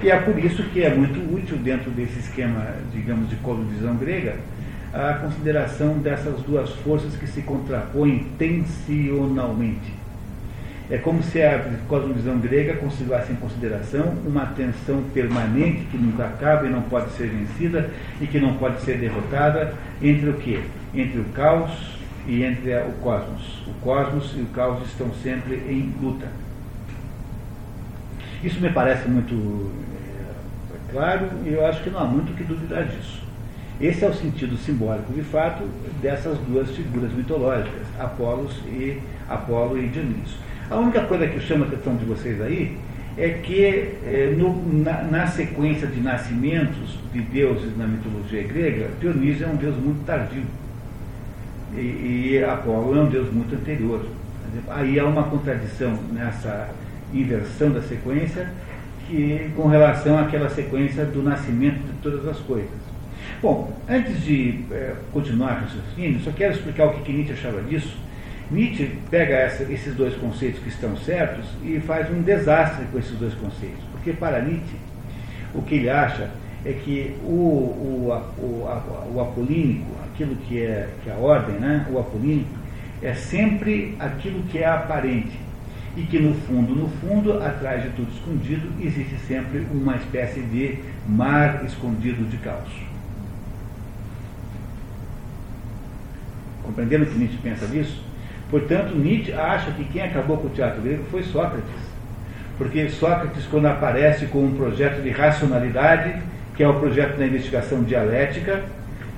[0.02, 4.36] E é por isso que é muito útil, dentro desse esquema, digamos, de cosmovisão grega,
[4.94, 9.93] a consideração dessas duas forças que se contrapõem tensionalmente.
[10.90, 16.66] É como se a cosmovisão grega considerasse em consideração uma tensão permanente que nunca acaba
[16.66, 17.90] e não pode ser vencida
[18.20, 20.60] e que não pode ser derrotada entre o quê?
[20.93, 23.62] Entre o caos e entre o cosmos.
[23.68, 26.27] O cosmos e o caos estão sempre em luta.
[28.43, 29.70] Isso me parece muito
[30.91, 33.23] claro e eu acho que não há muito que duvidar disso.
[33.81, 35.65] Esse é o sentido simbólico, de fato,
[36.03, 40.39] dessas duas figuras mitológicas, Apolos e Apolo e Dionísio.
[40.71, 42.77] A única coisa que chama a atenção de vocês aí
[43.17, 49.47] é que é, no, na, na, sequência de nascimentos de deuses na mitologia grega, Dionísio
[49.47, 50.45] é um deus muito tardio
[51.75, 54.05] e, e Apolo é um deus muito anterior.
[54.69, 56.69] Aí há uma contradição nessa
[57.15, 58.49] inversão da sequência
[59.11, 62.70] que, com relação àquela sequência do nascimento de todas as coisas.
[63.43, 67.61] Bom, antes de é, continuar o raciocínio, só quero explicar o que, que Nietzsche achava
[67.62, 67.97] disso.
[68.51, 73.16] Nietzsche pega essa, esses dois conceitos que estão certos e faz um desastre com esses
[73.19, 73.82] dois conceitos.
[73.93, 74.77] Porque para Nietzsche,
[75.55, 76.31] o que ele acha
[76.65, 81.87] é que o, o, o, o apolínico, aquilo que é, que é a ordem, né,
[81.91, 82.51] o apolínico,
[83.03, 85.49] é sempre aquilo que é aparente
[85.97, 90.79] e que no fundo, no fundo, atrás de tudo escondido, existe sempre uma espécie de
[91.07, 92.71] mar escondido de caos.
[96.62, 98.01] Compreendendo que Nietzsche pensa nisso?
[98.51, 101.91] Portanto, Nietzsche acha que quem acabou com o teatro grego foi Sócrates.
[102.57, 106.21] Porque Sócrates, quando aparece com um projeto de racionalidade,
[106.57, 108.62] que é o projeto da investigação dialética,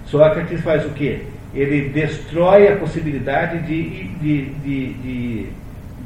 [0.06, 1.24] Sócrates faz o quê?
[1.54, 5.46] Ele destrói a possibilidade de, de, de, de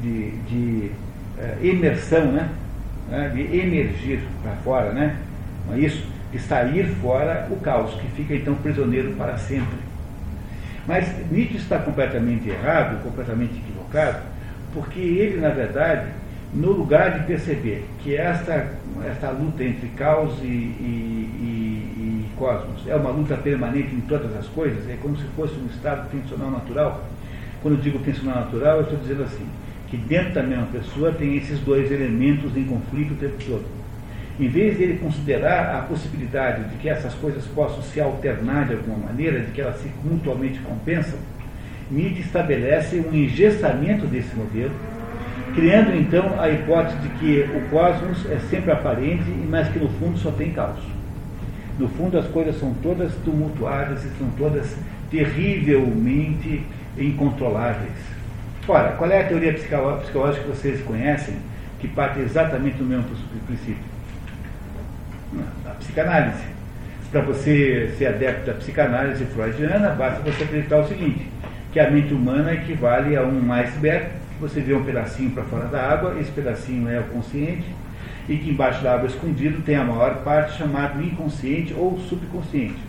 [0.01, 0.91] de, de
[1.37, 2.49] uh, imersão, né?
[3.09, 3.29] né?
[3.29, 5.17] de emergir para fora, né?
[5.67, 6.05] não é isso?
[6.31, 9.77] De sair fora o caos, que fica então prisioneiro para sempre.
[10.87, 14.19] Mas Nietzsche está completamente errado, completamente equivocado,
[14.73, 16.07] porque ele, na verdade,
[16.53, 18.73] no lugar de perceber que esta,
[19.05, 24.35] esta luta entre caos e, e, e, e, cosmos é uma luta permanente em todas
[24.35, 27.03] as coisas, é como se fosse um estado tensional natural.
[27.61, 29.45] Quando eu digo tensional natural, eu estou dizendo assim,
[29.87, 33.65] que dentro da mesma pessoa tem esses dois elementos em conflito o tempo todo.
[34.39, 38.73] Em vez de ele considerar a possibilidade de que essas coisas possam se alternar de
[38.73, 41.17] alguma maneira, de que elas se mutuamente compensam,
[41.89, 44.73] Nietzsche estabelece um engessamento desse modelo,
[45.55, 50.19] criando então a hipótese de que o cosmos é sempre aparente, mas que no fundo
[50.19, 50.83] só tem caos.
[51.79, 54.75] No fundo, as coisas são todas tumultuadas e são todas
[55.09, 56.63] terrivelmente
[56.97, 58.16] incontroláveis.
[58.69, 61.37] Ora, qual é a teoria psicológica que vocês conhecem
[61.79, 63.05] que parte exatamente do mesmo
[63.45, 63.77] princípio?
[65.65, 66.43] A psicanálise.
[67.09, 71.25] Para você ser adepto da psicanálise freudiana, basta você acreditar o seguinte,
[71.71, 74.07] que a mente humana equivale a um iceberg,
[74.41, 77.65] você vê um pedacinho para fora da água, esse pedacinho é o consciente,
[78.27, 82.79] e que embaixo da água escondido tem a maior parte chamada inconsciente ou subconsciente.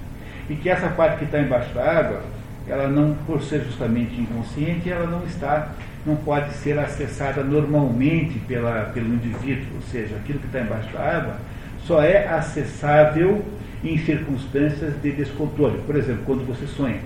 [0.51, 2.21] E que essa parte que está embaixo da água,
[2.69, 5.73] ela não, por ser justamente inconsciente, ela não está,
[6.07, 11.01] não pode ser acessada normalmente pela, pelo indivíduo, ou seja, aquilo que está embaixo da
[11.01, 11.37] água
[11.87, 13.45] só é acessável
[13.83, 15.79] em circunstâncias de descontrole.
[15.87, 17.01] Por exemplo, quando você sonha.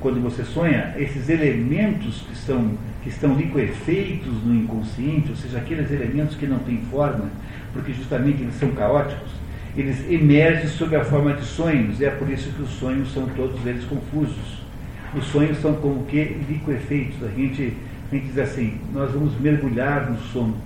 [0.00, 2.72] Quando você sonha, esses elementos que são
[3.04, 7.28] que estão liquefeitos no inconsciente, ou seja, aqueles elementos que não têm forma,
[7.74, 9.30] porque justamente eles são caóticos,
[9.76, 13.26] eles emergem sob a forma de sonhos, e é por isso que os sonhos são
[13.30, 14.62] todos eles confusos.
[15.16, 17.22] Os sonhos são como que liquefeitos.
[17.22, 17.72] A gente,
[18.10, 20.56] a gente diz assim, nós vamos mergulhar no sono.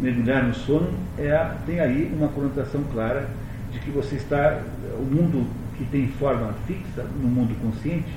[0.00, 3.28] Mergulhar no sono é, tem aí uma conotação clara
[3.72, 4.60] de que você está,
[4.98, 8.08] o mundo que tem forma fixa, no mundo consciente,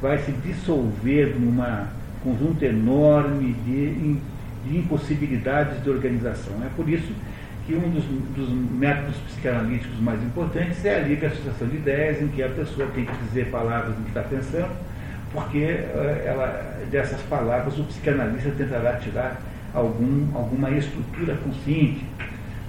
[0.00, 1.88] vai se dissolver numa
[2.22, 4.18] conjunto enorme de,
[4.66, 6.54] de impossibilidades de organização.
[6.64, 7.14] É por isso que
[7.74, 8.04] um dos,
[8.36, 12.88] dos, métodos psicanalíticos mais importantes é a livre associação de ideias, em que a pessoa
[12.94, 14.70] tem que dizer palavras no que está pensando,
[15.32, 19.40] porque eh, ela, dessas palavras o psicanalista tentará tirar
[19.74, 22.04] algum, alguma estrutura consciente.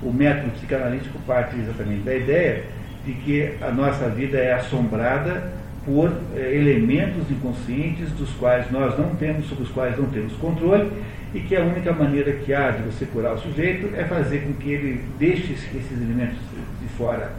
[0.02, 2.64] O método psicanalítico parte exatamente da ideia
[3.06, 5.52] de que a nossa vida é assombrada
[5.86, 10.91] por eh, elementos inconscientes dos quais nós não temos, sobre os quais não temos controle,
[11.38, 14.53] e que a única maneira que há de você curar o sujeito é fazer com
[14.53, 16.39] que ele deixe esses elementos
[16.81, 17.31] de fora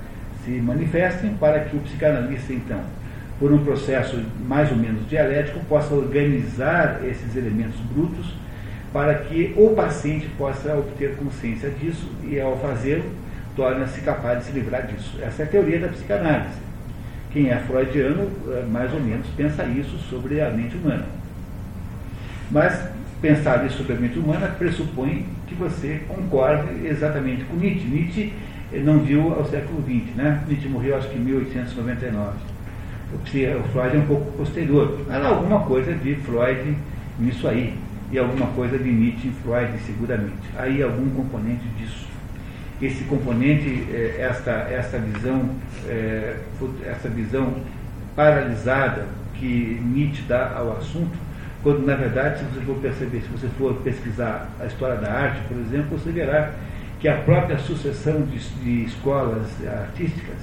[0.45, 2.81] se manifestem, para que o psicanalista, então,
[3.41, 8.35] por um processo mais ou menos dialético, possa organizar esses elementos brutos
[8.93, 13.05] para que o paciente possa obter consciência disso e, ao fazê-lo,
[13.57, 15.19] torna-se capaz de se livrar disso.
[15.21, 16.61] Essa é a teoria da psicanálise.
[17.33, 21.05] Quem é freudiano, eh, mais ou menos, pensa isso sobre a mente humana.
[22.51, 22.89] Mas
[23.21, 27.87] pensar isso sobre a mente humana pressupõe que você concorde exatamente com Nietzsche.
[27.87, 28.33] Nietzsche
[28.73, 30.45] eh, não viu ao século XX, né?
[30.49, 32.37] Nietzsche morreu acho que em 1899.
[33.15, 35.01] O Freud é um pouco posterior.
[35.09, 36.77] Há alguma coisa de Freud
[37.19, 37.75] nisso aí.
[38.13, 40.49] E alguma coisa de Nietzsche em Freud, seguramente.
[40.57, 42.09] Aí algum componente disso
[42.81, 45.51] esse componente, eh, esta, esta visão,
[45.89, 46.37] eh,
[46.87, 47.55] essa visão
[48.15, 51.17] paralisada que Nietzsche dá ao assunto,
[51.69, 55.43] quando na verdade, se você for perceber, se você for pesquisar a história da arte,
[55.49, 56.53] por exemplo, você verá
[56.99, 60.39] que a própria sucessão de, de escolas artísticas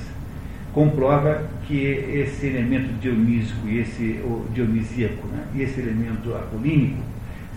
[0.72, 4.24] comprova que esse elemento dionísico e esse
[4.54, 7.02] dionisíaco né, e esse elemento apolínico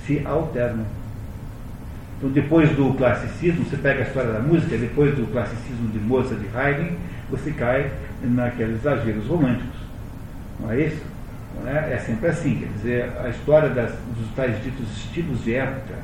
[0.07, 0.87] se alternam.
[2.17, 6.41] Então, depois do classicismo, você pega a história da música, depois do classicismo de Mozart
[6.41, 6.95] e Haydn,
[7.29, 7.91] você cai
[8.23, 9.79] naqueles exageros românticos.
[10.59, 11.18] Não é isso?
[11.63, 11.95] Não é?
[11.95, 12.59] é sempre assim.
[12.59, 15.95] Quer dizer, a história das, dos tais ditos estilos de época,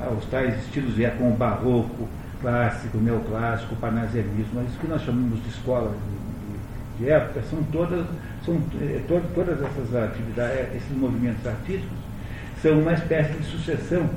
[0.00, 2.08] ah, os tais estilos de época, como barroco,
[2.40, 5.92] clássico, neoclássico, parnasianismo, isso que nós chamamos de escola
[6.98, 8.06] de, de época, são todas,
[8.44, 9.00] são, é,
[9.34, 11.98] todas essas atividades, esses movimentos artísticos,
[12.62, 14.08] são uma espécie de sucessão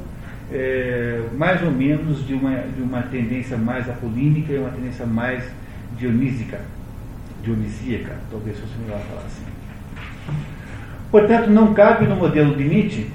[0.51, 5.43] é, mais ou menos de uma, de uma tendência mais apolínica e uma tendência mais
[5.97, 6.61] dionísica,
[7.41, 10.52] dionisíaca, talvez fosse melhor falar assim.
[11.13, 13.07] Portanto, não cabe no modelo de Nietzsche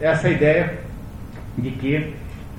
[0.00, 0.78] essa ideia
[1.58, 2.14] de que,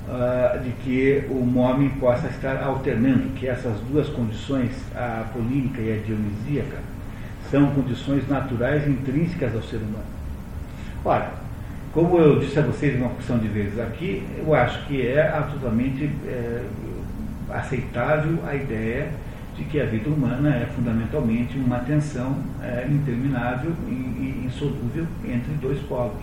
[0.07, 5.93] uh, de que o homem possa estar alternando, que essas duas condições, a apolínica e
[5.93, 6.77] a dionisíaca,
[7.49, 10.05] são condições naturais intrínsecas ao ser humano.
[11.03, 11.31] Ora,
[11.91, 16.11] como eu disse a vocês uma porção de vezes aqui, eu acho que é absolutamente
[16.27, 16.61] é,
[17.49, 19.09] aceitável a ideia
[19.57, 25.79] de que a vida humana é fundamentalmente uma tensão é, interminável e insolúvel entre dois
[25.83, 26.13] polos.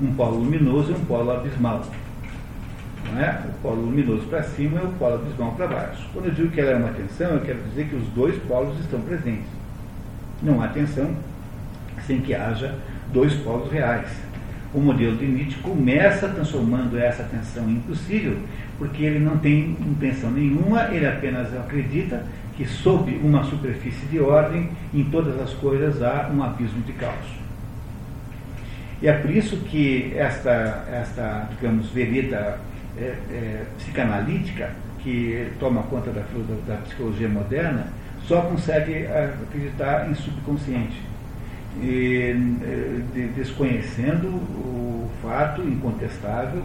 [0.00, 1.84] Um polo luminoso e um polo abismal.
[3.12, 3.42] Não é?
[3.48, 6.08] O polo luminoso para cima e o polo abismal para baixo.
[6.12, 8.78] Quando eu digo que ela é uma tensão, eu quero dizer que os dois polos
[8.80, 9.46] estão presentes.
[10.42, 11.10] Não há tensão
[12.06, 12.74] sem que haja
[13.12, 14.08] dois polos reais
[14.74, 18.36] o modelo de Nietzsche começa transformando essa tensão impossível,
[18.76, 22.24] porque ele não tem intenção nenhuma, ele apenas acredita
[22.56, 27.44] que sob uma superfície de ordem, em todas as coisas há um abismo de caos.
[29.02, 32.58] E é por isso que esta, esta digamos, vereda
[32.96, 34.70] é, é, psicanalítica,
[35.00, 36.22] que toma conta da,
[36.66, 37.88] da, psicologia moderna,
[38.26, 41.02] só consegue acreditar em subconsciente,
[41.82, 42.32] e,
[43.12, 46.62] de, desconhecendo o fato incontestável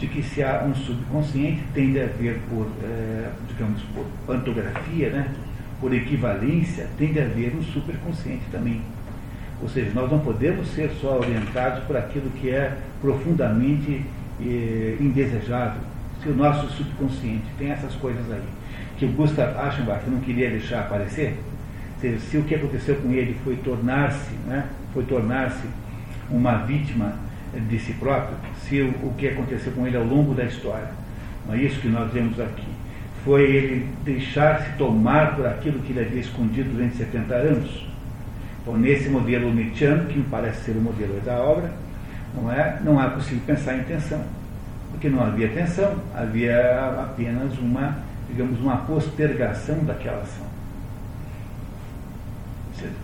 [0.00, 5.28] de que se há um subconsciente, tende a haver por, é, digamos, por pantografia, né,
[5.78, 8.80] por equivalência, tende a haver um superconsciente também.
[9.62, 14.02] Ou seja, nós não podemos ser só orientados por aquilo que é profundamente
[14.40, 15.82] eh, indesejável.
[16.22, 18.42] Se o nosso subconsciente tem essas coisas aí,
[18.98, 21.38] que o Gustav Aschenbach não queria deixar aparecer,
[22.00, 24.64] se, se o que aconteceu com ele foi tornar-se, né,
[24.94, 25.66] foi tornar-se
[26.30, 27.14] uma vítima
[27.54, 30.88] de si próprio, se o, o que aconteceu com ele ao longo da história,
[31.46, 32.66] não é isso que nós vemos aqui,
[33.24, 37.86] foi ele deixar-se tomar por aquilo que ele havia escondido durante 70 anos.
[38.64, 41.70] Bom, nesse modelo Nietzscheano, que parece ser o modelo da obra,
[42.34, 44.22] não é, não é possível pensar em tensão,
[44.90, 47.98] porque não havia tensão, havia apenas uma,
[48.28, 50.49] digamos, uma postergação daquela ação.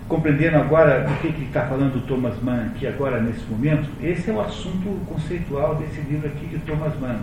[0.09, 4.41] Compreendendo agora do que está falando Thomas Mann aqui agora nesse momento, esse é o
[4.41, 7.21] assunto conceitual desse livro aqui de Thomas Mann.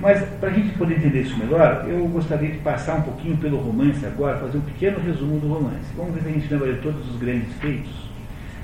[0.00, 3.58] Mas, para a gente poder entender isso melhor, eu gostaria de passar um pouquinho pelo
[3.58, 5.86] romance agora, fazer um pequeno resumo do romance.
[5.96, 7.90] Vamos ver se a gente lembra de todos os grandes feitos.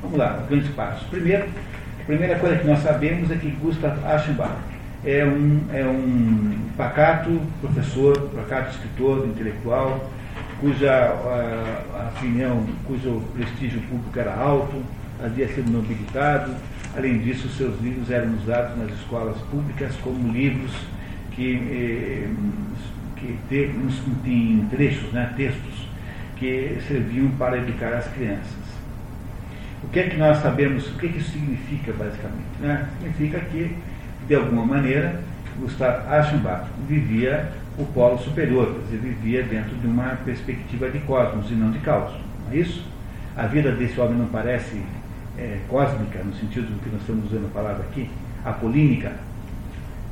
[0.00, 1.02] Vamos lá, os grandes passos.
[1.08, 1.44] Primeiro,
[2.00, 4.52] a primeira coisa que nós sabemos é que Gustav Aschenbach
[5.04, 10.08] é um, é um pacato professor, pacato escritor, intelectual,
[10.64, 14.82] cuja a, opinião, cujo prestígio público era alto,
[15.22, 16.54] havia sido nobilitado.
[16.96, 20.72] Além disso, seus livros eram usados nas escolas públicas como livros
[21.32, 22.28] que, eh,
[23.16, 25.86] que tem trechos, né, textos,
[26.38, 28.64] que serviam para educar as crianças.
[29.82, 32.58] O que é que nós sabemos, o que, é que isso significa basicamente?
[32.60, 32.88] Né?
[33.00, 33.76] Significa que,
[34.26, 35.20] de alguma maneira,
[35.58, 41.54] Gustav Aschenbach vivia o polo superior, quer vivia dentro de uma perspectiva de cosmos e
[41.54, 42.12] não de caos.
[42.44, 42.84] Não é isso?
[43.36, 44.80] A vida desse homem não parece
[45.36, 48.08] é, cósmica, no sentido do que nós estamos usando a palavra aqui,
[48.44, 49.12] apolínica,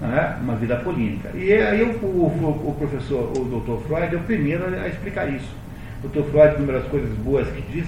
[0.00, 1.30] né, uma vida polímica.
[1.34, 5.54] E aí o, o, o, professor, o doutor Freud, é o primeiro a explicar isso.
[6.02, 7.86] O doutor Freud, uma das coisas boas que diz,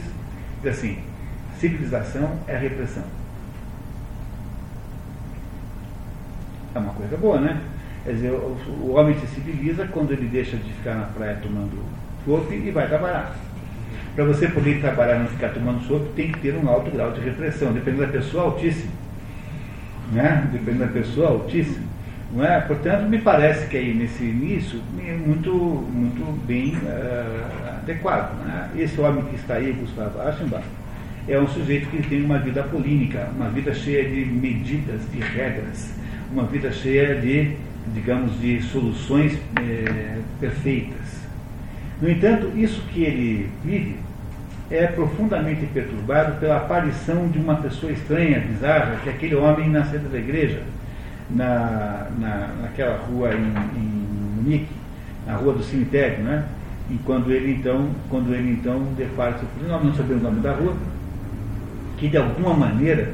[0.62, 0.98] diz assim,
[1.58, 3.02] civilização é repressão.
[6.74, 7.60] É uma coisa boa, né?
[8.04, 11.82] Quer dizer, o, o homem se civiliza quando ele deixa de ficar na praia tomando
[12.24, 13.34] chope e vai trabalhar.
[14.14, 17.12] Para você poder trabalhar e não ficar tomando chope, tem que ter um alto grau
[17.12, 17.72] de repressão.
[17.72, 18.92] Depende da pessoa, altíssimo.
[20.12, 20.48] Né?
[20.52, 21.86] Depende da pessoa, altíssimo.
[22.32, 22.60] Não é?
[22.60, 28.34] Portanto, me parece que aí nesse início é muito, muito bem uh, adequado.
[28.44, 28.70] Né?
[28.76, 30.64] Esse homem que está aí, Gustavo Aschenbach,
[31.28, 35.94] é um sujeito que tem uma vida polínica, uma vida cheia de medidas, de regras,
[36.30, 37.56] uma vida cheia de,
[37.92, 41.24] digamos, de soluções eh, perfeitas.
[42.00, 43.96] No entanto, isso que ele vive
[44.70, 49.84] é profundamente perturbado pela aparição de uma pessoa estranha, bizarra, que é aquele homem na
[49.84, 50.62] sede da igreja
[51.30, 54.04] na, na, naquela rua em, em
[54.36, 54.68] Munique,
[55.26, 56.44] na rua do cemitério, né?
[56.90, 60.74] E quando ele então, quando ele então depara-se nós não sabemos o nome da rua,
[61.96, 63.12] que de alguma maneira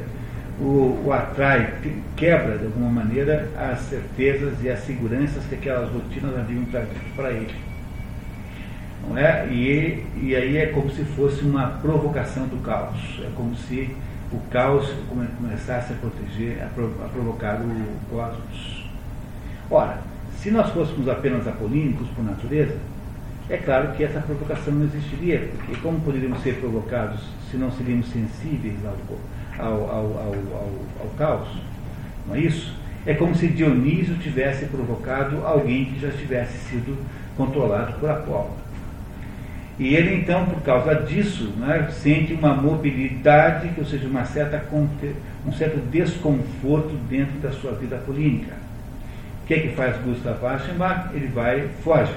[0.60, 1.74] o, o, atrai,
[2.16, 7.30] quebra de alguma maneira as certezas e as seguranças que aquelas rotinas haviam trazido para
[7.30, 7.54] ele.
[9.08, 9.48] Não é?
[9.48, 13.20] E, e aí é como se fosse uma provocação do caos.
[13.24, 13.96] É como se
[14.30, 18.86] o caos começasse a proteger, a, provocar o cosmos.
[19.70, 19.98] Ora,
[20.36, 22.76] se nós fôssemos apenas apolínicos por natureza,
[23.48, 27.20] é claro que essa provocação não existiria, porque como poderíamos ser provocados
[27.50, 28.94] se não seríamos sensíveis ao,
[29.58, 30.68] ao, ao, ao,
[31.00, 31.48] ao caos?
[32.26, 32.74] Não é isso?
[33.06, 36.96] É como se Dionísio tivesse provocado alguém que já tivesse sido
[37.36, 38.50] controlado por Apolo.
[39.78, 45.52] E ele, então, por causa disso, né, sente uma mobilidade, ou seja, uma certa, um
[45.52, 48.52] certo desconforto dentro da sua vida política.
[49.42, 51.08] O que é que faz Gustav Aschenbach?
[51.14, 52.12] Ele vai, foge.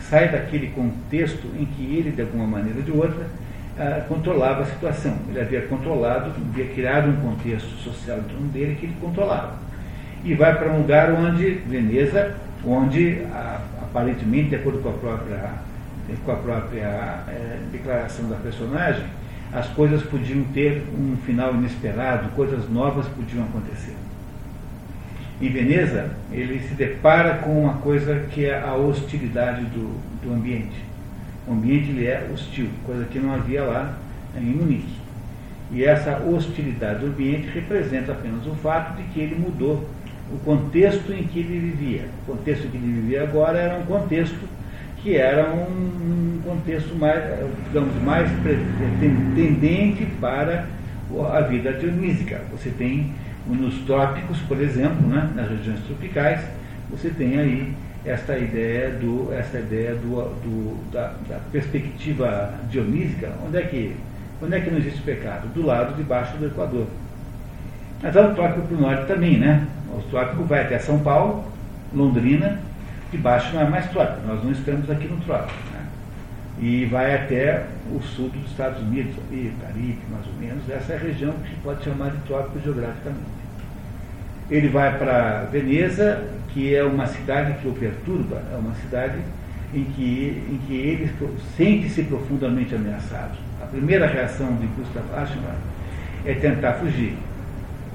[0.00, 3.26] Sai daquele contexto em que ele, de alguma maneira ou de outra,
[3.78, 5.16] ah, controlava a situação.
[5.28, 9.54] Ele havia controlado, havia criado um contexto social em torno dele que ele controlava.
[10.24, 12.34] E vai para um lugar onde, Veneza,
[12.64, 13.22] onde,
[13.82, 15.74] aparentemente, de acordo com a própria
[16.24, 19.04] com a própria é, declaração da personagem,
[19.52, 23.94] as coisas podiam ter um final inesperado, coisas novas podiam acontecer.
[25.40, 30.84] Em Veneza, ele se depara com uma coisa que é a hostilidade do, do ambiente.
[31.46, 33.98] O ambiente ele é hostil, coisa que não havia lá
[34.36, 34.94] em Munique.
[35.70, 39.88] E essa hostilidade do ambiente representa apenas o fato de que ele mudou
[40.32, 42.06] o contexto em que ele vivia.
[42.22, 44.48] O contexto em que ele vivia agora era um contexto
[45.02, 47.22] que era um, um contexto mais,
[47.66, 48.30] digamos, mais
[49.34, 50.66] tendente para
[51.30, 52.40] a vida dionísica.
[52.52, 53.12] Você tem
[53.46, 56.40] nos trópicos, por exemplo, né, nas regiões tropicais,
[56.90, 57.74] você tem aí
[58.04, 63.32] esta ideia do, esta ideia do, do da, da, perspectiva dionísica.
[63.46, 63.96] Onde é que,
[64.42, 65.48] onde é que não existe pecado?
[65.48, 66.86] Do lado de baixo do Equador.
[68.02, 69.66] Mas há o trópico para o norte também, né?
[69.92, 71.44] O trópico vai até São Paulo,
[71.94, 72.58] Londrina,
[73.10, 75.58] de baixo não é mais trópico, nós não estamos aqui no trópico.
[75.72, 75.86] Né?
[76.58, 80.96] E vai até o sul dos Estados Unidos, ali, Caribe, mais ou menos, essa é
[80.96, 83.43] a região que se pode chamar de trópico geograficamente.
[84.50, 89.18] Ele vai para Veneza, que é uma cidade que o perturba, é uma cidade
[89.74, 91.10] em que, em que ele
[91.56, 93.36] sente-se profundamente ameaçado.
[93.62, 95.56] A primeira reação de Gustav Aschenbach
[96.24, 97.16] é tentar fugir.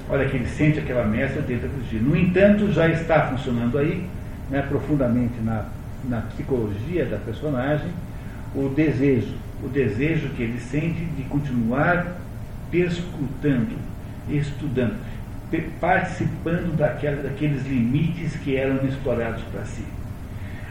[0.09, 2.01] Olha que ele sente aquela ameaça e tenta fugir.
[2.01, 4.05] No entanto, já está funcionando aí,
[4.49, 5.65] né, profundamente na,
[6.09, 7.91] na psicologia da personagem,
[8.55, 12.17] o desejo, o desejo que ele sente de continuar
[12.71, 13.75] perscrutando,
[14.29, 14.95] estudando,
[15.79, 19.83] participando daquela, daqueles limites que eram explorados para si.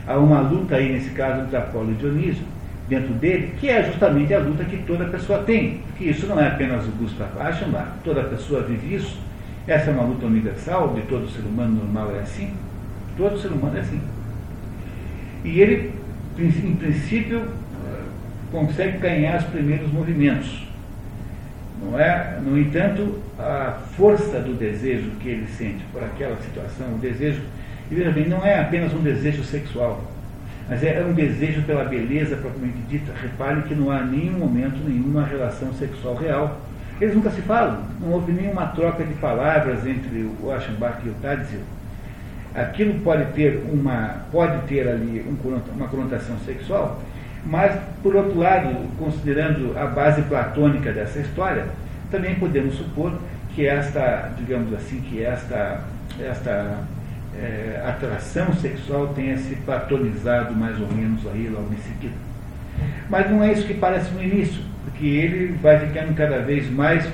[0.06, 2.44] Há uma luta aí, nesse caso, entre Apolo e Dionísio,
[2.88, 5.82] dentro dele, que é justamente a luta que toda pessoa tem.
[5.96, 9.20] Que isso não é apenas o Gustav Aschenbach, toda pessoa vive isso.
[9.66, 12.54] Essa é uma luta universal, de todo ser humano normal é assim.
[13.16, 14.00] Todo ser humano é assim.
[15.44, 15.92] E ele,
[16.38, 17.42] em princípio,
[18.50, 20.67] consegue ganhar os primeiros movimentos.
[21.82, 22.38] Não é?
[22.42, 27.40] No entanto, a força do desejo que ele sente por aquela situação, o desejo,
[27.90, 30.02] e veja bem, não é apenas um desejo sexual,
[30.68, 33.12] mas é um desejo pela beleza propriamente dita.
[33.22, 36.60] Repare que não há nenhum momento nenhuma relação sexual real.
[37.00, 41.14] Eles nunca se falam, não houve nenhuma troca de palavras entre o Aschenbach e o
[41.22, 41.60] Tadzio
[42.54, 45.24] aquilo pode ter uma pode ter ali
[45.74, 47.00] uma conotação sexual,
[47.48, 48.68] mas por outro lado,
[48.98, 51.66] considerando a base platônica dessa história,
[52.10, 53.18] também podemos supor
[53.54, 55.82] que esta, digamos assim, que esta
[56.20, 56.78] esta
[57.36, 62.14] é, atração sexual tenha se platonizado mais ou menos aí logo em seguida.
[63.08, 67.08] Mas não é isso que parece no início, porque ele vai ficando cada vez mais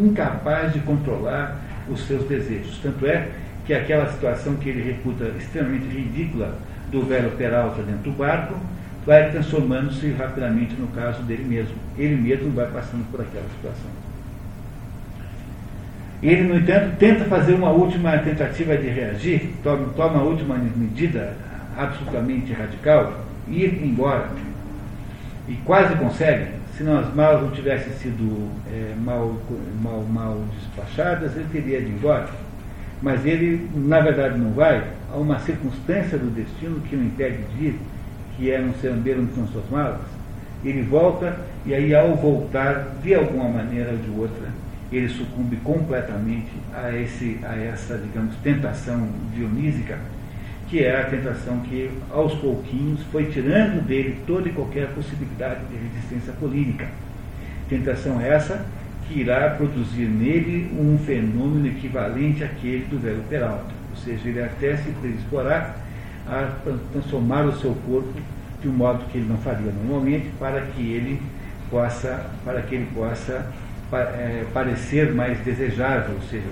[0.00, 2.78] incapaz de controlar os seus desejos.
[2.82, 3.28] Tanto é
[3.66, 6.54] que aquela situação que ele reputa extremamente ridícula
[6.90, 8.54] do velho Peralta dentro do barco,
[9.06, 11.74] vai transformando-se rapidamente no caso dele mesmo.
[11.98, 13.90] Ele mesmo vai passando por aquela situação.
[16.22, 21.34] Ele, no entanto, tenta fazer uma última tentativa de reagir, toma, toma a última medida
[21.76, 24.28] absolutamente radical, ir embora.
[25.48, 26.46] E quase consegue,
[26.76, 29.36] se não as malas não tivessem sido é, mal,
[29.82, 32.28] mal, mal despachadas, ele teria ir embora
[33.02, 37.66] mas ele, na verdade, não vai, há uma circunstância do destino que o impede de
[37.66, 37.78] ir,
[38.42, 40.00] que é não saber onde estão suas malas.
[40.64, 44.48] Ele volta e aí, ao voltar, de alguma maneira ou de outra,
[44.90, 49.96] ele sucumbe completamente a, esse, a essa, digamos, tentação dionísica,
[50.68, 55.76] que é a tentação que, aos pouquinhos, foi tirando dele toda e qualquer possibilidade de
[55.76, 56.88] resistência política.
[57.68, 58.66] Tentação essa
[59.06, 63.72] que irá produzir nele um fenômeno equivalente àquele do velho Peralta.
[63.90, 65.76] Ou seja, ele até se predisporá
[66.26, 66.52] a
[66.92, 68.12] transformar o seu corpo
[68.60, 71.20] de um modo que ele não faria normalmente, para que ele
[71.70, 73.46] possa, para que ele possa
[73.92, 76.46] é, parecer mais desejável, ou seja,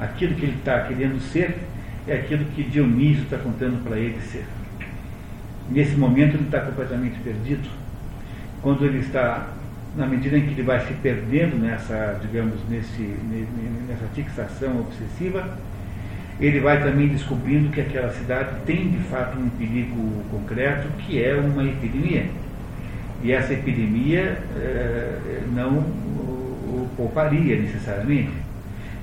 [0.00, 1.58] aquilo que ele está querendo ser
[2.06, 4.44] é aquilo que Dionísio está contando para ele ser.
[5.70, 7.68] Nesse momento ele está completamente perdido.
[8.60, 9.48] Quando ele está
[9.96, 13.02] na medida em que ele vai se perdendo nessa, digamos, nesse,
[13.88, 15.56] nessa fixação obsessiva,
[16.40, 21.34] ele vai também descobrindo que aquela cidade tem de fato um perigo concreto, que é
[21.34, 22.26] uma epidemia.
[23.22, 28.32] E essa epidemia eh, não o, pouparia necessariamente,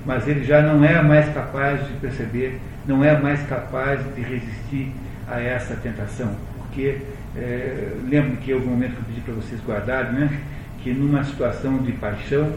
[0.04, 4.92] mas ele já não é mais capaz de perceber, não é mais capaz de resistir
[5.26, 6.34] a essa tentação.
[6.58, 6.98] Porque,
[7.36, 10.38] eh, lembro que houve um momento que eu pedi para vocês guardarem, né?
[10.82, 12.52] que numa situação de paixão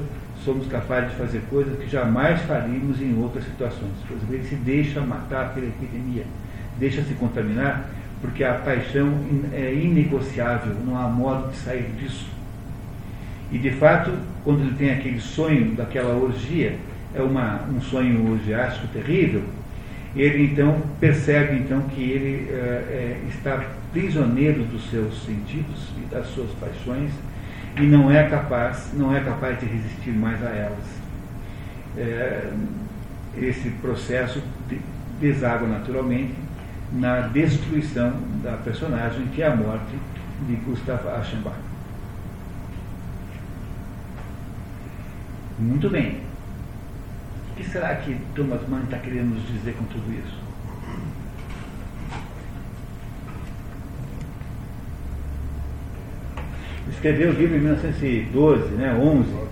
[0.45, 3.91] somos capazes de fazer coisas que jamais faríamos em outras situações.
[4.29, 6.23] Ele se deixa matar pela epidemia,
[6.77, 7.89] deixa se contaminar,
[8.21, 9.11] porque a paixão
[9.51, 12.27] é inegociável, não há modo de sair disso.
[13.51, 14.11] E de fato,
[14.43, 16.77] quando ele tem aquele sonho daquela orgia,
[17.13, 19.43] é uma, um sonho orgiástico terrível,
[20.15, 26.49] ele então percebe então que ele é, está prisioneiro dos seus sentidos e das suas
[26.51, 27.11] paixões
[27.77, 30.85] e não é capaz, não é capaz de resistir mais a elas.
[31.97, 32.51] É,
[33.37, 34.41] esse processo
[35.19, 36.35] deságua naturalmente
[36.93, 39.95] na destruição da personagem, que é a morte
[40.47, 41.57] de Gustav Aschenbach.
[45.59, 46.21] Muito bem.
[47.51, 50.44] O que será que Thomas Mann está querendo nos dizer com tudo isso?
[56.89, 59.45] Escreveu o livro em 1912, né, 11.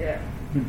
[0.00, 0.18] É,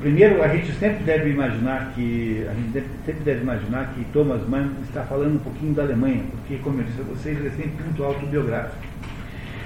[0.02, 4.48] primeiro, a gente sempre deve imaginar que a gente deve, sempre deve imaginar que Thomas
[4.48, 7.52] Mann está falando um pouquinho da Alemanha, porque, como eu disse a vocês, ele é
[7.52, 8.90] sempre muito autobiográfico.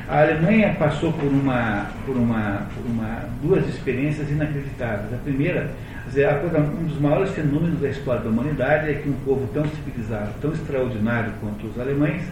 [0.07, 5.13] A Alemanha passou por uma, por uma, por uma duas experiências inacreditáveis.
[5.13, 5.71] A primeira,
[6.07, 10.31] dizer, um dos maiores fenômenos da história da humanidade é que um povo tão civilizado,
[10.41, 12.23] tão extraordinário quanto os alemães,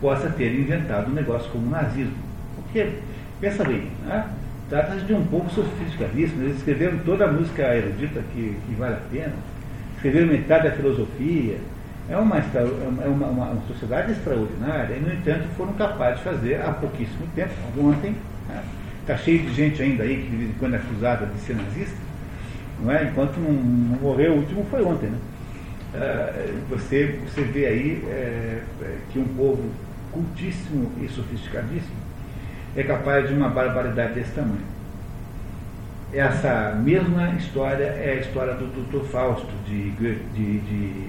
[0.00, 2.12] possa ter inventado um negócio como o nazismo.
[2.56, 2.90] Porque,
[3.40, 4.26] pensa bem, né?
[4.68, 6.42] trata-se de um povo sofisticadíssimo.
[6.42, 9.32] Eles escreveram toda a música erudita que, que vale a pena,
[9.96, 11.58] escreveram metade da filosofia
[12.08, 16.60] é uma, é uma, uma, uma sociedade extraordinária e, no entanto, foram capazes de fazer
[16.60, 18.14] há pouquíssimo tempo, ontem,
[19.00, 19.18] está né?
[19.18, 21.96] cheio de gente ainda aí que de vez em quando é acusada de ser nazista,
[22.80, 23.04] não é?
[23.04, 25.10] enquanto não, não morreu, o último foi ontem.
[25.10, 25.18] Né?
[25.94, 28.60] Uh, você, você vê aí é,
[29.10, 29.70] que um povo
[30.10, 32.04] cultíssimo e sofisticadíssimo
[32.76, 34.74] é capaz de uma barbaridade desse tamanho.
[36.12, 39.04] Essa mesma história é a história do Dr.
[39.06, 40.14] Fausto de, de,
[40.60, 41.08] de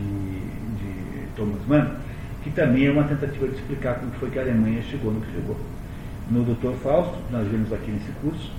[0.00, 1.96] de, Thomas Mann,
[2.42, 5.32] que também é uma tentativa de explicar como foi que a Alemanha chegou no que
[5.32, 5.56] chegou.
[6.30, 6.76] No Dr.
[6.82, 8.50] Fausto, nós vemos aqui nesse curso,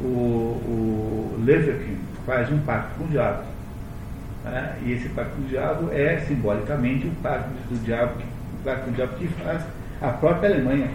[0.00, 3.44] o, o Leverkin faz um pacto com o diabo.
[4.44, 4.76] Né?
[4.84, 8.14] E esse pacto com o diabo é simbolicamente o pacto do diabo,
[8.60, 9.62] o pacto com o diabo que faz
[10.00, 10.90] a própria Alemanha,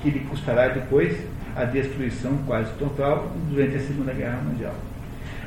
[0.00, 1.16] que lhe custará depois
[1.56, 4.74] a destruição quase total durante a Segunda Guerra Mundial.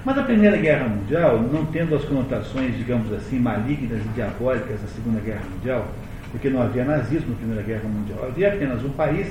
[0.05, 4.87] Mas a Primeira Guerra Mundial, não tendo as conotações, digamos assim, malignas e diabólicas da
[4.87, 5.87] Segunda Guerra Mundial,
[6.31, 9.27] porque não havia nazismo na Primeira Guerra Mundial, havia apenas um país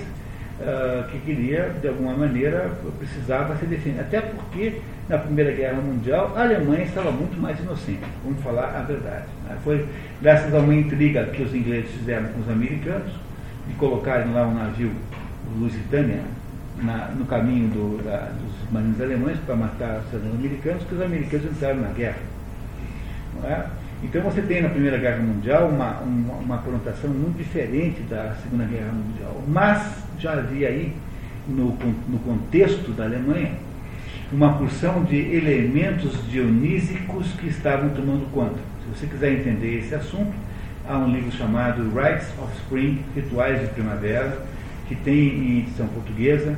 [0.60, 4.00] uh, que queria, de alguma maneira, precisava se defender.
[4.00, 8.82] Até porque, na Primeira Guerra Mundial, a Alemanha estava muito mais inocente, vamos falar a
[8.82, 9.26] verdade.
[9.44, 9.56] Né?
[9.62, 9.86] Foi
[10.20, 13.12] graças a uma intriga que os ingleses fizeram com os americanos,
[13.66, 14.92] de colocarem lá um navio
[15.58, 16.20] Lusitânia,
[16.82, 21.46] na, no caminho do, da, dos marinhos alemães para matar os americanos, que os americanos
[21.46, 22.18] entraram na guerra.
[23.44, 23.64] É?
[24.08, 28.64] Então você tem na Primeira Guerra Mundial uma, uma, uma, conotação muito diferente da Segunda
[28.64, 29.42] Guerra Mundial.
[29.48, 30.92] Mas já havia aí,
[31.48, 31.76] no,
[32.08, 33.54] no contexto da Alemanha,
[34.30, 38.54] uma porção de elementos dionísicos que estavam tomando conta.
[38.84, 40.32] Se você quiser entender esse assunto,
[40.88, 44.40] há um livro chamado Rites of Spring, Rituais de Primavera,
[44.86, 46.56] que tem em edição portuguesa,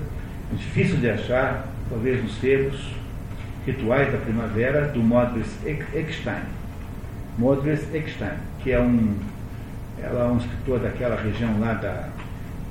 [0.52, 2.92] difícil de achar, talvez nos sebos,
[3.64, 6.57] Rituais da Primavera, do Modres Eckstein.
[7.38, 8.32] Modres Eckstein,
[8.62, 9.14] que é um,
[10.02, 12.08] ela é um escritor daquela região lá da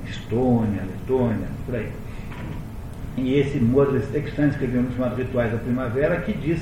[0.06, 1.90] Estônia, Letônia, por aí.
[3.16, 6.60] E esse Modres Eckstein escreveu um chamado Rituais da Primavera, que diz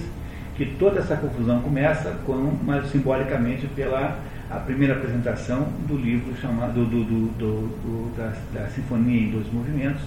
[0.56, 4.18] que toda essa confusão começa, com, mas simbolicamente pela
[4.48, 10.02] a primeira apresentação do livro chamado do, do, do, da, da, Sinfonia em Dois Movimentos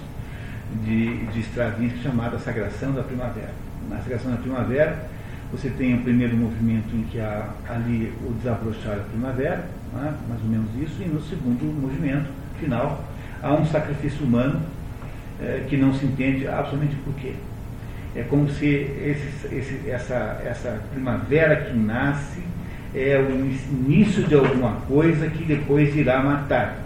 [0.86, 3.52] de, de Stravinsky chamada Sagração da Primavera.
[3.90, 5.09] Na Sagração da Primavera
[5.52, 10.42] você tem o primeiro movimento em que há ali o desabrochar da primavera, né, mais
[10.42, 13.04] ou menos isso, e no segundo movimento final
[13.42, 14.62] há um sacrifício humano
[15.42, 17.34] eh, que não se entende absolutamente por quê.
[18.16, 22.42] É como se esse, esse, essa, essa primavera que nasce
[22.94, 26.78] é o início de alguma coisa que depois irá matar.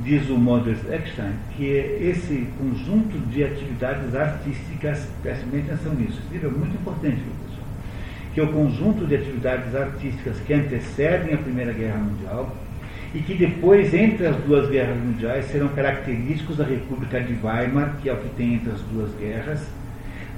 [0.00, 6.18] Diz o Moders Eckstein que é esse conjunto de atividades artísticas, preste bem atenção nisso,
[6.18, 7.22] esse livro é muito importante,
[8.34, 12.54] que é o conjunto de atividades artísticas que antecedem a Primeira Guerra Mundial
[13.14, 18.08] e que depois, entre as duas guerras mundiais, serão característicos da República de Weimar, que
[18.08, 19.64] é o que tem entre as duas guerras,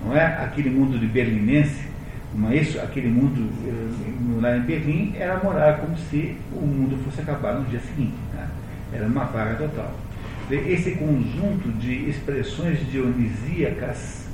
[0.05, 0.25] não é?
[0.25, 1.97] Aquele mundo de berlinense
[2.37, 7.55] mas aquele mundo eh, lá em Berlim era morar como se o mundo fosse acabar
[7.55, 8.17] no dia seguinte.
[8.35, 8.47] Né?
[8.93, 9.95] Era uma vaga total.
[10.51, 14.26] Esse conjunto de expressões dionisíacas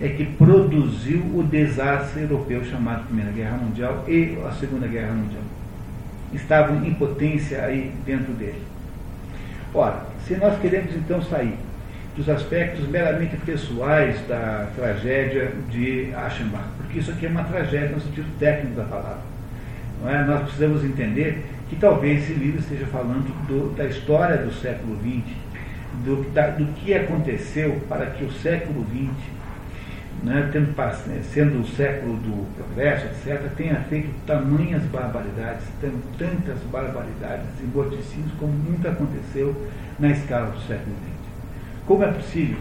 [0.00, 5.42] é que produziu o desastre europeu chamado Primeira Guerra Mundial e a Segunda Guerra Mundial.
[6.32, 8.62] Estavam em potência aí dentro dele.
[9.72, 11.54] Ora, se nós queremos então sair
[12.16, 18.00] dos aspectos meramente pessoais da tragédia de Aschenbach, porque isso aqui é uma tragédia no
[18.00, 19.36] sentido técnico da palavra.
[20.06, 20.24] É?
[20.24, 25.24] Nós precisamos entender que talvez esse livro esteja falando do, da história do século XX,
[26.04, 29.35] do, da, do que aconteceu para que o século XX,
[30.22, 30.74] né, tendo,
[31.06, 35.64] né, sendo o século do progresso, etc., tenha feito tamanhas barbaridades,
[36.18, 39.54] tantas barbaridades e morticínios como nunca aconteceu
[39.98, 41.16] na escala do século XX.
[41.86, 42.58] Como é possível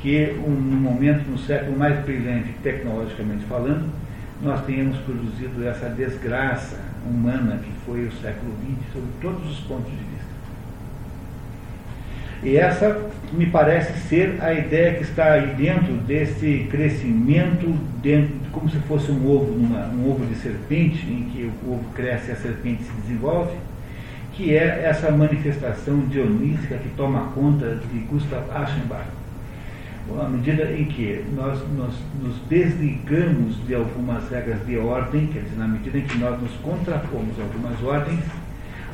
[0.00, 3.90] que, um, num momento, no século mais brilhante, tecnologicamente falando,
[4.40, 9.90] nós tenhamos produzido essa desgraça humana que foi o século XX, sob todos os pontos
[9.90, 10.07] de.
[12.42, 17.66] E essa me parece ser a ideia que está aí dentro desse crescimento,
[18.00, 21.84] dentro, como se fosse um ovo, numa, um ovo de serpente, em que o ovo
[21.94, 23.56] cresce e a serpente se desenvolve,
[24.34, 29.06] que é essa manifestação dionísica que toma conta de Gustav Aschenbach.
[30.16, 31.92] À medida em que nós, nós
[32.22, 36.52] nos desligamos de algumas regras de ordem, quer dizer, na medida em que nós nos
[36.62, 38.24] contrapomos a algumas ordens,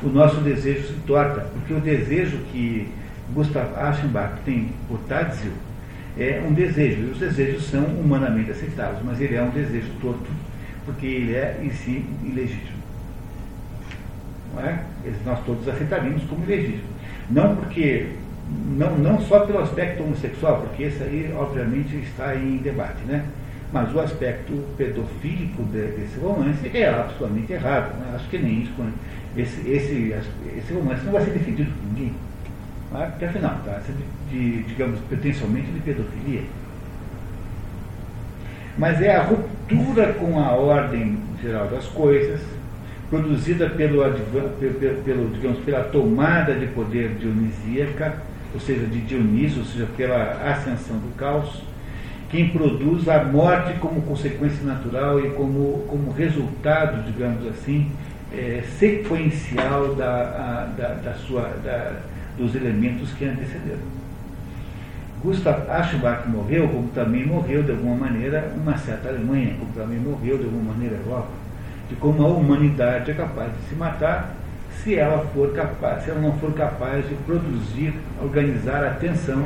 [0.03, 2.89] o nosso desejo se torta, porque o desejo que
[3.35, 5.51] Gustav Aschenbach tem por Tadzio
[6.17, 10.31] é um desejo, e os desejos são humanamente aceitáveis, mas ele é um desejo torto,
[10.85, 12.77] porque ele é em si ilegítimo.
[14.53, 14.79] Não é?
[15.25, 16.87] Nós todos aceitaríamos como ilegítimo.
[17.29, 18.07] Não porque
[18.77, 23.25] não, não só pelo aspecto homossexual, porque esse aí, obviamente, está em debate, né?
[23.73, 27.93] Mas o aspecto pedofílico de, desse romance é absolutamente errado.
[27.99, 28.13] Né?
[28.15, 28.71] Acho que nem isso.
[29.35, 30.15] Esse, esse,
[30.57, 32.13] esse romance não vai ser defendido por ninguém.
[32.91, 33.07] Né?
[33.11, 33.79] Porque, afinal, tá?
[34.29, 36.43] de, digamos, potencialmente de pedofilia.
[38.77, 42.41] Mas é a ruptura com a ordem geral das coisas,
[43.09, 44.03] produzida pelo,
[45.03, 48.15] pelo digamos, pela tomada de poder dionisíaca
[48.55, 51.61] ou seja, de Dionísio, ou seja, pela ascensão do caos,
[52.29, 57.91] quem produz a morte como consequência natural e como, como resultado, digamos assim,
[58.33, 61.99] é, sequencial da, a, da, da sua, da,
[62.37, 63.95] dos elementos que antecederam.
[65.23, 70.37] Gustav Aschbach morreu, como também morreu de alguma maneira uma certa Alemanha, como também morreu
[70.37, 71.31] de alguma maneira a Europa,
[71.89, 74.35] de como a humanidade é capaz de se matar
[74.83, 79.43] se ela for capaz, se ela não for capaz de produzir, organizar a tensão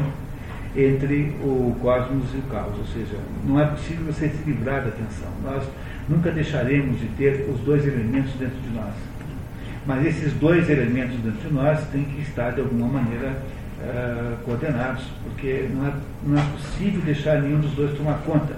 [0.75, 4.91] entre o cosmos e o caos, ou seja, não é possível você se livrar da
[4.91, 5.29] tensão.
[5.43, 5.63] Nós
[6.07, 8.93] nunca deixaremos de ter os dois elementos dentro de nós.
[9.89, 13.29] Mas esses dois elementos dentro de nós têm que estar de alguma maneira
[13.81, 15.93] uh, coordenados, porque não é,
[16.23, 18.53] não é possível deixar nenhum dos dois tomar conta.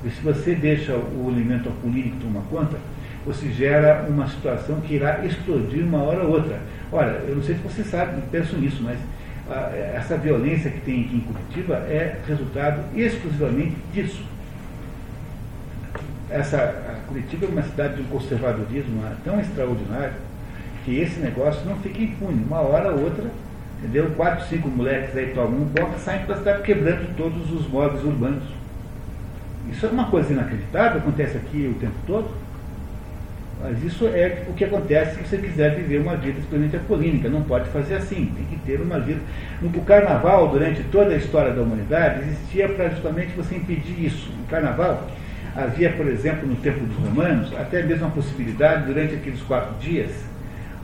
[0.00, 2.78] Porque se você deixa o elemento apolínico tomar conta,
[3.26, 6.60] você gera uma situação que irá explodir uma hora ou outra.
[6.92, 8.96] Olha, eu não sei se você sabe, penso nisso, mas
[9.50, 14.22] ah, essa violência que tem aqui em Curitiba é resultado exclusivamente disso.
[16.30, 20.29] Essa, Curitiba é uma cidade de um conservadorismo tão extraordinário
[20.84, 22.44] que esse negócio não fica impune.
[22.44, 23.30] Uma hora ou outra,
[23.78, 24.10] entendeu?
[24.16, 28.04] Quatro, cinco moleques aí tomam um copo e saem para cidade quebrando todos os móveis
[28.04, 28.44] urbanos.
[29.70, 32.28] Isso é uma coisa inacreditável, acontece aqui o tempo todo.
[33.62, 37.28] Mas isso é o que acontece se você quiser viver uma vida extremamente apolínica.
[37.28, 39.20] Não pode fazer assim, tem que ter uma vida.
[39.62, 44.32] O carnaval, durante toda a história da humanidade, existia para justamente você impedir isso.
[44.32, 45.06] No carnaval,
[45.54, 50.10] havia, por exemplo, no tempo dos romanos, até mesmo a possibilidade, durante aqueles quatro dias,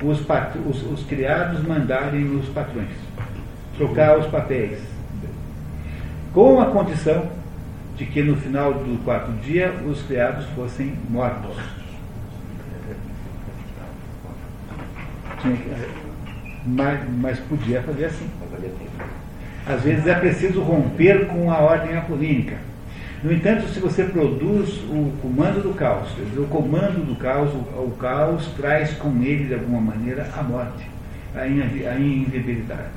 [0.02, 2.90] os, os, os criados mandarem os patrões,
[3.77, 4.78] trocar os papéis.
[6.32, 7.31] Com a condição
[7.97, 11.56] de que no final do quarto dia os criados fossem mortos.
[16.66, 18.28] mas, mas podia fazer assim.
[19.66, 22.56] Às vezes é preciso romper com a ordem apolínica.
[23.27, 27.57] No entanto, se você produz o comando do caos, dizer, o comando do caos, o,
[27.57, 30.89] o, caos traz com ele, de alguma maneira, a morte,
[31.35, 32.93] a, inviabilidade.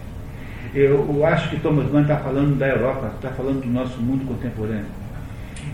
[0.76, 4.24] Eu, eu, acho que Thomas Mann está falando da Europa, está falando do nosso mundo
[4.28, 4.86] contemporâneo.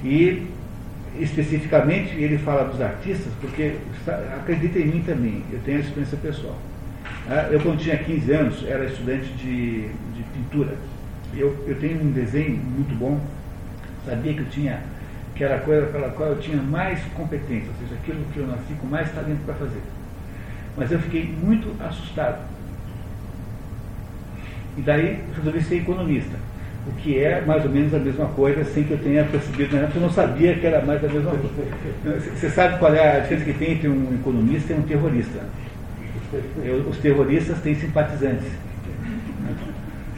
[0.05, 0.47] E,
[1.19, 3.75] especificamente, ele fala dos artistas, porque,
[4.39, 6.55] acredita em mim também, eu tenho a experiência pessoal.
[7.29, 10.77] Ah, eu, quando tinha 15 anos, era estudante de, de pintura.
[11.35, 13.19] Eu, eu tenho um desenho muito bom,
[14.05, 14.79] sabia que eu tinha,
[15.35, 18.47] que era a coisa pela qual eu tinha mais competência, ou seja, aquilo que eu
[18.47, 19.81] nasci com mais talento para fazer.
[20.77, 22.39] Mas eu fiquei muito assustado.
[24.77, 26.37] E daí resolvi ser economista,
[26.87, 29.83] o que é mais ou menos a mesma coisa, sem que eu tenha percebido na
[29.83, 32.19] época, eu não sabia que era mais a mesma coisa.
[32.35, 35.41] Você sabe qual é a diferença que tem entre um economista e um terrorista?
[36.89, 38.47] os terroristas têm simpatizantes.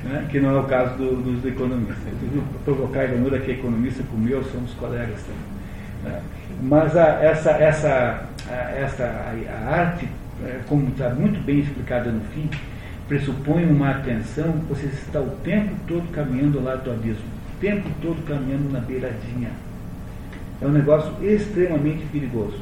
[0.07, 0.27] Né?
[0.29, 2.07] Que não é o caso do, dos economistas.
[2.13, 6.13] Inclusive, provocar a ironura que economista comeu, somos colegas também.
[6.13, 6.21] Né?
[6.61, 10.07] Mas a, essa, essa, a, essa, a, arte
[10.45, 12.49] é, como está muito bem explicada no fim,
[13.07, 17.25] pressupõe uma atenção, você está o tempo todo caminhando lado do abismo,
[17.55, 19.49] o tempo todo caminhando na beiradinha.
[20.61, 22.59] É um negócio extremamente perigoso,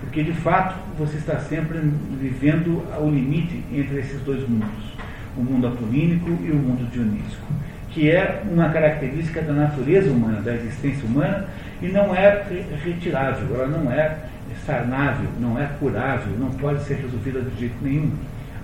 [0.00, 1.78] porque de fato você está sempre
[2.20, 4.96] vivendo ao limite entre esses dois mundos,
[5.38, 7.46] o mundo apolínico e o mundo dionísico,
[7.90, 11.46] que é uma característica da natureza humana, da existência humana,
[11.80, 12.44] e não é
[12.84, 14.18] retirável, ela não é
[14.66, 18.10] sarnável, não é curável, não pode ser resolvida de jeito nenhum.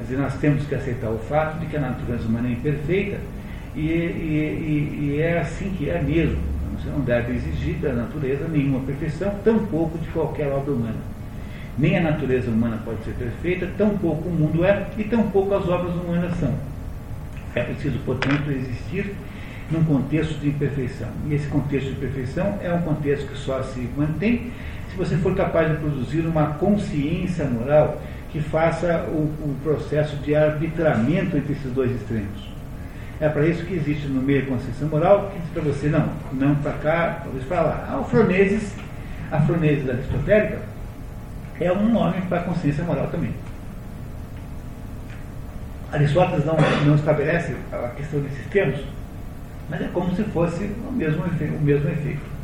[0.01, 3.16] Dizer, nós temos que aceitar o fato de que a natureza humana é imperfeita
[3.74, 6.36] e, e, e, é assim que é mesmo.
[6.76, 11.14] Você não deve exigir da natureza nenhuma perfeição, tampouco de qualquer obra humana.
[11.78, 15.94] Nem a natureza humana pode ser perfeita, tampouco o mundo é e tampouco as obras
[15.94, 16.55] humanas são.
[17.55, 19.14] É preciso, portanto, existir
[19.70, 21.09] num contexto de imperfeição.
[21.28, 24.52] E esse contexto de perfeição é um contexto que só se mantém
[24.90, 30.34] se você for capaz de produzir uma consciência moral que faça o, o processo de
[30.34, 32.55] arbitramento entre esses dois extremos.
[33.20, 36.09] É para isso que existe no meio a consciência moral, que diz para você, não,
[36.32, 37.88] não para cá, talvez para lá.
[37.88, 38.74] A Afroneses,
[39.30, 40.59] a Afroneses aristotélica,
[41.60, 43.32] é um nome para a consciência moral também.
[45.93, 46.56] Aristóteles não,
[46.86, 48.81] não estabelece a questão desses termos,
[49.70, 51.55] mas é como se fosse o mesmo efeito.
[51.55, 52.35] O mesmo efeito.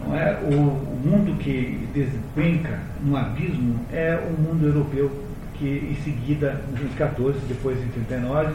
[0.00, 0.38] Não é?
[0.42, 5.24] o, o mundo que despenca no abismo é o mundo europeu
[5.54, 8.52] que em seguida, em 14, depois em 39,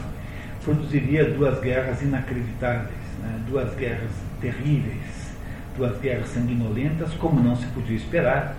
[0.63, 2.89] produziria duas guerras inacreditáveis,
[3.21, 3.39] né?
[3.47, 4.11] duas guerras
[4.41, 5.33] terríveis,
[5.75, 8.55] duas guerras sanguinolentas, como não se podia esperar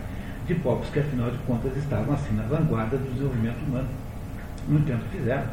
[0.55, 3.89] de povos que afinal de contas estavam assim na vanguarda do desenvolvimento humano.
[4.69, 5.47] No entanto, fizeram.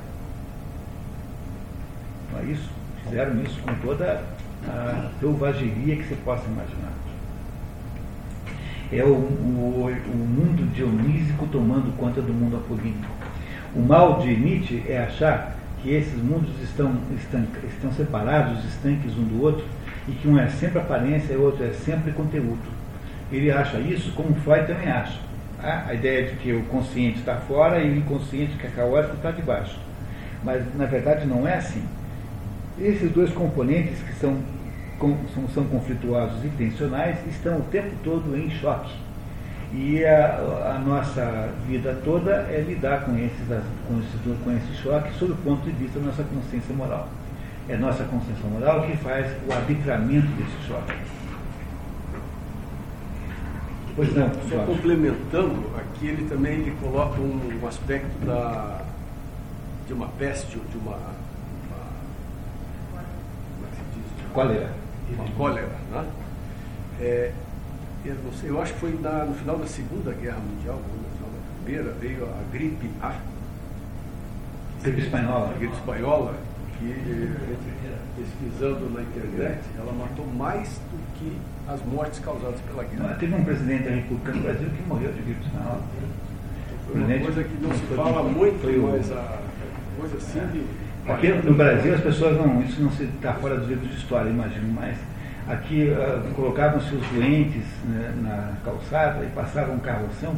[2.31, 2.69] Não é isso?
[3.03, 4.23] Fizeram isso com toda
[4.67, 6.91] a selvageria que você possa imaginar
[8.91, 13.11] é o, o, o mundo dionísico tomando conta do mundo apolínico.
[13.75, 19.23] O mal de Nietzsche é achar que esses mundos estão, estão, estão separados, estanques um
[19.23, 19.65] do outro,
[20.07, 22.76] e que um é sempre aparência e o outro é sempre conteúdo.
[23.31, 25.19] Ele acha isso como Freud também acha.
[25.61, 29.31] A ideia de que o consciente está fora e o inconsciente, que é caótico, está
[29.31, 29.77] debaixo.
[30.43, 31.83] Mas, na verdade, não é assim.
[32.79, 34.37] Esses dois componentes que são
[35.33, 38.93] são, são conflituosos e tensionais, estão o tempo todo em choque.
[39.73, 43.47] E a, a nossa vida toda é lidar com, esses,
[43.87, 47.09] com, esse, com esse choque sob o ponto de vista da nossa consciência moral.
[47.67, 50.93] É a nossa consciência moral que faz o arbitramento desse choque.
[53.97, 58.85] Pois não, Só complementando, aqui ele também ele coloca um, um aspecto da,
[59.87, 61.81] de uma peste, de uma, uma
[62.93, 64.31] como é que se diz?
[64.31, 64.69] Qual é?
[65.15, 65.75] uma cólera.
[65.91, 66.05] Né?
[67.01, 67.31] É,
[68.05, 71.31] eu, não sei, eu acho que foi no final da Segunda Guerra Mundial, no final
[71.31, 73.15] da Primeira, veio a gripe A.
[74.83, 75.49] Gripe espanhola.
[75.49, 76.35] A gripe espanhola,
[76.77, 77.35] que
[78.15, 81.35] pesquisando na internet, ela matou mais do que
[81.67, 83.15] as mortes causadas pela guerra.
[83.19, 85.81] teve um presidente da República do Brasil que morreu de gripe espanhola.
[86.85, 89.39] Foi uma coisa que não se fala muito, mas a
[89.99, 93.69] coisa assim de Aqui no Brasil as pessoas não, isso não se está fora dos
[93.69, 94.97] livros de história, imagino, mas
[95.47, 100.35] aqui uh, colocavam seus doentes né, na calçada e passavam um carroção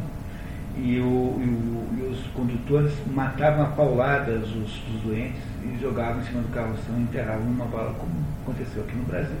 [0.76, 6.20] e, o, e, o, e, os condutores matavam a pauladas os, os, doentes e jogavam
[6.20, 8.12] em cima do carroção e enterravam uma bala, como
[8.44, 9.36] aconteceu aqui no Brasil.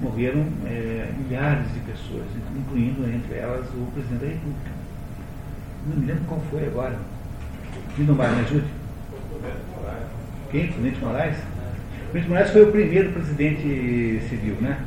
[0.00, 2.24] Morreram é, milhares de pessoas,
[2.56, 4.70] incluindo entre elas o presidente da República.
[5.86, 6.96] Não me lembro qual foi agora.
[7.96, 8.66] Lindomar, me ajude.
[10.50, 10.66] Quem?
[10.68, 11.36] Presidente Moraes?
[12.10, 14.78] Presidente Moraes foi o primeiro presidente civil, né?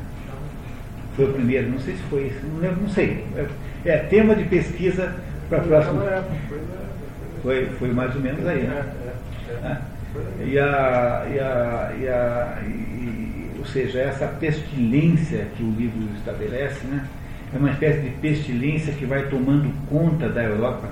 [1.16, 3.24] Foi o primeiro, não sei se foi isso, não lembro, não sei.
[3.36, 5.16] É, é tema de pesquisa
[5.48, 6.24] para a próxima.
[7.42, 8.84] Foi, foi mais ou menos aí, né?
[9.64, 9.80] Ah,
[10.40, 12.77] e a, e a, e a e, ou
[13.68, 17.06] seja, essa pestilência que o livro estabelece, né?
[17.54, 20.88] É uma espécie de pestilência que vai tomando conta da Europa,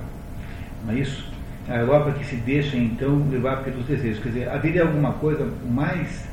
[0.85, 1.37] não é isso?
[1.69, 4.23] a Europa que se deixa então levar pelos desejos.
[4.23, 6.25] Quer dizer, haveria alguma coisa mais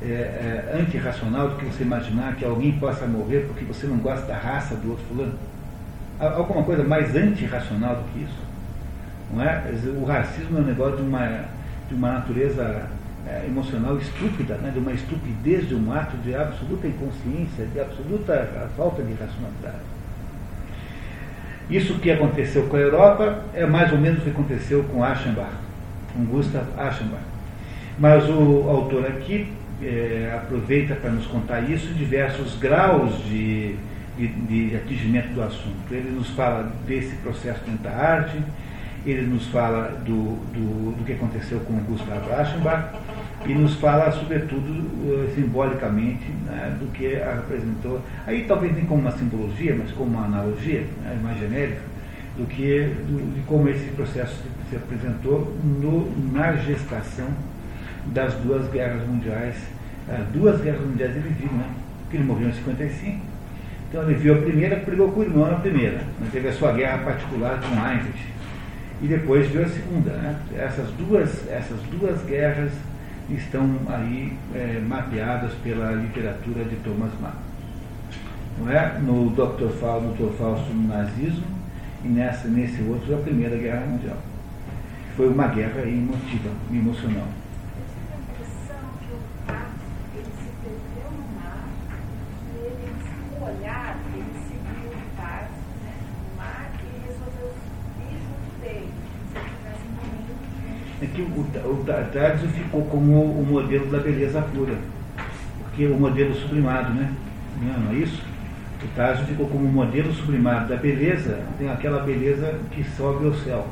[0.00, 4.26] é, é, antirracional do que você imaginar que alguém possa morrer porque você não gosta
[4.26, 5.34] da raça do outro fulano?
[6.18, 8.38] Alguma coisa mais antirracional do que isso?
[9.32, 9.64] Não é?
[10.00, 11.44] O racismo é um negócio de uma,
[11.88, 12.88] de uma natureza
[13.28, 14.70] é, emocional estúpida, né?
[14.72, 19.96] de uma estupidez, de um ato de absoluta inconsciência, de absoluta falta de racionalidade.
[21.68, 25.50] Isso que aconteceu com a Europa é mais ou menos o que aconteceu com Aschenbach,
[26.14, 27.22] com Gustav Aschenbach.
[27.98, 33.74] Mas o autor aqui é, aproveita para nos contar isso diversos graus de,
[34.16, 35.90] de, de, atingimento do assunto.
[35.90, 38.38] Ele nos fala desse processo dentro da arte,
[39.04, 42.90] ele nos fala do, do, do que aconteceu com Gustav Aschenbach
[43.46, 44.68] e nos fala, sobretudo,
[45.08, 48.00] eh, simbolicamente, né, do que representou.
[48.26, 51.80] Aí talvez nem como uma simbologia, mas como uma analogia né, mais genérica,
[52.36, 57.28] do que do, de como esse processo se, se apresentou no, na gestação
[58.06, 59.56] das duas guerras mundiais.
[60.08, 61.66] Ah, duas guerras mundiais ele viu, né?
[62.02, 63.20] Porque ele morreu em 55.
[63.88, 65.98] Então ele viu a primeira, brigou com o irmão na primeira.
[65.98, 68.36] Né, teve a sua guerra particular com Heinrich
[69.02, 70.10] e depois veio a segunda.
[70.12, 70.36] Né?
[70.56, 72.72] Essas, duas, essas duas guerras
[73.30, 77.32] estão aí é, mapeadas pela literatura de Thomas Mann.
[78.58, 78.98] Não é?
[78.98, 79.68] No Dr.
[79.78, 80.32] Fausto, Dr.
[80.36, 81.44] Fausto no nazismo
[82.04, 84.18] e nessa, nesse outro a Primeira Guerra Mundial.
[85.16, 87.28] Foi uma guerra emotiva, emocional.
[101.06, 104.74] É que o, o Tardio ficou como o modelo da beleza pura,
[105.62, 107.12] porque o modelo sublimado, né?
[107.62, 108.22] Não, é isso?
[108.82, 113.34] O Tardio ficou como o modelo sublimado da beleza, tem aquela beleza que sobe ao
[113.34, 113.66] céu,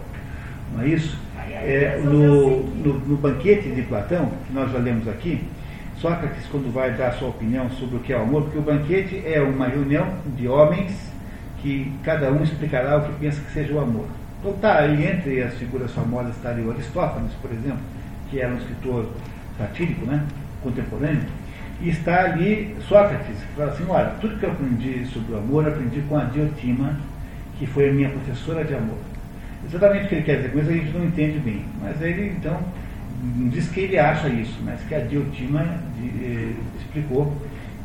[0.75, 1.19] não é isso?
[1.51, 5.41] É, no, no, no banquete de Platão, que nós já lemos aqui,
[5.99, 9.23] Sócrates, quando vai dar sua opinião sobre o que é o amor, porque o banquete
[9.25, 10.07] é uma reunião
[10.37, 10.93] de homens
[11.63, 14.07] que cada um explicará o que pensa que seja o amor.
[14.45, 17.79] Então está aí entre as figuras famosas estaria o Aristófanes, por exemplo,
[18.29, 19.09] que era um escritor
[19.57, 20.23] satírico, né,
[20.63, 21.23] contemporâneo,
[21.81, 25.67] e está ali Sócrates, que fala assim, olha, tudo que eu aprendi sobre o amor,
[25.67, 26.95] aprendi com a Diotima,
[27.59, 28.99] que foi a minha professora de amor.
[29.67, 32.35] Exatamente o que ele quer dizer com isso a gente não entende bem, mas ele
[32.37, 32.61] então
[33.51, 35.65] diz que ele acha isso, mas que a Diotima
[35.97, 37.35] de, eh, explicou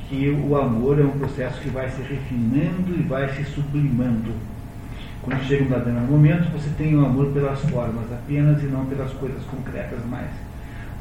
[0.10, 4.34] que o amor é um processo que vai se refinando e vai se sublimando
[5.30, 8.86] quando chega um determinado momento, você tem o um amor pelas formas apenas e não
[8.88, 10.30] pelas coisas concretas mais.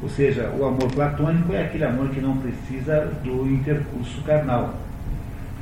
[0.03, 4.75] Ou seja, o amor platônico é aquele amor que não precisa do intercurso carnal,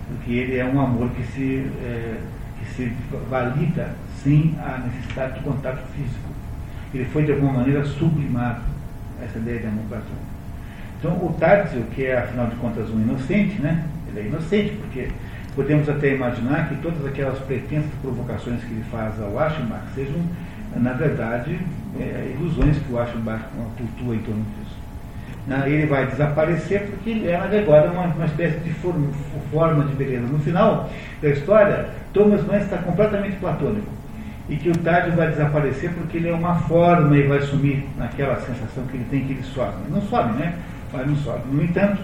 [0.09, 2.17] porque ele é um amor que se, é,
[2.59, 2.93] que se
[3.29, 6.29] valida sem a necessidade de contato físico.
[6.93, 8.63] Ele foi de alguma maneira sublimado,
[9.23, 10.27] essa ideia de amor platônico.
[10.99, 13.85] Então, o Tárzio, que é afinal de contas um inocente, né?
[14.09, 15.07] ele é inocente porque
[15.57, 20.21] Podemos até imaginar que todas aquelas pretensas provocações que ele faz ao Aschenbach sejam,
[20.75, 21.59] na verdade,
[21.99, 23.41] é, ilusões que o Aschenbach
[23.75, 24.77] cultua em torno disso.
[25.65, 28.69] Ele vai desaparecer porque ele é, agora, uma, uma espécie de
[29.49, 30.27] forma, de beleza.
[30.27, 30.91] No final
[31.23, 33.87] da história, Thomas Mann está completamente platônico
[34.47, 38.35] e que o Tardio vai desaparecer porque ele é uma forma e vai sumir naquela
[38.41, 39.73] sensação que ele tem que ele sobe.
[39.89, 40.53] Não sobe, né?
[40.93, 41.41] Mas não sobe.
[41.51, 41.99] No entanto,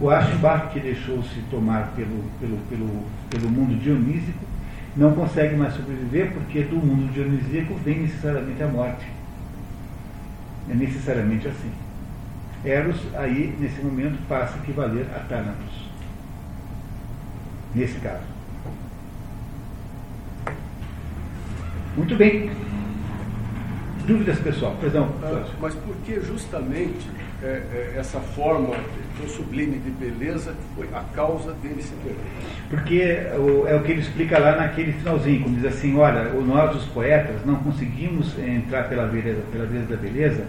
[0.00, 4.44] o Aschenbach, que deixou-se tomar pelo, pelo, pelo, pelo mundo dionísico,
[4.96, 9.06] não consegue mais sobreviver porque do mundo dionísico vem necessariamente a morte.
[10.68, 11.70] É necessariamente assim.
[12.64, 15.90] Eros, aí, nesse momento, passa a equivaler a Thanatos.
[17.74, 18.22] Nesse caso.
[21.96, 22.50] Muito bem.
[24.06, 24.76] Dúvidas, pessoal?
[24.80, 25.10] Perdão.
[25.60, 27.08] Mas por que justamente
[27.42, 28.74] é, é, essa forma
[29.16, 32.18] tão sublime de beleza foi a causa dele se perder.
[32.70, 36.76] Porque o, é o que ele explica lá naquele finalzinho, quando diz assim, olha, nós
[36.76, 40.46] os poetas não conseguimos entrar pela beleza, pela beleza da beleza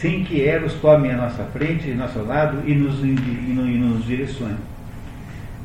[0.00, 4.58] sem que Eros tome a nossa frente, nosso lado e nos, e, e nos direcione.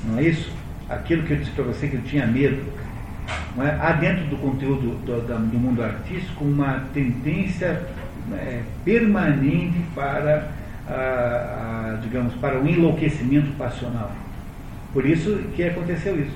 [0.06, 0.52] Não é isso?
[0.90, 2.64] Aquilo que eu disse para você que eu tinha medo.
[3.60, 3.78] É?
[3.80, 7.82] Há dentro do conteúdo do, do mundo artístico uma tendência
[8.34, 10.50] é, permanente para
[10.88, 14.12] a, a, digamos, para o enlouquecimento passional.
[14.94, 16.36] Por isso que aconteceu isso.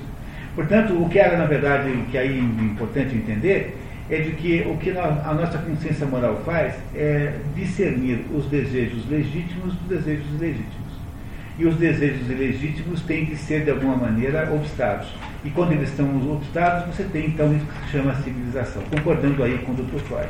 [0.54, 3.76] Portanto, o que era, na verdade, que aí é importante entender,
[4.08, 9.74] é de que o que a nossa consciência moral faz é discernir os desejos legítimos
[9.74, 10.86] dos desejos ilegítimos.
[11.58, 15.08] E os desejos ilegítimos têm que ser, de alguma maneira, obstados.
[15.44, 19.58] E quando eles estão obstados, você tem então isso que se chama civilização, concordando aí
[19.58, 19.98] com o Dr.
[20.00, 20.28] Freud.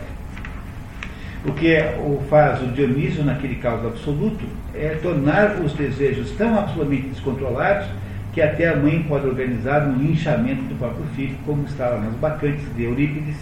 [1.47, 4.44] O que o faz o Dionísio, naquele caso absoluto,
[4.74, 7.86] é tornar os desejos tão absolutamente descontrolados
[8.32, 12.66] que até a mãe pode organizar um linchamento do próprio filho, como estava nas Bacantes
[12.74, 13.36] de Eurípides,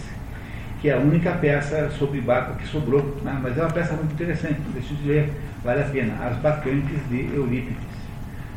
[0.79, 3.17] que é a única peça sobre Baco que sobrou.
[3.23, 3.39] Né?
[3.41, 5.29] Mas é uma peça muito interessante, deixa de ler,
[5.63, 6.13] vale a pena.
[6.27, 7.95] As Bacantes de Eurípides.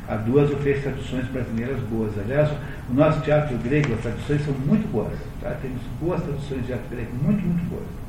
[0.06, 2.12] Há duas ou três traduções brasileiras boas.
[2.18, 2.50] Aliás,
[2.90, 5.18] o nosso teatro grego, as traduções são muito boas.
[5.40, 5.56] Tá?
[5.62, 8.07] Temos boas traduções de teatro grego, muito, muito boas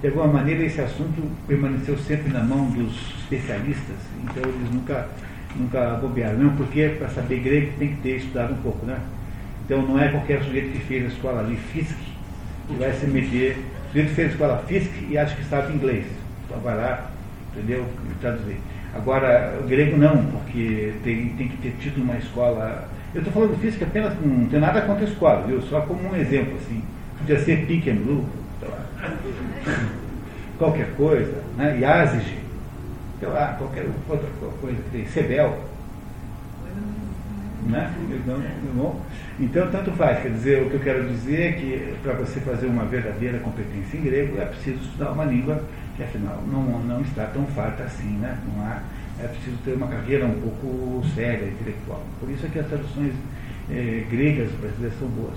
[0.00, 5.08] de alguma maneira esse assunto permaneceu sempre na mão dos especialistas, então eles nunca,
[5.54, 8.98] nunca bobearam, mesmo porque para saber grego tem que ter estudado um pouco, né?
[9.64, 11.96] Então não é qualquer sujeito que fez a escola ali, FISC,
[12.66, 13.56] que vai se meter
[13.90, 16.06] sujeito fez escola física e acha que sabe inglês.
[16.46, 17.10] Então vai lá,
[17.52, 17.84] entendeu?
[18.20, 18.56] Traduzir.
[18.94, 22.88] Agora, o grego não, porque tem, tem que ter tido uma escola.
[23.14, 25.60] Eu estou falando física apenas, não tem nada contra a escola, viu?
[25.62, 26.82] Só como um exemplo, assim.
[27.18, 28.24] Podia ser pick and blue,
[30.58, 31.78] qualquer coisa, né?
[31.80, 32.38] Yazige,
[33.18, 34.28] sei lá, qualquer outra
[34.60, 35.70] coisa que tem, Sebel.
[37.66, 37.94] Né?
[39.38, 40.22] Então, tanto faz.
[40.22, 43.96] Quer dizer, o que eu quero dizer é que para você fazer uma verdadeira competência
[43.96, 45.62] em grego é preciso estudar uma língua
[45.96, 48.16] que, afinal, não, não está tão farta assim.
[48.18, 48.36] Né?
[48.48, 48.82] Não há,
[49.22, 52.02] é preciso ter uma carreira um pouco séria, intelectual.
[52.18, 53.14] Por isso é que as traduções
[53.70, 55.36] eh, gregas brasileiras são boas.